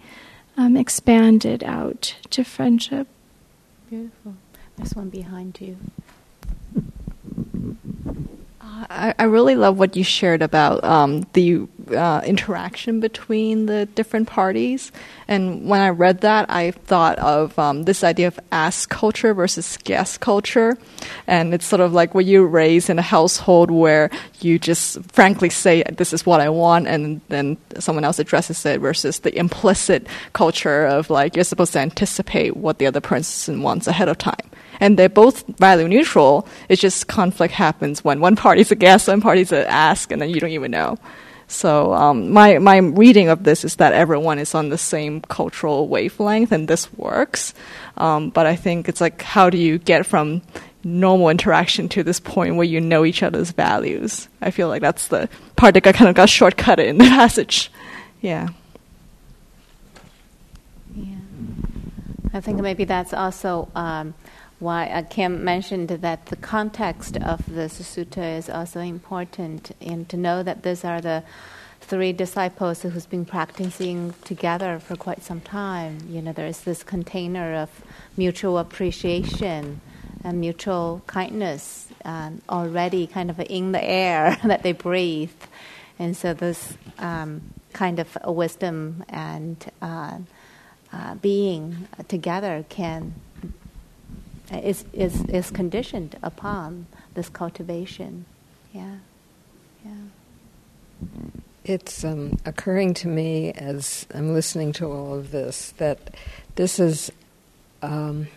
um, 0.58 0.76
expanded 0.76 1.64
out 1.64 2.16
to 2.32 2.44
friendship. 2.44 3.08
Beautiful. 3.88 4.34
There's 4.76 4.96
one 4.96 5.10
behind 5.10 5.62
you. 5.62 5.78
I, 8.90 9.14
I 9.20 9.24
really 9.26 9.54
love 9.54 9.78
what 9.78 9.96
you 9.96 10.04
shared 10.04 10.42
about 10.42 10.84
um, 10.84 11.28
the 11.34 11.68
uh, 11.92 12.22
interaction 12.26 13.00
between 13.00 13.66
the 13.66 13.86
different 13.86 14.28
parties. 14.28 14.92
And 15.28 15.68
when 15.68 15.82
I 15.82 15.90
read 15.90 16.22
that, 16.22 16.50
I 16.50 16.72
thought 16.72 17.20
of 17.20 17.58
um, 17.58 17.84
this 17.84 18.04
idea 18.04 18.28
of 18.28 18.40
ask 18.52 18.90
culture 18.90 19.34
versus 19.34 19.78
guess 19.84 20.18
culture. 20.18 20.78
And 21.28 21.54
it's 21.54 21.66
sort 21.66 21.82
of 21.82 21.94
like 21.94 22.14
when 22.16 22.28
you 22.28 22.46
raise 22.46 22.90
in 22.90 23.00
a 23.00 23.04
household 23.04 23.72
where 23.72 24.10
you 24.42 24.60
just 24.60 25.02
frankly 25.12 25.50
say, 25.50 25.84
This 25.84 26.14
is 26.14 26.26
what 26.26 26.42
I 26.42 26.50
want, 26.50 26.88
and 26.88 27.22
then 27.30 27.58
someone 27.80 28.04
else 28.04 28.20
addresses 28.20 28.66
it, 28.66 28.80
versus 28.80 29.20
the 29.20 29.38
implicit 29.38 30.08
culture 30.34 30.86
of 30.86 31.10
like 31.10 31.36
you're 31.36 31.44
supposed 31.44 31.74
to 31.74 31.80
anticipate 31.80 32.56
what 32.56 32.80
the 32.80 32.88
other 32.88 33.02
person 33.02 33.62
wants 33.62 33.88
ahead 33.88 34.10
of 34.10 34.18
time 34.18 34.50
and 34.80 34.98
they're 34.98 35.10
both 35.10 35.46
value 35.58 35.88
neutral. 35.88 36.48
It's 36.70 36.82
just 36.82 37.08
conflict 37.08 37.54
happens 37.54 38.04
when 38.04 38.20
one 38.20 38.36
party's 38.46 38.72
a 38.72 38.76
guess, 38.76 39.08
one 39.08 39.22
party's 39.22 39.52
an 39.52 39.66
ask, 39.68 40.12
and 40.12 40.22
then 40.22 40.30
you 40.30 40.40
don't 40.40 40.52
even 40.52 40.72
know. 40.72 40.98
So 41.48 41.94
um, 41.94 42.32
my 42.32 42.58
my 42.58 42.78
reading 42.78 43.30
of 43.30 43.44
this 43.44 43.64
is 43.64 43.76
that 43.76 43.94
everyone 43.94 44.40
is 44.40 44.56
on 44.56 44.70
the 44.70 44.78
same 44.78 45.22
cultural 45.22 45.88
wavelength, 45.88 46.52
and 46.52 46.68
this 46.68 46.92
works. 46.94 47.54
Um, 47.98 48.30
but 48.30 48.46
I 48.46 48.56
think 48.56 48.90
it's 48.90 49.02
like 49.02 49.22
how 49.22 49.50
do 49.50 49.58
you 49.58 49.78
get 49.78 50.06
from 50.06 50.42
normal 50.84 51.30
interaction 51.30 51.90
to 51.90 52.04
this 52.04 52.20
point 52.20 52.56
where 52.56 52.66
you 52.66 52.82
know 52.82 53.06
each 53.06 53.22
other's 53.22 53.52
values? 53.52 54.28
I 54.42 54.52
feel 54.52 54.68
like 54.68 54.82
that's 54.82 55.08
the 55.10 55.30
part 55.56 55.76
that 55.76 55.82
got, 55.82 55.96
kind 55.96 56.10
of 56.10 56.16
got 56.16 56.30
shortcutted 56.30 56.86
in 56.86 56.98
the 56.98 57.06
passage. 57.20 57.72
Yeah. 58.22 58.50
Yeah. 60.96 61.16
I 62.34 62.42
think 62.42 62.60
maybe 62.60 62.86
that's 62.86 63.14
also. 63.14 63.70
Um, 63.76 64.16
why 64.60 64.88
uh, 64.88 65.04
Kim 65.04 65.44
mentioned 65.44 65.90
that 65.90 66.28
the 66.28 66.36
context 66.38 67.18
of 67.18 67.46
this 67.46 67.80
sutta 67.80 68.38
is 68.38 68.50
also 68.50 68.80
important, 68.80 69.72
and 69.82 70.08
to 70.10 70.18
know 70.18 70.44
that 70.44 70.64
these 70.64 70.86
are 70.86 71.02
the 71.02 71.24
three 71.82 72.14
disciples 72.14 72.82
who's 72.82 73.06
been 73.06 73.26
practicing 73.26 74.14
together 74.24 74.80
for 74.80 74.96
quite 74.96 75.22
some 75.22 75.42
time. 75.42 76.00
You 76.10 76.22
know, 76.22 76.34
there's 76.34 76.62
this 76.62 76.84
container 76.84 77.56
of 77.56 77.70
mutual 78.18 78.58
appreciation 78.58 79.82
and 80.24 80.40
mutual 80.40 81.04
kindness 81.06 81.88
um, 82.06 82.42
already 82.50 83.08
kind 83.08 83.30
of 83.30 83.40
in 83.40 83.72
the 83.72 83.84
air 83.84 84.38
that 84.44 84.64
they 84.64 84.72
breathe, 84.72 85.30
and 86.00 86.16
so 86.16 86.34
this 86.34 86.78
um, 86.98 87.42
kind 87.74 88.00
of 88.00 88.18
wisdom 88.26 89.04
and 89.10 89.70
uh, 89.82 90.18
uh, 90.94 91.16
being 91.16 91.88
together 92.08 92.66
can 92.70 93.14
is, 94.52 94.86
is, 94.94 95.24
is 95.26 95.52
conditioned 95.52 96.18
upon 96.22 96.88
this 97.14 97.30
cultivation. 97.30 98.26
Yeah. 98.74 98.98
Yeah. 99.84 99.92
It's 101.64 102.04
um, 102.04 102.38
occurring 102.46 102.94
to 102.96 103.08
me 103.08 103.52
as 103.54 104.06
I'm 104.14 104.34
listening 104.34 104.72
to 104.74 104.86
all 104.86 105.16
of 105.16 105.32
this 105.32 105.74
that 105.78 106.14
this 106.56 106.80
is 106.80 107.12
um, 107.82 108.28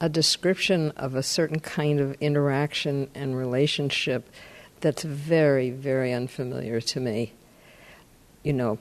a 0.00 0.08
description 0.08 0.90
of 0.96 1.14
a 1.14 1.22
certain 1.22 1.60
kind 1.60 2.00
of 2.00 2.16
interaction 2.20 3.08
and 3.14 3.36
relationship 3.36 4.28
that's 4.80 5.02
very, 5.02 5.70
very 5.70 6.12
unfamiliar 6.12 6.80
to 6.80 7.00
me 7.00 7.32
you 8.44 8.52
know, 8.52 8.78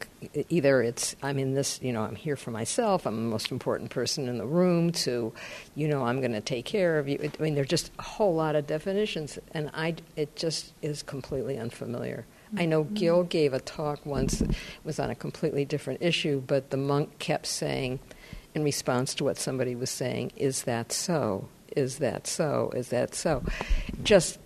either 0.49 0.81
it's 0.81 1.15
I'm 1.23 1.40
in 1.40 1.53
this, 1.56 1.80
you 1.81 1.94
know, 1.94 2.03
I'm 2.03 2.15
here 2.15 2.35
for 2.35 2.52
myself, 2.52 3.06
I'm 3.07 3.15
the 3.15 3.30
most 3.30 3.49
important 3.49 3.90
person 3.90 4.27
in 4.27 4.38
the 4.38 4.45
room, 4.45 4.91
to, 4.91 5.34
you 5.73 5.88
know, 5.88 6.03
I'm 6.03 6.19
going 6.19 6.34
to 6.34 6.41
take 6.41 6.65
care 6.65 6.99
of 6.99 7.07
you. 7.07 7.18
I 7.23 7.41
mean, 7.41 7.56
there's 7.56 7.69
just 7.69 7.91
a 7.98 8.02
whole 8.03 8.35
lot 8.35 8.56
of 8.56 8.68
definitions, 8.68 9.40
and 9.53 9.72
I, 9.73 9.95
it 10.18 10.35
just 10.35 10.73
is 10.81 11.02
completely 11.02 11.57
unfamiliar. 11.57 12.26
I 12.56 12.65
know 12.65 12.84
mm-hmm. 12.84 12.94
Gil 12.94 13.23
gave 13.23 13.53
a 13.53 13.60
talk 13.60 14.06
once, 14.06 14.41
it 14.41 14.53
was 14.84 14.99
on 14.99 15.10
a 15.10 15.15
completely 15.15 15.65
different 15.65 16.03
issue, 16.03 16.44
but 16.45 16.69
the 16.69 16.77
monk 16.77 17.18
kept 17.18 17.48
saying, 17.48 17.99
in 18.53 18.64
response 18.64 19.15
to 19.15 19.23
what 19.23 19.38
somebody 19.38 19.76
was 19.76 19.90
saying, 19.90 20.34
is 20.35 20.64
that 20.64 20.91
so? 20.91 21.48
Is 21.76 21.98
that 21.98 22.27
so? 22.27 22.72
Is 22.76 22.90
that 22.90 23.15
so? 23.15 23.44
Just 24.03 24.38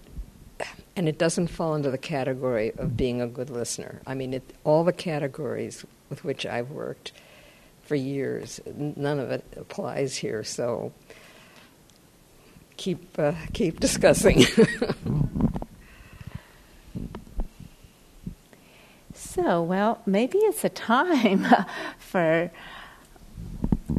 and 0.98 1.08
it 1.08 1.18
doesn't 1.20 1.48
fall 1.48 1.76
into 1.76 1.92
the 1.92 1.98
category 1.98 2.74
of 2.78 2.98
being 2.98 3.22
a 3.22 3.28
good 3.28 3.52
listener. 3.52 4.02
I 4.08 4.16
mean, 4.16 4.34
it, 4.34 4.44
all 4.64 4.84
the 4.84 4.92
categories 4.92 5.86
with 6.10 6.24
which 6.24 6.44
I've 6.44 6.72
worked 6.72 7.12
for 7.84 7.94
years, 7.94 8.60
none 8.76 9.20
of 9.20 9.30
it 9.30 9.46
applies 9.56 10.18
here. 10.18 10.44
So 10.44 10.92
keep 12.78 13.20
uh, 13.20 13.34
keep 13.54 13.80
discussing. 13.80 14.42
so, 19.14 19.62
well, 19.62 20.02
maybe 20.08 20.40
it's 20.40 20.66
a 20.66 20.70
time 20.70 21.46
for 22.00 22.50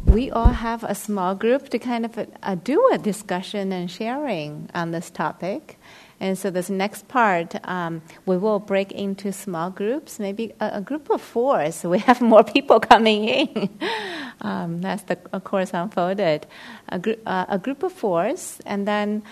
we 0.05 0.29
all 0.29 0.49
have 0.49 0.83
a 0.83 0.95
small 0.95 1.33
group 1.33 1.69
to 1.69 1.79
kind 1.79 2.03
of 2.03 2.27
uh, 2.43 2.55
do 2.55 2.89
a 2.91 2.97
discussion 2.97 3.71
and 3.71 3.89
sharing 3.89 4.69
on 4.73 4.91
this 4.91 5.09
topic. 5.09 5.78
And 6.19 6.37
so 6.37 6.49
this 6.49 6.69
next 6.69 7.07
part, 7.07 7.55
um, 7.67 8.01
we 8.25 8.37
will 8.37 8.59
break 8.59 8.91
into 8.91 9.31
small 9.31 9.69
groups, 9.69 10.19
maybe 10.19 10.53
a, 10.59 10.71
a, 10.73 10.81
group 10.81 11.09
of 11.09 11.21
four, 11.21 11.71
so 11.71 11.89
we 11.89 11.99
have 11.99 12.19
more 12.19 12.43
people 12.55 12.79
coming 12.79 13.23
in. 13.23 13.69
um, 14.41 14.81
that's 14.81 15.03
the 15.03 15.15
course 15.15 15.71
unfolded. 15.73 16.45
A, 16.89 16.99
gr- 16.99 17.21
uh, 17.25 17.45
a 17.47 17.57
group 17.57 17.83
of 17.83 17.93
fours, 17.93 18.59
and 18.65 18.85
then 18.85 19.23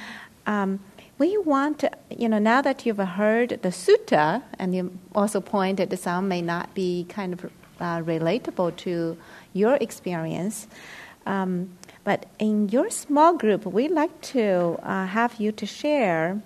um, 0.46 0.80
we 1.18 1.38
want, 1.38 1.80
to, 1.80 1.92
you 2.10 2.30
know, 2.30 2.40
now 2.40 2.62
that 2.62 2.86
you've 2.86 2.98
heard 2.98 3.50
the 3.64 3.70
sutta, 3.70 4.44
and 4.58 4.74
you 4.74 4.98
also 5.14 5.42
pointed 5.42 5.98
some 6.00 6.30
may 6.30 6.42
not 6.42 6.74
be 6.74 7.06
kind 7.10 7.34
of 7.34 7.46
uh, 7.82 8.00
relatable 8.02 8.76
to 8.78 9.18
your 9.54 9.76
experience. 9.82 10.68
Um, 11.26 11.78
but 12.06 12.28
in 12.40 12.70
your 12.70 12.90
small 12.90 13.34
group, 13.36 13.66
we'd 13.66 13.92
like 13.92 14.22
to 14.34 14.80
uh, 14.84 15.06
have 15.08 15.36
you 15.42 15.52
to 15.52 15.66
share 15.66 16.42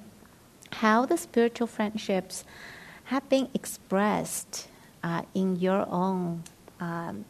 how 0.72 1.06
the 1.06 1.18
spiritual 1.18 1.68
friendships 1.68 2.44
have 3.06 3.28
been 3.30 3.50
expressed 3.54 4.68
uh, 5.04 5.24
in 5.34 5.58
your 5.58 5.86
own 5.90 6.44
um, 6.80 7.26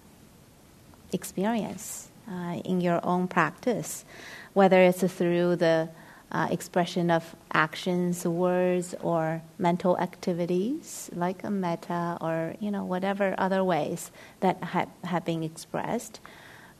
experience, 1.11 2.09
uh, 2.29 2.61
in 2.63 2.81
your 2.81 2.99
own 3.03 3.27
practice, 3.27 4.05
whether 4.53 4.81
it's 4.81 5.03
through 5.03 5.55
the 5.55 5.89
uh, 6.31 6.47
expression 6.49 7.11
of 7.11 7.35
actions, 7.51 8.25
words, 8.25 8.95
or 9.01 9.41
mental 9.57 9.97
activities 9.97 11.09
like 11.13 11.43
a 11.43 11.49
metta, 11.49 12.17
or 12.21 12.55
you 12.59 12.71
know 12.71 12.85
whatever 12.85 13.35
other 13.37 13.63
ways 13.63 14.11
that 14.39 14.63
have, 14.63 14.87
have 15.03 15.25
been 15.25 15.43
expressed, 15.43 16.19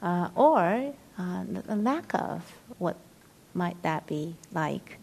uh, 0.02 0.30
or 0.36 0.94
uh, 1.18 1.44
the 1.44 1.76
lack 1.76 2.14
of 2.14 2.54
what 2.78 2.96
might 3.54 3.82
that 3.84 4.08
be 4.08 4.36
like. 4.54 5.01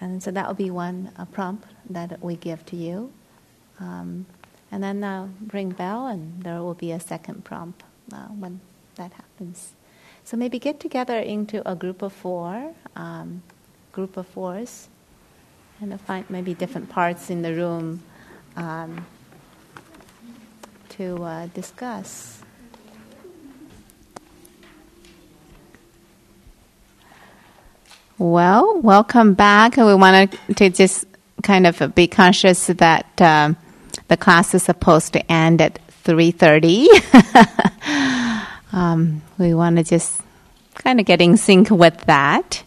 And 0.00 0.22
so 0.22 0.30
that 0.30 0.46
will 0.46 0.54
be 0.54 0.70
one 0.70 1.12
uh, 1.16 1.26
prompt 1.26 1.66
that 1.90 2.22
we 2.22 2.36
give 2.36 2.64
to 2.66 2.76
you. 2.76 3.12
Um, 3.78 4.26
and 4.72 4.82
then 4.82 5.04
uh, 5.04 5.28
ring 5.52 5.70
bell, 5.70 6.06
and 6.06 6.42
there 6.42 6.62
will 6.62 6.74
be 6.74 6.92
a 6.92 7.00
second 7.00 7.44
prompt 7.44 7.82
uh, 8.12 8.26
when 8.28 8.60
that 8.96 9.12
happens. 9.12 9.72
So 10.24 10.36
maybe 10.36 10.58
get 10.58 10.80
together 10.80 11.18
into 11.18 11.68
a 11.68 11.74
group 11.74 12.02
of 12.02 12.12
four, 12.12 12.72
um, 12.94 13.42
group 13.92 14.16
of 14.16 14.26
fours, 14.26 14.88
and 15.80 15.98
find 16.02 16.28
maybe 16.30 16.54
different 16.54 16.88
parts 16.88 17.30
in 17.30 17.42
the 17.42 17.54
room 17.54 18.02
um, 18.56 19.04
to 20.90 21.22
uh, 21.24 21.46
discuss. 21.46 22.39
Well, 28.20 28.78
welcome 28.82 29.32
back. 29.32 29.78
We 29.78 29.94
wanted 29.94 30.38
to 30.56 30.68
just 30.68 31.06
kind 31.42 31.66
of 31.66 31.94
be 31.94 32.06
conscious 32.06 32.66
that 32.66 33.18
um, 33.18 33.56
the 34.08 34.18
class 34.18 34.52
is 34.52 34.62
supposed 34.62 35.14
to 35.14 35.32
end 35.32 35.62
at 35.62 35.78
three 36.04 36.30
thirty. 36.30 36.86
um, 38.74 39.22
we 39.38 39.54
want 39.54 39.78
to 39.78 39.84
just 39.84 40.20
kind 40.74 41.00
of 41.00 41.06
get 41.06 41.22
in 41.22 41.38
sync 41.38 41.70
with 41.70 41.98
that. 42.02 42.62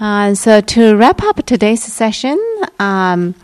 Uh, 0.00 0.34
so 0.36 0.62
to 0.62 0.96
wrap 0.96 1.22
up 1.22 1.44
today's 1.44 1.84
session, 1.84 2.42
um, 2.78 3.34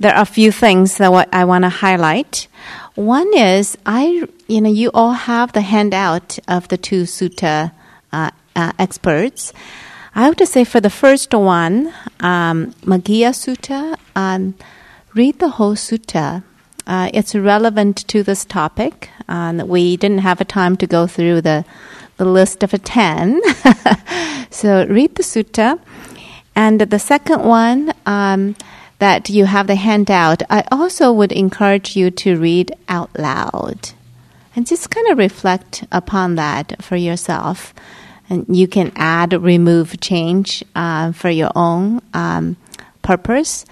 there 0.00 0.14
are 0.14 0.22
a 0.22 0.24
few 0.24 0.50
things 0.50 0.96
that 0.96 1.28
I 1.34 1.44
want 1.44 1.64
to 1.64 1.68
highlight. 1.68 2.48
One 2.94 3.30
is 3.36 3.76
I, 3.84 4.26
you 4.46 4.62
know, 4.62 4.70
you 4.70 4.90
all 4.94 5.12
have 5.12 5.52
the 5.52 5.60
handout 5.60 6.38
of 6.48 6.66
the 6.68 6.78
two 6.78 7.02
sutta 7.02 7.72
uh, 8.10 8.30
uh, 8.56 8.72
experts. 8.78 9.52
I 10.14 10.32
to 10.32 10.46
say, 10.46 10.64
for 10.64 10.80
the 10.80 10.90
first 10.90 11.32
one, 11.34 11.92
um, 12.20 12.72
Meghiya 12.82 13.32
Sutta, 13.32 13.96
um, 14.16 14.54
read 15.14 15.38
the 15.38 15.50
whole 15.50 15.74
sutta. 15.74 16.42
Uh, 16.86 17.10
it's 17.12 17.34
relevant 17.34 18.08
to 18.08 18.22
this 18.22 18.44
topic. 18.44 19.10
Um, 19.28 19.68
we 19.68 19.96
didn't 19.96 20.18
have 20.18 20.40
a 20.40 20.44
time 20.44 20.76
to 20.78 20.86
go 20.86 21.06
through 21.06 21.42
the, 21.42 21.64
the 22.16 22.24
list 22.24 22.62
of 22.62 22.72
a 22.72 22.78
10. 22.78 23.40
so 24.50 24.86
read 24.86 25.14
the 25.14 25.22
sutta. 25.22 25.78
And 26.56 26.80
the 26.80 26.98
second 26.98 27.44
one, 27.44 27.92
um, 28.06 28.56
that 28.98 29.30
you 29.30 29.44
have 29.46 29.66
the 29.66 29.76
handout, 29.76 30.42
I 30.50 30.64
also 30.70 31.12
would 31.12 31.32
encourage 31.32 31.96
you 31.96 32.10
to 32.10 32.36
read 32.36 32.72
out 32.88 33.16
loud 33.18 33.90
and 34.56 34.66
just 34.66 34.90
kind 34.90 35.06
of 35.08 35.18
reflect 35.18 35.84
upon 35.92 36.34
that 36.34 36.82
for 36.82 36.96
yourself. 36.96 37.72
And 38.30 38.44
you 38.54 38.68
can 38.68 38.92
add, 38.94 39.32
remove, 39.32 40.00
change 40.00 40.62
uh, 40.74 41.12
for 41.12 41.30
your 41.30 41.50
own 41.56 42.02
um, 42.12 42.56
purpose. 43.02 43.64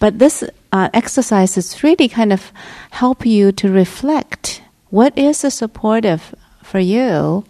But 0.00 0.18
this 0.18 0.42
uh, 0.72 0.88
exercises 0.92 1.82
really 1.82 2.08
kind 2.08 2.32
of 2.32 2.52
help 2.90 3.24
you 3.24 3.52
to 3.52 3.70
reflect 3.70 4.62
what 4.90 5.16
is 5.16 5.42
the 5.42 5.50
supportive 5.50 6.34
for 6.62 6.80
you 6.80 7.44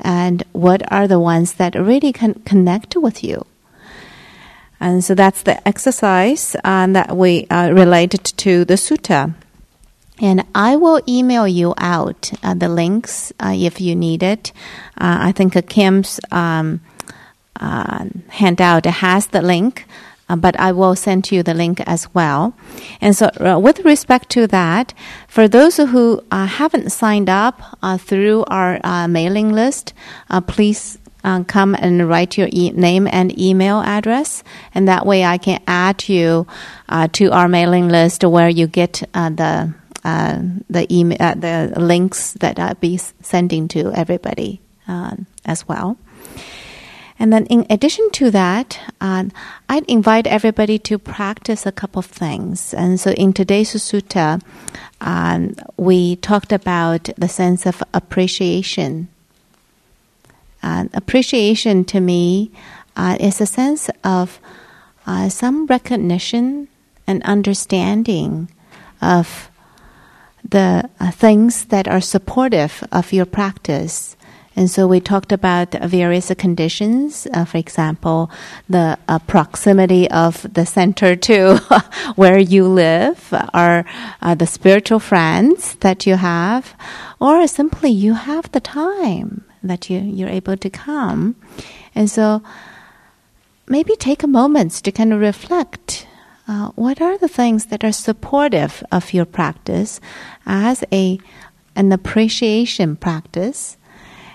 and 0.00 0.42
what 0.52 0.90
are 0.92 1.06
the 1.08 1.20
ones 1.20 1.54
that 1.54 1.74
really 1.74 2.12
can 2.12 2.34
connect 2.44 2.96
with 2.96 3.22
you. 3.22 3.44
And 4.80 5.02
so 5.04 5.14
that's 5.14 5.42
the 5.42 5.66
exercise 5.66 6.54
uh, 6.62 6.86
that 6.88 7.16
we 7.16 7.46
uh, 7.48 7.70
related 7.70 8.24
to 8.24 8.64
the 8.64 8.74
sutta. 8.74 9.34
And 10.20 10.44
I 10.54 10.76
will 10.76 11.00
email 11.08 11.46
you 11.46 11.74
out 11.78 12.32
uh, 12.42 12.54
the 12.54 12.68
links 12.68 13.32
uh, 13.40 13.54
if 13.54 13.80
you 13.80 13.94
need 13.94 14.22
it. 14.22 14.52
Uh, 15.00 15.18
I 15.20 15.32
think 15.32 15.54
Kim's 15.68 16.18
um, 16.32 16.80
uh, 17.60 18.06
handout 18.28 18.84
has 18.86 19.28
the 19.28 19.42
link, 19.42 19.86
uh, 20.28 20.36
but 20.36 20.58
I 20.58 20.72
will 20.72 20.96
send 20.96 21.30
you 21.30 21.42
the 21.42 21.54
link 21.54 21.80
as 21.86 22.12
well. 22.14 22.54
And 23.00 23.16
so, 23.16 23.30
uh, 23.38 23.58
with 23.58 23.84
respect 23.84 24.28
to 24.30 24.46
that, 24.48 24.92
for 25.28 25.46
those 25.46 25.76
who 25.76 26.22
haven't 26.32 26.90
signed 26.90 27.28
up 27.28 27.62
through 27.98 28.44
our 28.48 29.08
mailing 29.08 29.52
list, 29.52 29.94
please 30.48 30.98
come 31.46 31.74
and 31.74 32.08
write 32.08 32.36
your 32.36 32.48
e- 32.50 32.70
name 32.70 33.06
and 33.06 33.38
email 33.38 33.80
address, 33.80 34.42
and 34.74 34.88
that 34.88 35.06
way 35.06 35.24
I 35.24 35.38
can 35.38 35.60
add 35.66 36.08
you 36.08 36.46
uh, 36.88 37.08
to 37.12 37.30
our 37.30 37.48
mailing 37.48 37.88
list 37.88 38.24
where 38.24 38.48
you 38.48 38.66
get 38.66 39.02
uh, 39.14 39.30
the 39.30 39.74
uh, 40.04 40.40
the 40.70 40.92
email, 40.94 41.16
uh, 41.20 41.34
the 41.34 41.72
links 41.76 42.32
that 42.34 42.58
I'll 42.58 42.74
be 42.74 42.98
sending 42.98 43.68
to 43.68 43.92
everybody 43.92 44.60
uh, 44.86 45.16
as 45.44 45.66
well. 45.66 45.96
And 47.20 47.32
then, 47.32 47.46
in 47.46 47.66
addition 47.68 48.08
to 48.12 48.30
that, 48.30 48.78
uh, 49.00 49.24
I'd 49.68 49.84
invite 49.86 50.28
everybody 50.28 50.78
to 50.80 50.98
practice 50.98 51.66
a 51.66 51.72
couple 51.72 51.98
of 51.98 52.06
things. 52.06 52.72
And 52.72 53.00
so, 53.00 53.10
in 53.10 53.32
today's 53.32 53.74
sutta, 53.74 54.40
um, 55.00 55.56
we 55.76 56.14
talked 56.16 56.52
about 56.52 57.10
the 57.18 57.28
sense 57.28 57.66
of 57.66 57.82
appreciation. 57.92 59.08
Uh, 60.62 60.86
appreciation 60.94 61.84
to 61.86 62.00
me 62.00 62.52
uh, 62.96 63.16
is 63.18 63.40
a 63.40 63.46
sense 63.46 63.90
of 64.04 64.40
some 65.28 65.64
recognition 65.66 66.68
and 67.06 67.22
understanding 67.22 68.48
of 69.00 69.47
the 70.44 70.88
uh, 71.00 71.10
things 71.10 71.66
that 71.66 71.88
are 71.88 72.00
supportive 72.00 72.82
of 72.92 73.12
your 73.12 73.26
practice. 73.26 74.16
And 74.58 74.68
so 74.68 74.88
we 74.88 74.98
talked 74.98 75.30
about 75.30 75.70
various 75.70 76.32
conditions, 76.36 77.28
uh, 77.32 77.44
for 77.44 77.58
example, 77.58 78.28
the 78.68 78.98
uh, 79.06 79.20
proximity 79.20 80.10
of 80.10 80.52
the 80.52 80.66
center 80.66 81.14
to 81.14 81.58
where 82.16 82.40
you 82.40 82.66
live, 82.66 83.32
or 83.54 83.84
uh, 84.20 84.34
the 84.34 84.48
spiritual 84.48 84.98
friends 84.98 85.76
that 85.76 86.08
you 86.08 86.16
have, 86.16 86.74
or 87.20 87.46
simply 87.46 87.90
you 87.90 88.14
have 88.14 88.50
the 88.50 88.60
time 88.60 89.44
that 89.62 89.88
you, 89.88 90.00
you're 90.00 90.28
able 90.28 90.56
to 90.56 90.70
come. 90.70 91.36
And 91.94 92.10
so 92.10 92.42
maybe 93.68 93.94
take 93.94 94.24
a 94.24 94.26
moment 94.26 94.72
to 94.72 94.90
kind 94.90 95.12
of 95.12 95.20
reflect 95.20 96.07
uh, 96.48 96.70
what 96.76 97.00
are 97.00 97.18
the 97.18 97.28
things 97.28 97.66
that 97.66 97.84
are 97.84 97.92
supportive 97.92 98.82
of 98.90 99.12
your 99.12 99.26
practice 99.26 100.00
as 100.46 100.82
a 100.90 101.20
an 101.76 101.92
appreciation 101.92 102.96
practice, 102.96 103.76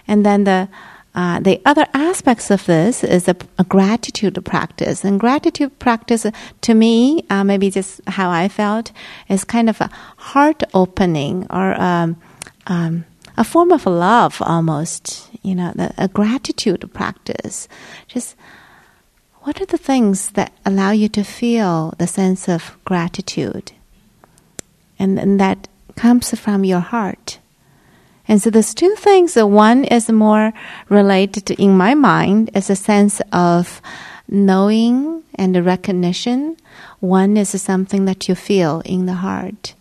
and 0.07 0.25
then 0.25 0.45
the 0.45 0.69
uh, 1.15 1.39
the 1.39 1.61
other 1.65 1.85
aspects 1.93 2.49
of 2.49 2.65
this 2.65 3.03
is 3.03 3.27
a, 3.27 3.35
a, 3.59 3.63
gratitude 3.63 4.43
practice, 4.45 5.03
and 5.03 5.19
gratitude 5.19 5.77
practice 5.77 6.25
to 6.61 6.73
me, 6.73 7.23
uh, 7.29 7.43
maybe 7.43 7.69
just 7.69 8.01
how 8.07 8.31
I 8.31 8.47
felt, 8.47 8.91
is 9.29 9.43
kind 9.43 9.69
of 9.69 9.79
a 9.79 9.91
heart 10.17 10.63
opening 10.73 11.45
or 11.51 11.79
um, 11.79 12.19
um, 12.65 13.05
a 13.37 13.43
form 13.43 13.71
of 13.71 13.85
love 13.85 14.41
almost. 14.41 15.29
You 15.43 15.55
know, 15.55 15.71
the, 15.75 15.93
a 15.97 16.07
gratitude 16.07 16.89
practice, 16.93 17.67
just 18.07 18.35
what 19.43 19.59
are 19.59 19.65
the 19.65 19.77
things 19.77 20.31
that 20.31 20.53
allow 20.65 20.91
you 20.91 21.09
to 21.09 21.23
feel 21.23 21.93
the 21.97 22.07
sense 22.07 22.47
of 22.47 22.77
gratitude? 22.85 23.73
And, 24.97 25.19
and 25.19 25.39
that 25.39 25.67
comes 25.95 26.37
from 26.39 26.63
your 26.63 26.79
heart. 26.79 27.39
And 28.25 28.41
so 28.41 28.49
there's 28.49 28.73
two 28.73 28.95
things. 28.95 29.35
One 29.35 29.83
is 29.83 30.09
more 30.09 30.53
related 30.87 31.45
to, 31.47 31.61
in 31.61 31.75
my 31.75 31.93
mind, 31.93 32.51
is 32.55 32.69
a 32.69 32.75
sense 32.75 33.21
of 33.33 33.81
knowing 34.29 35.23
and 35.35 35.65
recognition. 35.65 36.55
One 37.01 37.35
is 37.35 37.61
something 37.61 38.05
that 38.05 38.29
you 38.29 38.35
feel 38.35 38.81
in 38.85 39.07
the 39.07 39.15
heart. 39.15 39.75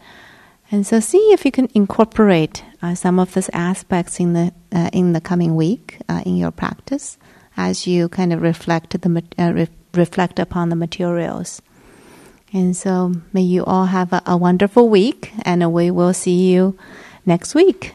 And 0.73 0.85
so 0.85 0.99
see 0.99 1.33
if 1.33 1.45
you 1.45 1.53
can 1.53 1.69
incorporate 1.73 2.65
uh, 2.83 2.97
some 2.97 3.21
of 3.21 3.33
those 3.35 3.49
aspects 3.53 4.19
in 4.19 4.33
the 4.33 4.53
uh, 4.73 4.91
in 4.93 5.13
the 5.13 5.21
coming 5.21 5.55
week 5.55 5.99
uh, 6.09 6.23
in 6.25 6.37
your 6.37 6.51
practice 6.51 7.19
as 7.57 7.87
you 7.87 8.09
kind 8.09 8.33
of 8.33 8.43
reflect 8.43 9.01
the 9.01 9.23
uh, 9.39 9.53
re- 9.53 9.69
reflect 9.95 10.39
upon 10.39 10.69
the 10.69 10.77
materials. 10.77 11.63
And 12.53 12.77
so 12.77 13.15
may 13.33 13.43
you 13.43 13.65
all 13.65 13.87
have 13.87 14.13
a, 14.13 14.23
a 14.27 14.37
wonderful 14.37 14.89
week, 14.89 15.33
and 15.43 15.73
we 15.73 15.91
will 15.91 16.13
see 16.13 16.51
you 16.51 16.77
next 17.25 17.55
week. 17.55 17.95